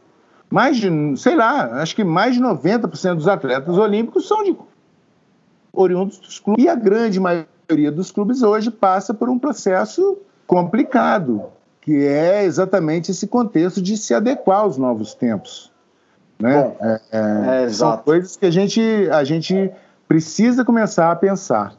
Mais 0.50 0.76
de, 0.76 0.90
sei 1.16 1.34
lá, 1.34 1.80
acho 1.82 1.96
que 1.96 2.04
mais 2.04 2.34
de 2.34 2.40
90% 2.40 3.16
dos 3.16 3.28
atletas 3.28 3.76
olímpicos 3.78 4.28
são 4.28 4.44
de 4.44 4.56
oriundos 5.72 6.18
dos 6.18 6.38
clubes. 6.38 6.64
E 6.64 6.68
a 6.68 6.74
grande 6.74 7.18
maioria 7.18 7.90
dos 7.90 8.10
clubes 8.10 8.42
hoje 8.42 8.70
passa 8.70 9.12
por 9.12 9.28
um 9.28 9.38
processo 9.38 10.18
complicado, 10.46 11.44
que 11.80 12.06
é 12.06 12.44
exatamente 12.44 13.10
esse 13.10 13.26
contexto 13.26 13.82
de 13.82 13.96
se 13.96 14.14
adequar 14.14 14.60
aos 14.60 14.76
novos 14.76 15.14
tempos. 15.14 15.72
Né? 16.38 16.62
Bom, 16.62 16.76
é, 16.80 17.00
é, 17.12 17.64
é, 17.64 17.68
são 17.70 17.96
coisas 17.98 18.36
que 18.36 18.46
a 18.46 18.50
gente, 18.50 18.80
a 19.10 19.24
gente 19.24 19.72
precisa 20.09 20.64
começar 20.64 21.11
a 21.11 21.16
pensar. 21.16 21.75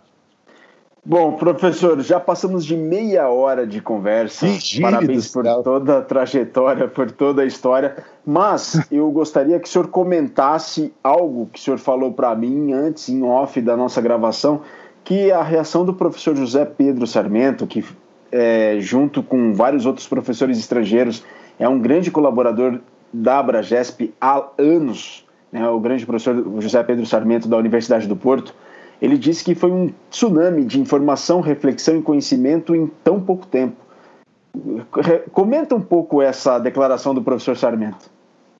Bom, 1.10 1.38
professor, 1.38 2.02
já 2.02 2.20
passamos 2.20 2.66
de 2.66 2.76
meia 2.76 3.30
hora 3.30 3.66
de 3.66 3.80
conversa. 3.80 4.46
Parabéns 4.82 5.32
por 5.32 5.46
céu. 5.46 5.64
toda 5.64 6.00
a 6.00 6.02
trajetória, 6.02 6.86
por 6.86 7.10
toda 7.10 7.44
a 7.44 7.46
história. 7.46 8.04
Mas 8.26 8.86
eu 8.92 9.10
gostaria 9.10 9.58
que 9.58 9.70
o 9.70 9.72
senhor 9.72 9.88
comentasse 9.88 10.94
algo 11.02 11.46
que 11.54 11.60
o 11.60 11.62
senhor 11.62 11.80
falou 11.80 12.12
para 12.12 12.36
mim 12.36 12.74
antes, 12.74 13.08
em 13.08 13.24
off 13.24 13.62
da 13.62 13.78
nossa 13.78 14.02
gravação, 14.02 14.64
que 15.06 15.32
a 15.32 15.42
reação 15.42 15.86
do 15.86 15.94
professor 15.94 16.36
José 16.36 16.66
Pedro 16.66 17.08
Sarmento, 17.08 17.66
que, 17.66 17.86
é, 18.30 18.76
junto 18.82 19.24
com 19.24 19.54
vários 19.54 19.86
outros 19.86 20.10
professores 20.10 20.60
estrangeiros, 20.60 21.24
é 21.58 21.70
um 21.70 21.80
grande 21.80 22.12
colaborador 22.12 22.82
da 23.14 23.40
Abragesp 23.40 24.14
há 24.20 24.46
anos 24.58 25.26
né, 25.52 25.68
o 25.68 25.80
grande 25.80 26.06
professor 26.06 26.62
José 26.62 26.84
Pedro 26.84 27.06
Sarmento 27.06 27.48
da 27.48 27.58
Universidade 27.58 28.08
do 28.08 28.16
Porto, 28.16 28.54
ele 29.02 29.18
disse 29.18 29.44
que 29.44 29.54
foi 29.54 29.72
um 29.72 29.92
tsunami 30.10 30.66
de 30.66 30.80
informação, 30.80 31.40
reflexão 31.40 31.98
e 31.98 32.02
conhecimento 32.02 32.76
em 32.76 32.88
tão 33.04 33.20
pouco 33.20 33.46
tempo. 33.46 33.76
Comenta 35.32 35.76
um 35.76 35.82
pouco 35.82 36.22
essa 36.22 36.58
declaração 36.58 37.14
do 37.14 37.22
professor 37.22 37.56
Sarmento. 37.56 38.10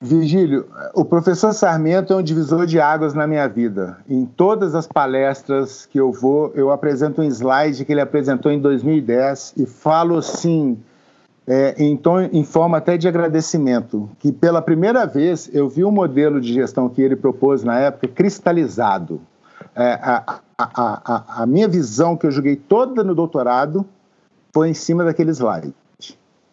Vigílio, 0.00 0.66
o 0.94 1.04
professor 1.04 1.52
Sarmento 1.52 2.12
é 2.12 2.16
um 2.16 2.22
divisor 2.22 2.66
de 2.66 2.80
águas 2.80 3.14
na 3.14 3.26
minha 3.26 3.48
vida. 3.48 3.98
Em 4.08 4.24
todas 4.24 4.76
as 4.76 4.86
palestras 4.86 5.86
que 5.86 5.98
eu 5.98 6.12
vou, 6.12 6.52
eu 6.54 6.70
apresento 6.70 7.20
um 7.20 7.24
slide 7.24 7.84
que 7.84 7.90
ele 7.90 8.00
apresentou 8.00 8.52
em 8.52 8.60
2010 8.60 9.54
e 9.56 9.66
falo 9.66 10.16
assim 10.16 10.78
é, 11.48 11.74
em, 11.78 11.96
tom, 11.96 12.20
em 12.20 12.44
forma 12.44 12.76
até 12.76 12.98
de 12.98 13.08
agradecimento, 13.08 14.10
que 14.18 14.30
pela 14.30 14.60
primeira 14.60 15.06
vez 15.06 15.48
eu 15.54 15.66
vi 15.66 15.82
um 15.82 15.90
modelo 15.90 16.42
de 16.42 16.52
gestão 16.52 16.90
que 16.90 17.00
ele 17.00 17.16
propôs 17.16 17.64
na 17.64 17.78
época 17.78 18.06
cristalizado. 18.06 19.18
É, 19.74 19.94
a, 19.94 20.40
a, 20.58 20.68
a, 20.74 21.42
a, 21.42 21.46
minha 21.46 21.66
visão 21.66 22.18
que 22.18 22.26
eu 22.26 22.30
joguei 22.30 22.54
toda 22.54 23.02
no 23.02 23.14
doutorado 23.14 23.86
foi 24.52 24.68
em 24.68 24.74
cima 24.74 25.04
daquele 25.04 25.30
slide. 25.30 25.72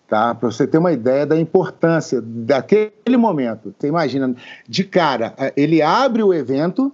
Tá? 0.08 0.34
Para 0.34 0.50
você 0.50 0.66
ter 0.66 0.78
uma 0.78 0.94
ideia 0.94 1.26
da 1.26 1.38
importância 1.38 2.22
daquele 2.22 3.18
momento. 3.18 3.76
Você 3.78 3.88
imagina, 3.88 4.34
de 4.66 4.84
cara, 4.86 5.34
é, 5.38 5.52
ele 5.58 5.82
abre 5.82 6.24
o 6.24 6.34
evento 6.34 6.94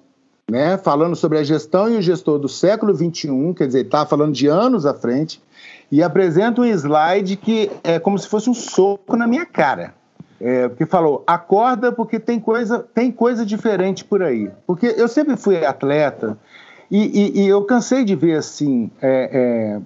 né, 0.49 0.75
falando 0.77 1.15
sobre 1.15 1.37
a 1.37 1.43
gestão 1.43 1.87
e 1.87 1.97
o 1.97 2.01
gestor 2.01 2.39
do 2.39 2.49
século 2.49 2.95
XXI, 2.95 3.53
quer 3.55 3.67
dizer, 3.67 3.79
ele 3.79 3.87
está 3.87 4.07
falando 4.07 4.33
de 4.33 4.47
anos 4.47 4.87
à 4.87 4.93
frente, 4.93 5.39
e 5.91 6.01
apresenta 6.01 6.61
um 6.61 6.65
slide 6.65 7.35
que 7.35 7.69
é 7.83 7.99
como 7.99 8.17
se 8.17 8.27
fosse 8.27 8.49
um 8.49 8.53
soco 8.53 9.17
na 9.17 9.27
minha 9.27 9.45
cara. 9.45 9.93
É, 10.39 10.67
porque 10.69 10.87
falou, 10.87 11.23
acorda 11.27 11.91
porque 11.91 12.19
tem 12.19 12.39
coisa, 12.39 12.79
tem 12.79 13.11
coisa 13.11 13.45
diferente 13.45 14.03
por 14.03 14.23
aí. 14.23 14.49
Porque 14.65 14.87
eu 14.97 15.07
sempre 15.07 15.37
fui 15.37 15.63
atleta 15.63 16.37
e, 16.89 16.97
e, 16.97 17.41
e 17.41 17.47
eu 17.47 17.63
cansei 17.63 18.03
de 18.03 18.15
ver 18.15 18.37
assim. 18.37 18.89
É, 19.01 19.29
é, 19.31 19.81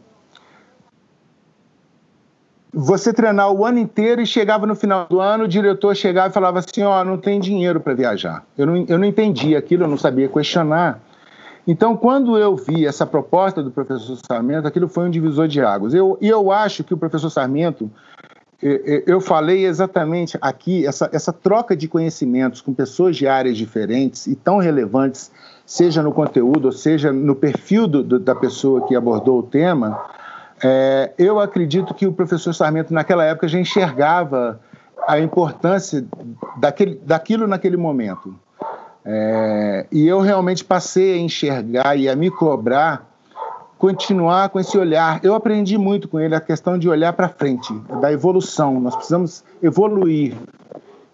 você 2.71 3.13
treinar 3.13 3.51
o 3.51 3.65
ano 3.65 3.79
inteiro 3.79 4.21
e 4.21 4.25
chegava 4.25 4.65
no 4.67 4.75
final 4.75 5.07
do 5.07 5.19
ano, 5.19 5.45
o 5.45 5.47
diretor 5.47 5.95
chegava 5.95 6.29
e 6.29 6.33
falava 6.33 6.59
assim: 6.59 6.83
Ó, 6.83 7.01
oh, 7.01 7.03
não 7.03 7.17
tem 7.17 7.39
dinheiro 7.39 7.79
para 7.79 7.93
viajar. 7.93 8.45
Eu 8.57 8.65
não, 8.65 8.85
eu 8.87 8.97
não 8.97 9.05
entendi 9.05 9.55
aquilo, 9.55 9.83
eu 9.83 9.87
não 9.87 9.97
sabia 9.97 10.29
questionar. 10.29 11.01
Então, 11.67 11.97
quando 11.97 12.37
eu 12.37 12.55
vi 12.55 12.85
essa 12.85 13.05
proposta 13.05 13.63
do 13.63 13.71
professor 13.71 14.17
Sarmento, 14.25 14.67
aquilo 14.67 14.87
foi 14.87 15.07
um 15.07 15.09
divisor 15.09 15.47
de 15.47 15.61
águas. 15.61 15.93
Eu, 15.93 16.17
e 16.21 16.27
eu 16.27 16.51
acho 16.51 16.83
que 16.83 16.93
o 16.93 16.97
professor 16.97 17.29
Sarmento, 17.29 17.89
eu 18.61 19.19
falei 19.19 19.65
exatamente 19.65 20.37
aqui, 20.41 20.85
essa, 20.85 21.09
essa 21.11 21.33
troca 21.33 21.75
de 21.75 21.87
conhecimentos 21.87 22.61
com 22.61 22.73
pessoas 22.73 23.17
de 23.17 23.27
áreas 23.27 23.57
diferentes 23.57 24.27
e 24.27 24.35
tão 24.35 24.59
relevantes, 24.59 25.31
seja 25.65 26.03
no 26.03 26.11
conteúdo 26.11 26.65
ou 26.65 26.71
seja 26.71 27.11
no 27.11 27.35
perfil 27.35 27.87
do, 27.87 28.19
da 28.19 28.35
pessoa 28.35 28.85
que 28.87 28.95
abordou 28.95 29.39
o 29.39 29.43
tema, 29.43 29.99
é, 30.63 31.11
eu 31.17 31.39
acredito 31.39 31.93
que 31.93 32.05
o 32.05 32.13
professor 32.13 32.53
Sarmento, 32.53 32.93
naquela 32.93 33.25
época, 33.25 33.47
já 33.47 33.59
enxergava 33.59 34.59
a 35.07 35.19
importância 35.19 36.05
daquele, 36.57 36.95
daquilo 37.03 37.47
naquele 37.47 37.77
momento. 37.77 38.35
É, 39.05 39.85
e 39.91 40.07
eu 40.07 40.19
realmente 40.19 40.63
passei 40.63 41.13
a 41.13 41.17
enxergar 41.17 41.95
e 41.95 42.09
a 42.09 42.15
me 42.15 42.31
cobrar 42.31 43.15
continuar 43.77 44.49
com 44.49 44.59
esse 44.59 44.77
olhar. 44.77 45.19
Eu 45.23 45.35
aprendi 45.35 45.77
muito 45.77 46.07
com 46.07 46.19
ele 46.19 46.33
a 46.33 46.41
questão 46.41 46.77
de 46.77 46.89
olhar 46.89 47.13
para 47.13 47.29
frente, 47.29 47.73
da 48.01 48.11
evolução. 48.11 48.79
Nós 48.79 48.95
precisamos 48.95 49.43
evoluir. 49.61 50.33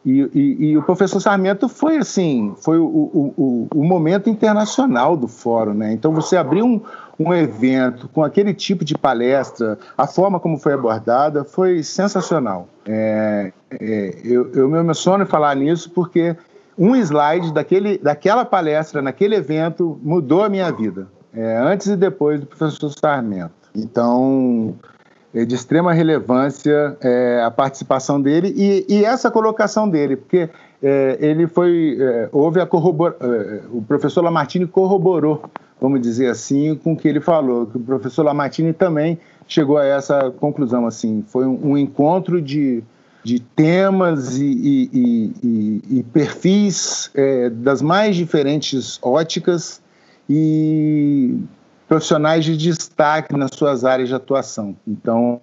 E, 0.05 0.21
e, 0.33 0.65
e, 0.69 0.77
o 0.77 0.81
professor 0.81 1.19
Sarmento 1.19 1.69
foi 1.69 1.97
assim, 1.97 2.55
foi 2.57 2.79
o, 2.79 2.85
o, 2.85 3.67
o, 3.71 3.83
momento 3.83 4.31
internacional 4.31 5.15
do 5.15 5.27
fórum, 5.27 5.75
né? 5.75 5.93
Então 5.93 6.11
você 6.11 6.35
abrir 6.35 6.63
um, 6.63 6.81
um 7.19 7.31
evento 7.31 8.09
com 8.11 8.23
aquele 8.23 8.51
tipo 8.51 8.83
de 8.83 8.97
palestra, 8.97 9.77
a 9.95 10.07
forma 10.07 10.39
como 10.39 10.57
foi 10.57 10.73
abordada 10.73 11.43
foi 11.43 11.83
sensacional. 11.83 12.67
É, 12.83 13.51
é, 13.79 14.17
eu, 14.23 14.51
eu 14.53 14.67
me 14.67 14.79
emociono 14.79 15.23
em 15.23 15.27
falar 15.27 15.55
nisso 15.55 15.91
porque 15.91 16.35
um 16.81 16.95
slide 16.95 17.53
daquele, 17.53 17.99
daquela 17.99 18.43
palestra, 18.43 19.03
naquele 19.03 19.35
evento, 19.35 19.99
mudou 20.01 20.43
a 20.43 20.49
minha 20.49 20.71
vida, 20.71 21.07
é, 21.31 21.57
antes 21.57 21.85
e 21.85 21.95
depois 21.95 22.39
do 22.39 22.47
professor 22.47 22.89
Sarmento. 22.89 23.53
Então, 23.75 24.73
é 25.31 25.45
de 25.45 25.53
extrema 25.53 25.93
relevância 25.93 26.97
é, 26.99 27.43
a 27.45 27.51
participação 27.51 28.19
dele 28.19 28.51
e, 28.57 28.83
e, 28.89 29.05
essa 29.05 29.29
colocação 29.29 29.87
dele, 29.87 30.15
porque 30.15 30.49
é, 30.81 31.17
ele 31.21 31.45
foi, 31.45 31.97
é, 32.01 32.29
houve 32.31 32.59
a 32.59 32.65
corrobor, 32.65 33.15
é, 33.21 33.61
o 33.71 33.83
professor 33.83 34.23
Lamartine 34.23 34.65
corroborou, 34.65 35.43
vamos 35.79 36.01
dizer 36.01 36.31
assim, 36.31 36.73
com 36.75 36.93
o 36.93 36.97
que 36.97 37.07
ele 37.07 37.21
falou, 37.21 37.67
que 37.67 37.77
o 37.77 37.79
professor 37.79 38.23
Lamartine 38.23 38.73
também 38.73 39.19
chegou 39.47 39.77
a 39.77 39.85
essa 39.85 40.31
conclusão, 40.31 40.87
assim, 40.87 41.23
foi 41.27 41.45
um, 41.45 41.73
um 41.73 41.77
encontro 41.77 42.41
de, 42.41 42.83
de 43.23 43.39
temas 43.39 44.37
e, 44.37 44.45
e, 44.45 45.33
e, 45.43 45.99
e 45.99 46.03
perfis 46.03 47.11
é, 47.13 47.49
das 47.49 47.81
mais 47.81 48.15
diferentes 48.15 48.99
óticas 49.01 49.81
e 50.29 51.39
profissionais 51.87 52.45
de 52.45 52.55
destaque 52.55 53.35
nas 53.35 53.51
suas 53.53 53.83
áreas 53.83 54.09
de 54.09 54.15
atuação. 54.15 54.75
Então, 54.87 55.41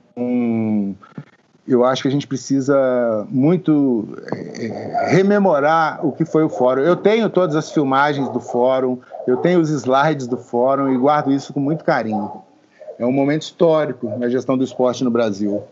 eu 1.69 1.85
acho 1.85 2.03
que 2.03 2.09
a 2.09 2.11
gente 2.11 2.27
precisa 2.27 3.27
muito 3.29 4.09
é, 4.33 5.09
rememorar 5.11 6.05
o 6.05 6.11
que 6.11 6.25
foi 6.25 6.43
o 6.43 6.49
fórum. 6.49 6.81
Eu 6.81 6.97
tenho 6.97 7.29
todas 7.29 7.55
as 7.55 7.71
filmagens 7.71 8.29
do 8.31 8.41
fórum, 8.41 8.99
eu 9.27 9.37
tenho 9.37 9.61
os 9.61 9.69
slides 9.69 10.27
do 10.27 10.39
fórum 10.39 10.91
e 10.91 10.97
guardo 10.97 11.31
isso 11.31 11.53
com 11.53 11.61
muito 11.61 11.85
carinho. 11.85 12.33
É 12.99 13.05
um 13.05 13.13
momento 13.13 13.43
histórico 13.43 14.09
na 14.19 14.29
gestão 14.29 14.57
do 14.57 14.65
esporte 14.65 15.05
no 15.05 15.11
Brasil. 15.11 15.63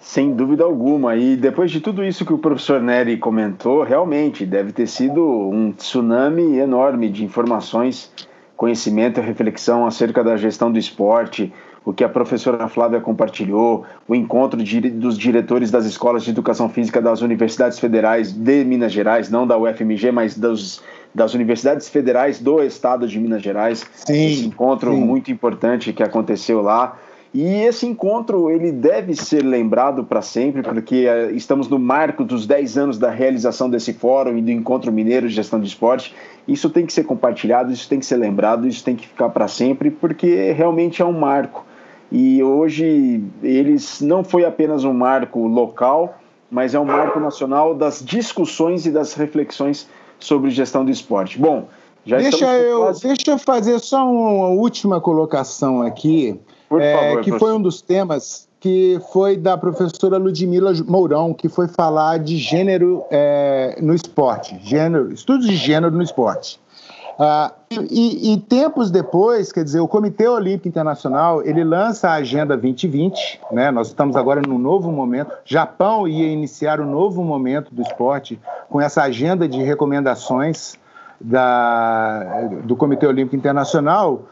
Sem 0.00 0.32
dúvida 0.32 0.64
alguma. 0.64 1.14
E 1.14 1.36
depois 1.36 1.70
de 1.70 1.80
tudo 1.80 2.02
isso 2.02 2.24
que 2.24 2.32
o 2.32 2.38
professor 2.38 2.80
Neri 2.80 3.18
comentou, 3.18 3.82
realmente 3.82 4.46
deve 4.46 4.72
ter 4.72 4.86
sido 4.86 5.22
um 5.22 5.72
tsunami 5.72 6.58
enorme 6.58 7.08
de 7.08 7.24
informações 7.24 8.10
conhecimento 8.60 9.18
e 9.18 9.22
reflexão 9.22 9.86
acerca 9.86 10.22
da 10.22 10.36
gestão 10.36 10.70
do 10.70 10.78
esporte, 10.78 11.50
o 11.82 11.94
que 11.94 12.04
a 12.04 12.08
professora 12.10 12.68
Flávia 12.68 13.00
compartilhou, 13.00 13.86
o 14.06 14.14
encontro 14.14 14.62
de, 14.62 14.82
dos 14.90 15.16
diretores 15.16 15.70
das 15.70 15.86
escolas 15.86 16.24
de 16.24 16.30
educação 16.30 16.68
física 16.68 17.00
das 17.00 17.22
universidades 17.22 17.78
federais 17.78 18.32
de 18.32 18.62
Minas 18.62 18.92
Gerais, 18.92 19.30
não 19.30 19.46
da 19.46 19.56
UFMG, 19.56 20.12
mas 20.12 20.36
dos, 20.36 20.82
das 21.14 21.32
universidades 21.32 21.88
federais 21.88 22.38
do 22.38 22.62
estado 22.62 23.08
de 23.08 23.18
Minas 23.18 23.40
Gerais. 23.40 23.86
Sim, 23.94 24.26
Esse 24.26 24.46
encontro 24.46 24.92
sim. 24.92 25.00
muito 25.00 25.30
importante 25.30 25.94
que 25.94 26.02
aconteceu 26.02 26.60
lá. 26.60 26.98
E 27.32 27.44
esse 27.62 27.86
encontro 27.86 28.50
ele 28.50 28.72
deve 28.72 29.14
ser 29.14 29.44
lembrado 29.44 30.02
para 30.02 30.20
sempre, 30.20 30.62
porque 30.62 31.06
uh, 31.06 31.30
estamos 31.32 31.68
no 31.68 31.78
marco 31.78 32.24
dos 32.24 32.44
10 32.44 32.76
anos 32.76 32.98
da 32.98 33.08
realização 33.08 33.70
desse 33.70 33.92
fórum 33.92 34.36
e 34.36 34.42
do 34.42 34.50
Encontro 34.50 34.90
Mineiro 34.90 35.28
de 35.28 35.34
Gestão 35.34 35.60
de 35.60 35.68
Esporte. 35.68 36.12
Isso 36.48 36.68
tem 36.68 36.84
que 36.84 36.92
ser 36.92 37.04
compartilhado, 37.04 37.72
isso 37.72 37.88
tem 37.88 38.00
que 38.00 38.06
ser 38.06 38.16
lembrado, 38.16 38.66
isso 38.66 38.82
tem 38.82 38.96
que 38.96 39.06
ficar 39.06 39.28
para 39.28 39.46
sempre, 39.46 39.92
porque 39.92 40.50
realmente 40.50 41.02
é 41.02 41.04
um 41.04 41.12
marco. 41.12 41.64
E 42.10 42.42
hoje 42.42 43.22
eles 43.40 44.00
não 44.00 44.24
foi 44.24 44.44
apenas 44.44 44.82
um 44.82 44.92
marco 44.92 45.46
local, 45.46 46.18
mas 46.50 46.74
é 46.74 46.80
um 46.80 46.84
marco 46.84 47.20
nacional 47.20 47.76
das 47.76 48.04
discussões 48.04 48.86
e 48.86 48.90
das 48.90 49.14
reflexões 49.14 49.88
sobre 50.18 50.50
gestão 50.50 50.84
do 50.84 50.90
esporte. 50.90 51.38
Bom, 51.38 51.68
já 52.04 52.16
deixa 52.16 52.58
eu 52.58 52.80
quase... 52.80 53.06
deixa 53.06 53.30
eu 53.30 53.38
fazer 53.38 53.78
só 53.78 54.04
uma 54.04 54.48
última 54.48 55.00
colocação 55.00 55.80
aqui 55.80 56.40
por 56.70 56.80
é, 56.80 56.94
favor, 56.94 57.22
que 57.22 57.36
foi 57.36 57.52
um 57.52 57.60
dos 57.60 57.82
temas 57.82 58.48
que 58.60 59.00
foi 59.12 59.36
da 59.36 59.58
professora 59.58 60.16
Ludmila 60.18 60.72
Mourão, 60.86 61.34
que 61.34 61.48
foi 61.48 61.66
falar 61.66 62.20
de 62.20 62.36
gênero 62.36 63.02
é, 63.10 63.76
no 63.82 63.92
esporte, 63.92 64.56
gênero, 64.62 65.12
estudos 65.12 65.48
de 65.48 65.56
gênero 65.56 65.92
no 65.92 66.02
esporte. 66.02 66.60
Ah, 67.18 67.52
e, 67.90 68.32
e, 68.32 68.38
tempos 68.38 68.90
depois, 68.90 69.50
quer 69.50 69.64
dizer, 69.64 69.80
o 69.80 69.88
Comitê 69.88 70.28
Olímpico 70.28 70.68
Internacional 70.68 71.42
ele 71.42 71.64
lança 71.64 72.08
a 72.08 72.14
Agenda 72.14 72.56
2020, 72.56 73.40
né? 73.50 73.70
Nós 73.72 73.88
estamos 73.88 74.14
agora 74.14 74.40
num 74.40 74.58
novo 74.58 74.92
momento. 74.92 75.32
Japão 75.44 76.06
ia 76.06 76.28
iniciar 76.28 76.80
um 76.80 76.88
novo 76.88 77.24
momento 77.24 77.74
do 77.74 77.82
esporte 77.82 78.40
com 78.68 78.80
essa 78.80 79.02
agenda 79.02 79.48
de 79.48 79.60
recomendações 79.60 80.78
da, 81.20 82.48
do 82.64 82.76
Comitê 82.76 83.06
Olímpico 83.06 83.36
Internacional 83.36 84.22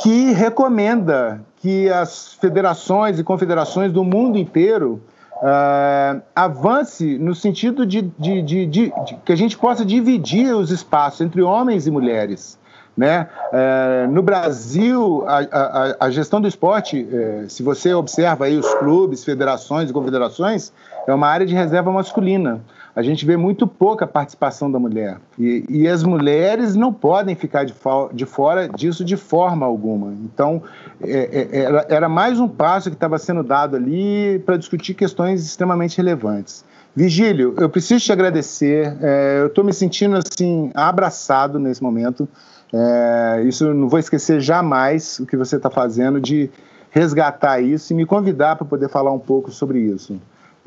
que 0.00 0.32
recomenda 0.32 1.40
que 1.60 1.88
as 1.88 2.34
federações 2.34 3.18
e 3.18 3.24
confederações 3.24 3.92
do 3.92 4.04
mundo 4.04 4.38
inteiro 4.38 5.00
uh, 5.36 6.22
avance 6.34 7.18
no 7.18 7.34
sentido 7.34 7.84
de, 7.84 8.02
de, 8.18 8.42
de, 8.42 8.66
de, 8.66 8.92
que 9.24 9.32
a 9.32 9.36
gente 9.36 9.56
possa 9.56 9.84
dividir 9.84 10.54
os 10.54 10.70
espaços 10.70 11.20
entre 11.20 11.42
homens 11.42 11.86
e 11.86 11.90
mulheres. 11.90 12.58
Né? 12.96 13.28
Uh, 13.52 14.10
no 14.10 14.22
Brasil, 14.22 15.24
a, 15.28 15.38
a, 15.38 16.06
a, 16.06 16.10
gestão 16.10 16.40
do 16.40 16.48
esporte, 16.48 17.02
uh, 17.04 17.48
se 17.48 17.62
você 17.62 17.94
observa 17.94 18.46
aí 18.46 18.58
os 18.58 18.74
clubes, 18.74 19.24
federações 19.24 19.88
e 19.88 19.92
confederações, 19.92 20.72
é 21.06 21.14
uma 21.14 21.28
área 21.28 21.46
de 21.46 21.54
reserva 21.54 21.92
masculina 21.92 22.60
a 22.94 23.02
gente 23.02 23.24
vê 23.24 23.36
muito 23.36 23.66
pouca 23.66 24.06
participação 24.06 24.70
da 24.70 24.78
mulher. 24.78 25.18
E, 25.38 25.64
e 25.68 25.88
as 25.88 26.02
mulheres 26.02 26.74
não 26.74 26.92
podem 26.92 27.34
ficar 27.34 27.64
de, 27.64 27.74
de, 28.12 28.26
fora 28.26 28.68
disso 28.68 29.04
de 29.04 29.16
forma 29.16 29.64
alguma. 29.64 30.12
Então, 30.24 30.62
é, 31.00 31.48
é, 31.52 31.58
era, 31.60 31.86
era 31.88 32.08
mais 32.08 32.40
um 32.40 32.48
passo 32.48 32.90
que 32.90 32.96
estava 32.96 33.18
sendo 33.18 33.42
dado 33.42 33.76
ali 33.76 34.38
para 34.44 34.56
discutir 34.56 34.94
questões 34.94 35.44
extremamente 35.44 35.96
relevantes. 35.96 36.64
Vigílio, 36.94 37.54
eu 37.58 37.68
preciso 37.68 38.04
te 38.04 38.12
agradecer. 38.12 38.96
É, 39.00 39.40
eu 39.40 39.46
estou 39.46 39.62
me 39.62 39.72
sentindo 39.72 40.16
assim 40.16 40.70
abraçado 40.74 41.58
nesse 41.58 41.82
momento. 41.82 42.28
É, 42.72 43.42
isso 43.46 43.72
não 43.72 43.88
vou 43.88 43.98
esquecer 43.98 44.40
jamais 44.40 45.18
o 45.20 45.26
que 45.26 45.36
você 45.36 45.56
está 45.56 45.70
fazendo 45.70 46.20
de 46.20 46.50
resgatar 46.90 47.60
isso 47.60 47.92
e 47.92 47.96
me 47.96 48.04
convidar 48.04 48.56
para 48.56 48.66
poder 48.66 48.88
falar 48.88 49.12
um 49.12 49.18
pouco 49.18 49.50
sobre 49.50 49.78
isso. 49.78 50.20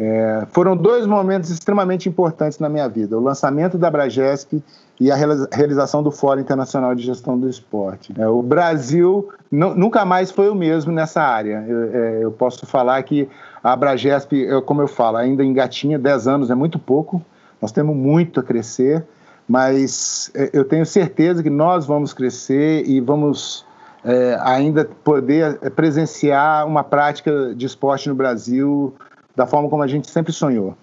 É, 0.04 0.48
foram 0.50 0.76
dois 0.76 1.06
momentos 1.06 1.52
extremamente 1.52 2.10
importantes 2.10 2.58
na 2.58 2.68
minha 2.68 2.90
vida: 2.90 3.16
o 3.16 3.22
lançamento 3.22 3.78
da 3.78 3.88
Bragesp 3.88 4.64
e 5.00 5.12
a 5.12 5.16
realização 5.16 6.02
do 6.02 6.10
Fórum 6.10 6.42
Internacional 6.42 6.96
de 6.96 7.04
Gestão 7.04 7.38
do 7.38 7.48
Esporte. 7.48 8.12
É, 8.18 8.28
o 8.28 8.42
Brasil 8.42 9.30
nunca 9.52 10.04
mais 10.04 10.32
foi 10.32 10.50
o 10.50 10.56
mesmo 10.56 10.92
nessa 10.92 11.22
área. 11.22 11.64
Eu, 11.68 11.84
é, 11.94 12.24
eu 12.24 12.32
posso 12.32 12.66
falar 12.66 13.04
que 13.04 13.30
a 13.64 13.76
Bragesp, 13.76 14.32
como 14.66 14.82
eu 14.82 14.88
falo, 14.88 15.18
ainda 15.18 15.44
engatinha, 15.44 16.00
10 16.00 16.28
anos 16.28 16.50
é 16.50 16.56
muito 16.56 16.80
pouco, 16.80 17.24
nós 17.62 17.72
temos 17.72 17.96
muito 17.96 18.40
a 18.40 18.44
crescer, 18.44 19.06
mas 19.48 20.32
é, 20.34 20.50
eu 20.52 20.66
tenho 20.66 20.86
certeza 20.86 21.44
que 21.44 21.50
nós 21.52 21.86
vamos 21.86 22.12
crescer 22.12 22.90
e 22.90 23.00
vamos 23.00 23.68
é, 24.04 24.36
ainda 24.42 24.84
poder 25.04 25.60
presenciar 25.76 26.66
uma 26.66 26.84
prática 26.84 27.54
de 27.54 27.68
esporte 27.68 28.10
no 28.10 28.16
Brasil 28.16 28.96
da 29.36 29.46
forma 29.46 29.70
como 29.70 29.84
a 29.84 29.88
gente 29.88 30.10
sempre 30.10 30.32
sonhou. 30.32 30.76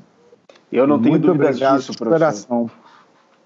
Eu 0.71 0.87
não 0.87 0.99
tenho 0.99 1.13
Muito 1.13 1.27
dúvidas 1.27 1.59
disso, 1.59 1.97
professor. 1.97 2.71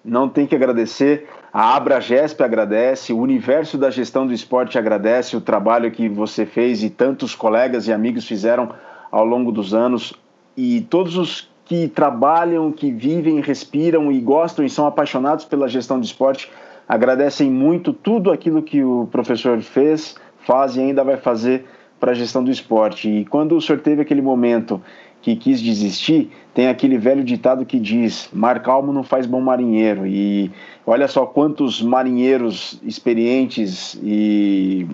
Não 0.04 0.28
tem 0.28 0.46
que 0.46 0.54
agradecer. 0.54 1.28
A 1.52 1.76
Abragesp 1.76 2.42
agradece, 2.42 3.12
o 3.12 3.18
universo 3.18 3.78
da 3.78 3.90
gestão 3.90 4.26
do 4.26 4.32
esporte 4.32 4.76
agradece 4.76 5.36
o 5.36 5.40
trabalho 5.40 5.90
que 5.92 6.08
você 6.08 6.44
fez 6.44 6.82
e 6.82 6.90
tantos 6.90 7.34
colegas 7.34 7.86
e 7.86 7.92
amigos 7.92 8.26
fizeram 8.26 8.70
ao 9.10 9.24
longo 9.24 9.52
dos 9.52 9.72
anos. 9.72 10.12
E 10.56 10.80
todos 10.82 11.16
os 11.16 11.48
que 11.64 11.86
trabalham, 11.86 12.72
que 12.72 12.90
vivem, 12.90 13.40
respiram 13.40 14.10
e 14.10 14.20
gostam 14.20 14.64
e 14.64 14.70
são 14.70 14.86
apaixonados 14.86 15.44
pela 15.44 15.68
gestão 15.68 16.00
do 16.00 16.04
esporte 16.04 16.50
agradecem 16.88 17.50
muito 17.50 17.92
tudo 17.92 18.30
aquilo 18.30 18.62
que 18.62 18.82
o 18.82 19.08
professor 19.10 19.60
fez, 19.62 20.16
faz 20.40 20.76
e 20.76 20.80
ainda 20.80 21.02
vai 21.04 21.16
fazer 21.16 21.64
para 22.02 22.10
a 22.10 22.14
gestão 22.14 22.42
do 22.42 22.50
esporte. 22.50 23.08
E 23.08 23.24
quando 23.26 23.56
o 23.56 23.60
senhor 23.60 23.80
teve 23.80 24.02
aquele 24.02 24.20
momento 24.20 24.82
que 25.20 25.36
quis 25.36 25.62
desistir, 25.62 26.32
tem 26.52 26.66
aquele 26.66 26.98
velho 26.98 27.22
ditado 27.22 27.64
que 27.64 27.78
diz: 27.78 28.28
mar 28.32 28.60
calmo 28.60 28.92
não 28.92 29.04
faz 29.04 29.24
bom 29.24 29.40
marinheiro. 29.40 30.04
E 30.04 30.50
olha 30.84 31.06
só 31.06 31.24
quantos 31.24 31.80
marinheiros 31.80 32.80
experientes 32.82 33.96
e, 34.02 34.84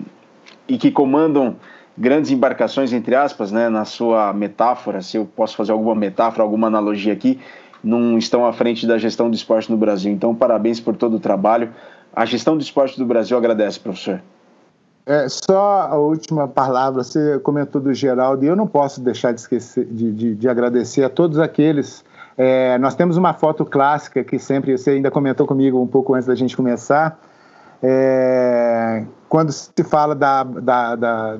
e 0.67 0.77
que 0.77 0.91
comandam 0.91 1.55
grandes 1.97 2.29
embarcações, 2.29 2.93
entre 2.93 3.15
aspas, 3.15 3.51
né, 3.51 3.69
na 3.69 3.85
sua 3.85 4.31
metáfora, 4.31 5.01
se 5.01 5.17
eu 5.17 5.25
posso 5.25 5.57
fazer 5.57 5.71
alguma 5.71 5.95
metáfora, 5.95 6.43
alguma 6.43 6.67
analogia 6.67 7.11
aqui, 7.11 7.39
não 7.83 8.19
estão 8.19 8.45
à 8.45 8.53
frente 8.53 8.85
da 8.85 8.99
gestão 8.99 9.31
do 9.31 9.35
esporte 9.35 9.71
no 9.71 9.77
Brasil. 9.77 10.11
Então, 10.11 10.35
parabéns 10.35 10.79
por 10.79 10.95
todo 10.95 11.15
o 11.15 11.19
trabalho. 11.19 11.71
A 12.15 12.23
gestão 12.23 12.55
do 12.55 12.61
esporte 12.61 12.99
do 12.99 13.05
Brasil 13.05 13.35
agradece, 13.35 13.79
professor. 13.79 14.21
É, 15.05 15.27
só 15.27 15.87
a 15.89 15.95
última 15.95 16.47
palavra, 16.47 17.03
você 17.03 17.39
comentou 17.39 17.81
do 17.81 17.93
Geraldo, 17.93 18.45
e 18.45 18.47
eu 18.47 18.55
não 18.55 18.67
posso 18.67 19.01
deixar 19.01 19.31
de 19.31 19.41
esquecer 19.41 19.85
de, 19.85 20.11
de, 20.11 20.35
de 20.35 20.49
agradecer 20.49 21.03
a 21.03 21.09
todos 21.09 21.39
aqueles. 21.39 22.03
É, 22.37 22.77
nós 22.77 22.95
temos 22.95 23.17
uma 23.17 23.33
foto 23.33 23.65
clássica 23.65 24.23
que 24.23 24.39
sempre 24.39 24.77
você 24.77 24.91
ainda 24.91 25.11
comentou 25.11 25.45
comigo 25.47 25.81
um 25.81 25.87
pouco 25.87 26.13
antes 26.13 26.27
da 26.27 26.35
gente 26.35 26.55
começar. 26.55 27.19
É, 27.81 29.03
quando 29.27 29.51
se 29.51 29.83
fala 29.83 30.13
da, 30.13 30.43
da, 30.43 30.95
da, 30.95 31.37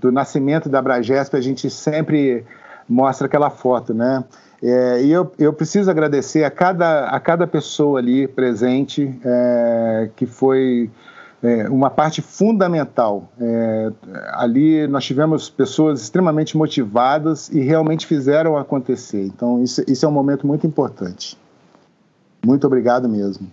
do 0.00 0.12
nascimento 0.12 0.68
da 0.68 0.80
Bragesp, 0.80 1.34
a 1.34 1.40
gente 1.40 1.68
sempre 1.68 2.44
mostra 2.88 3.26
aquela 3.26 3.50
foto, 3.50 3.94
né? 3.94 4.24
É, 4.62 5.02
e 5.02 5.10
eu, 5.10 5.32
eu 5.38 5.52
preciso 5.52 5.90
agradecer 5.90 6.44
a 6.44 6.50
cada, 6.50 7.06
a 7.06 7.18
cada 7.18 7.46
pessoa 7.46 7.98
ali 7.98 8.28
presente 8.28 9.18
é, 9.24 10.10
que 10.16 10.26
foi 10.26 10.90
é, 11.42 11.68
uma 11.68 11.90
parte 11.90 12.20
fundamental. 12.20 13.28
É, 13.40 13.92
ali 14.34 14.86
nós 14.86 15.04
tivemos 15.04 15.48
pessoas 15.48 16.02
extremamente 16.02 16.56
motivadas 16.56 17.48
e 17.48 17.60
realmente 17.60 18.06
fizeram 18.06 18.56
acontecer. 18.56 19.24
Então, 19.24 19.62
isso, 19.62 19.82
isso 19.88 20.04
é 20.04 20.08
um 20.08 20.12
momento 20.12 20.46
muito 20.46 20.66
importante. 20.66 21.38
Muito 22.44 22.66
obrigado 22.66 23.08
mesmo. 23.08 23.46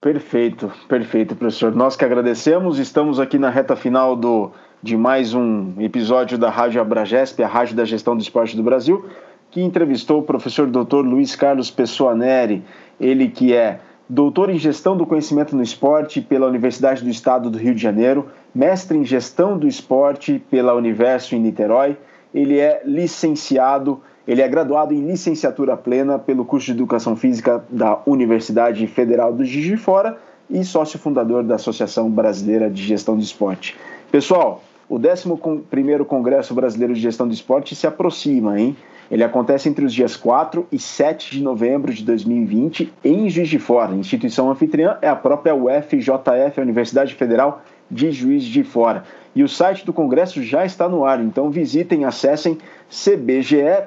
Perfeito, 0.00 0.72
perfeito, 0.88 1.36
professor. 1.36 1.74
Nós 1.74 1.94
que 1.94 2.04
agradecemos, 2.04 2.78
estamos 2.78 3.20
aqui 3.20 3.38
na 3.38 3.50
reta 3.50 3.76
final 3.76 4.16
do, 4.16 4.50
de 4.82 4.96
mais 4.96 5.34
um 5.34 5.74
episódio 5.78 6.38
da 6.38 6.48
Rádio 6.48 6.80
Abragesp, 6.80 7.42
a 7.42 7.46
Rádio 7.46 7.76
da 7.76 7.84
Gestão 7.84 8.16
do 8.16 8.22
Esporte 8.22 8.56
do 8.56 8.62
Brasil, 8.62 9.06
que 9.50 9.60
entrevistou 9.60 10.20
o 10.20 10.22
professor 10.22 10.66
Dr. 10.66 11.04
Luiz 11.04 11.36
Carlos 11.36 11.70
Pessoa 11.70 12.14
Neri, 12.14 12.64
ele 12.98 13.28
que 13.28 13.52
é 13.52 13.80
doutor 14.10 14.50
em 14.50 14.58
Gestão 14.58 14.96
do 14.96 15.06
Conhecimento 15.06 15.54
no 15.54 15.62
Esporte 15.62 16.20
pela 16.20 16.48
Universidade 16.48 17.04
do 17.04 17.08
Estado 17.08 17.48
do 17.48 17.56
Rio 17.56 17.72
de 17.72 17.80
Janeiro, 17.80 18.26
mestre 18.52 18.98
em 18.98 19.04
Gestão 19.04 19.56
do 19.56 19.68
Esporte 19.68 20.42
pela 20.50 20.74
Universo 20.74 21.36
em 21.36 21.40
Niterói, 21.40 21.96
ele 22.34 22.58
é 22.58 22.82
licenciado, 22.84 24.00
ele 24.26 24.42
é 24.42 24.48
graduado 24.48 24.92
em 24.92 25.06
licenciatura 25.06 25.76
plena 25.76 26.18
pelo 26.18 26.44
curso 26.44 26.66
de 26.66 26.72
Educação 26.72 27.14
Física 27.14 27.64
da 27.70 28.00
Universidade 28.04 28.84
Federal 28.88 29.32
do 29.32 29.44
Juiz 29.44 29.64
de 29.64 29.76
Fora 29.76 30.18
e 30.50 30.64
sócio 30.64 30.98
fundador 30.98 31.44
da 31.44 31.54
Associação 31.54 32.10
Brasileira 32.10 32.68
de 32.68 32.82
Gestão 32.82 33.16
do 33.16 33.22
Esporte. 33.22 33.76
Pessoal, 34.10 34.60
o 34.88 34.98
11º 34.98 36.04
Congresso 36.04 36.52
Brasileiro 36.52 36.94
de 36.94 37.00
Gestão 37.00 37.28
do 37.28 37.32
Esporte 37.32 37.76
se 37.76 37.86
aproxima, 37.86 38.58
hein? 38.58 38.76
Ele 39.10 39.24
acontece 39.24 39.68
entre 39.68 39.84
os 39.84 39.92
dias 39.92 40.16
4 40.16 40.68
e 40.70 40.78
7 40.78 41.32
de 41.32 41.42
novembro 41.42 41.92
de 41.92 42.04
2020 42.04 42.92
em 43.04 43.28
Juiz 43.28 43.48
de 43.48 43.58
Fora. 43.58 43.92
A 43.92 43.96
instituição 43.96 44.48
anfitriã 44.48 44.96
é 45.02 45.08
a 45.08 45.16
própria 45.16 45.54
UFJF, 45.54 46.58
a 46.58 46.62
Universidade 46.62 47.14
Federal 47.14 47.62
de 47.90 48.12
Juiz 48.12 48.44
de 48.44 48.62
Fora. 48.62 49.04
E 49.34 49.42
o 49.42 49.48
site 49.48 49.84
do 49.84 49.92
congresso 49.92 50.42
já 50.42 50.64
está 50.64 50.88
no 50.88 51.04
ar, 51.04 51.20
então 51.20 51.50
visitem, 51.50 52.04
acessem 52.04 52.58
cbge.org.br. 52.88 53.82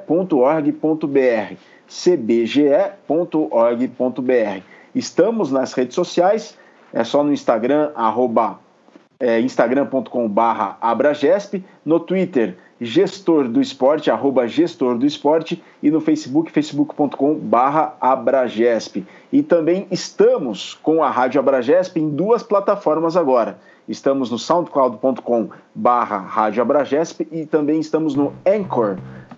cbge.org.br. 1.88 3.04
Estamos 4.94 5.52
nas 5.52 5.74
redes 5.74 5.96
sociais, 5.96 6.58
é 6.92 7.04
só 7.04 7.24
no 7.24 7.34
Instagram, 7.34 7.92
arroba, 7.96 8.60
é, 9.20 9.40
instagram.com.br 9.40 10.76
abragesp, 10.82 11.64
no 11.86 12.00
Twitter, 12.00 12.58
gestor 12.84 13.48
do 13.48 13.62
esporte, 13.62 14.12
arroba 14.12 14.48
gestor 14.48 14.98
do 14.98 15.06
esporte, 15.06 15.62
e 15.82 15.90
no 15.90 16.00
Facebook, 16.02 16.52
facebook.com 16.52 17.36
barra 17.36 17.96
Abragesp. 18.00 19.06
E 19.32 19.42
também 19.42 19.88
estamos 19.92 20.74
com 20.76 21.04
a 21.04 21.10
Rádio 21.10 21.40
Abragesp 21.40 21.98
em 21.98 22.10
duas 22.10 22.44
plataformas 22.44 23.18
agora. 23.18 23.58
Estamos 23.88 24.32
no 24.32 24.40
soundcloud.com 24.40 25.50
barra 25.76 26.18
Rádio 26.18 26.62
Abragesp 26.62 27.28
e 27.32 27.46
também 27.46 27.80
estamos 27.80 28.16
no 28.16 28.34
Anchor, 28.46 28.98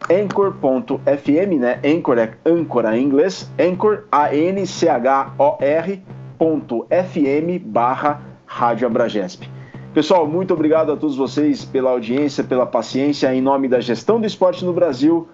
anchor.fm, 0.09 1.59
né? 1.59 1.79
Anchor 1.83 2.19
é 2.19 2.33
âncora 2.45 2.97
em 2.97 3.03
inglês, 3.03 3.49
Anchor, 3.59 4.03
A-N-C-H-O-R 4.11 6.03
ponto 6.37 6.85
FM 6.89 7.63
barra 7.65 8.21
Rádio 8.45 8.87
Abragesp. 8.87 9.54
Pessoal, 9.95 10.27
muito 10.27 10.53
obrigado 10.53 10.91
a 10.91 10.97
todos 10.97 11.15
vocês 11.15 11.63
pela 11.63 11.91
audiência, 11.91 12.43
pela 12.43 12.65
paciência. 12.65 13.33
Em 13.33 13.39
nome 13.39 13.69
da 13.69 13.79
gestão 13.79 14.19
do 14.19 14.27
esporte 14.27 14.65
no 14.65 14.73
Brasil, 14.73 15.25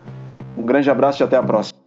um 0.56 0.62
grande 0.62 0.88
abraço 0.88 1.24
e 1.24 1.26
até 1.26 1.36
a 1.36 1.42
próxima. 1.42 1.80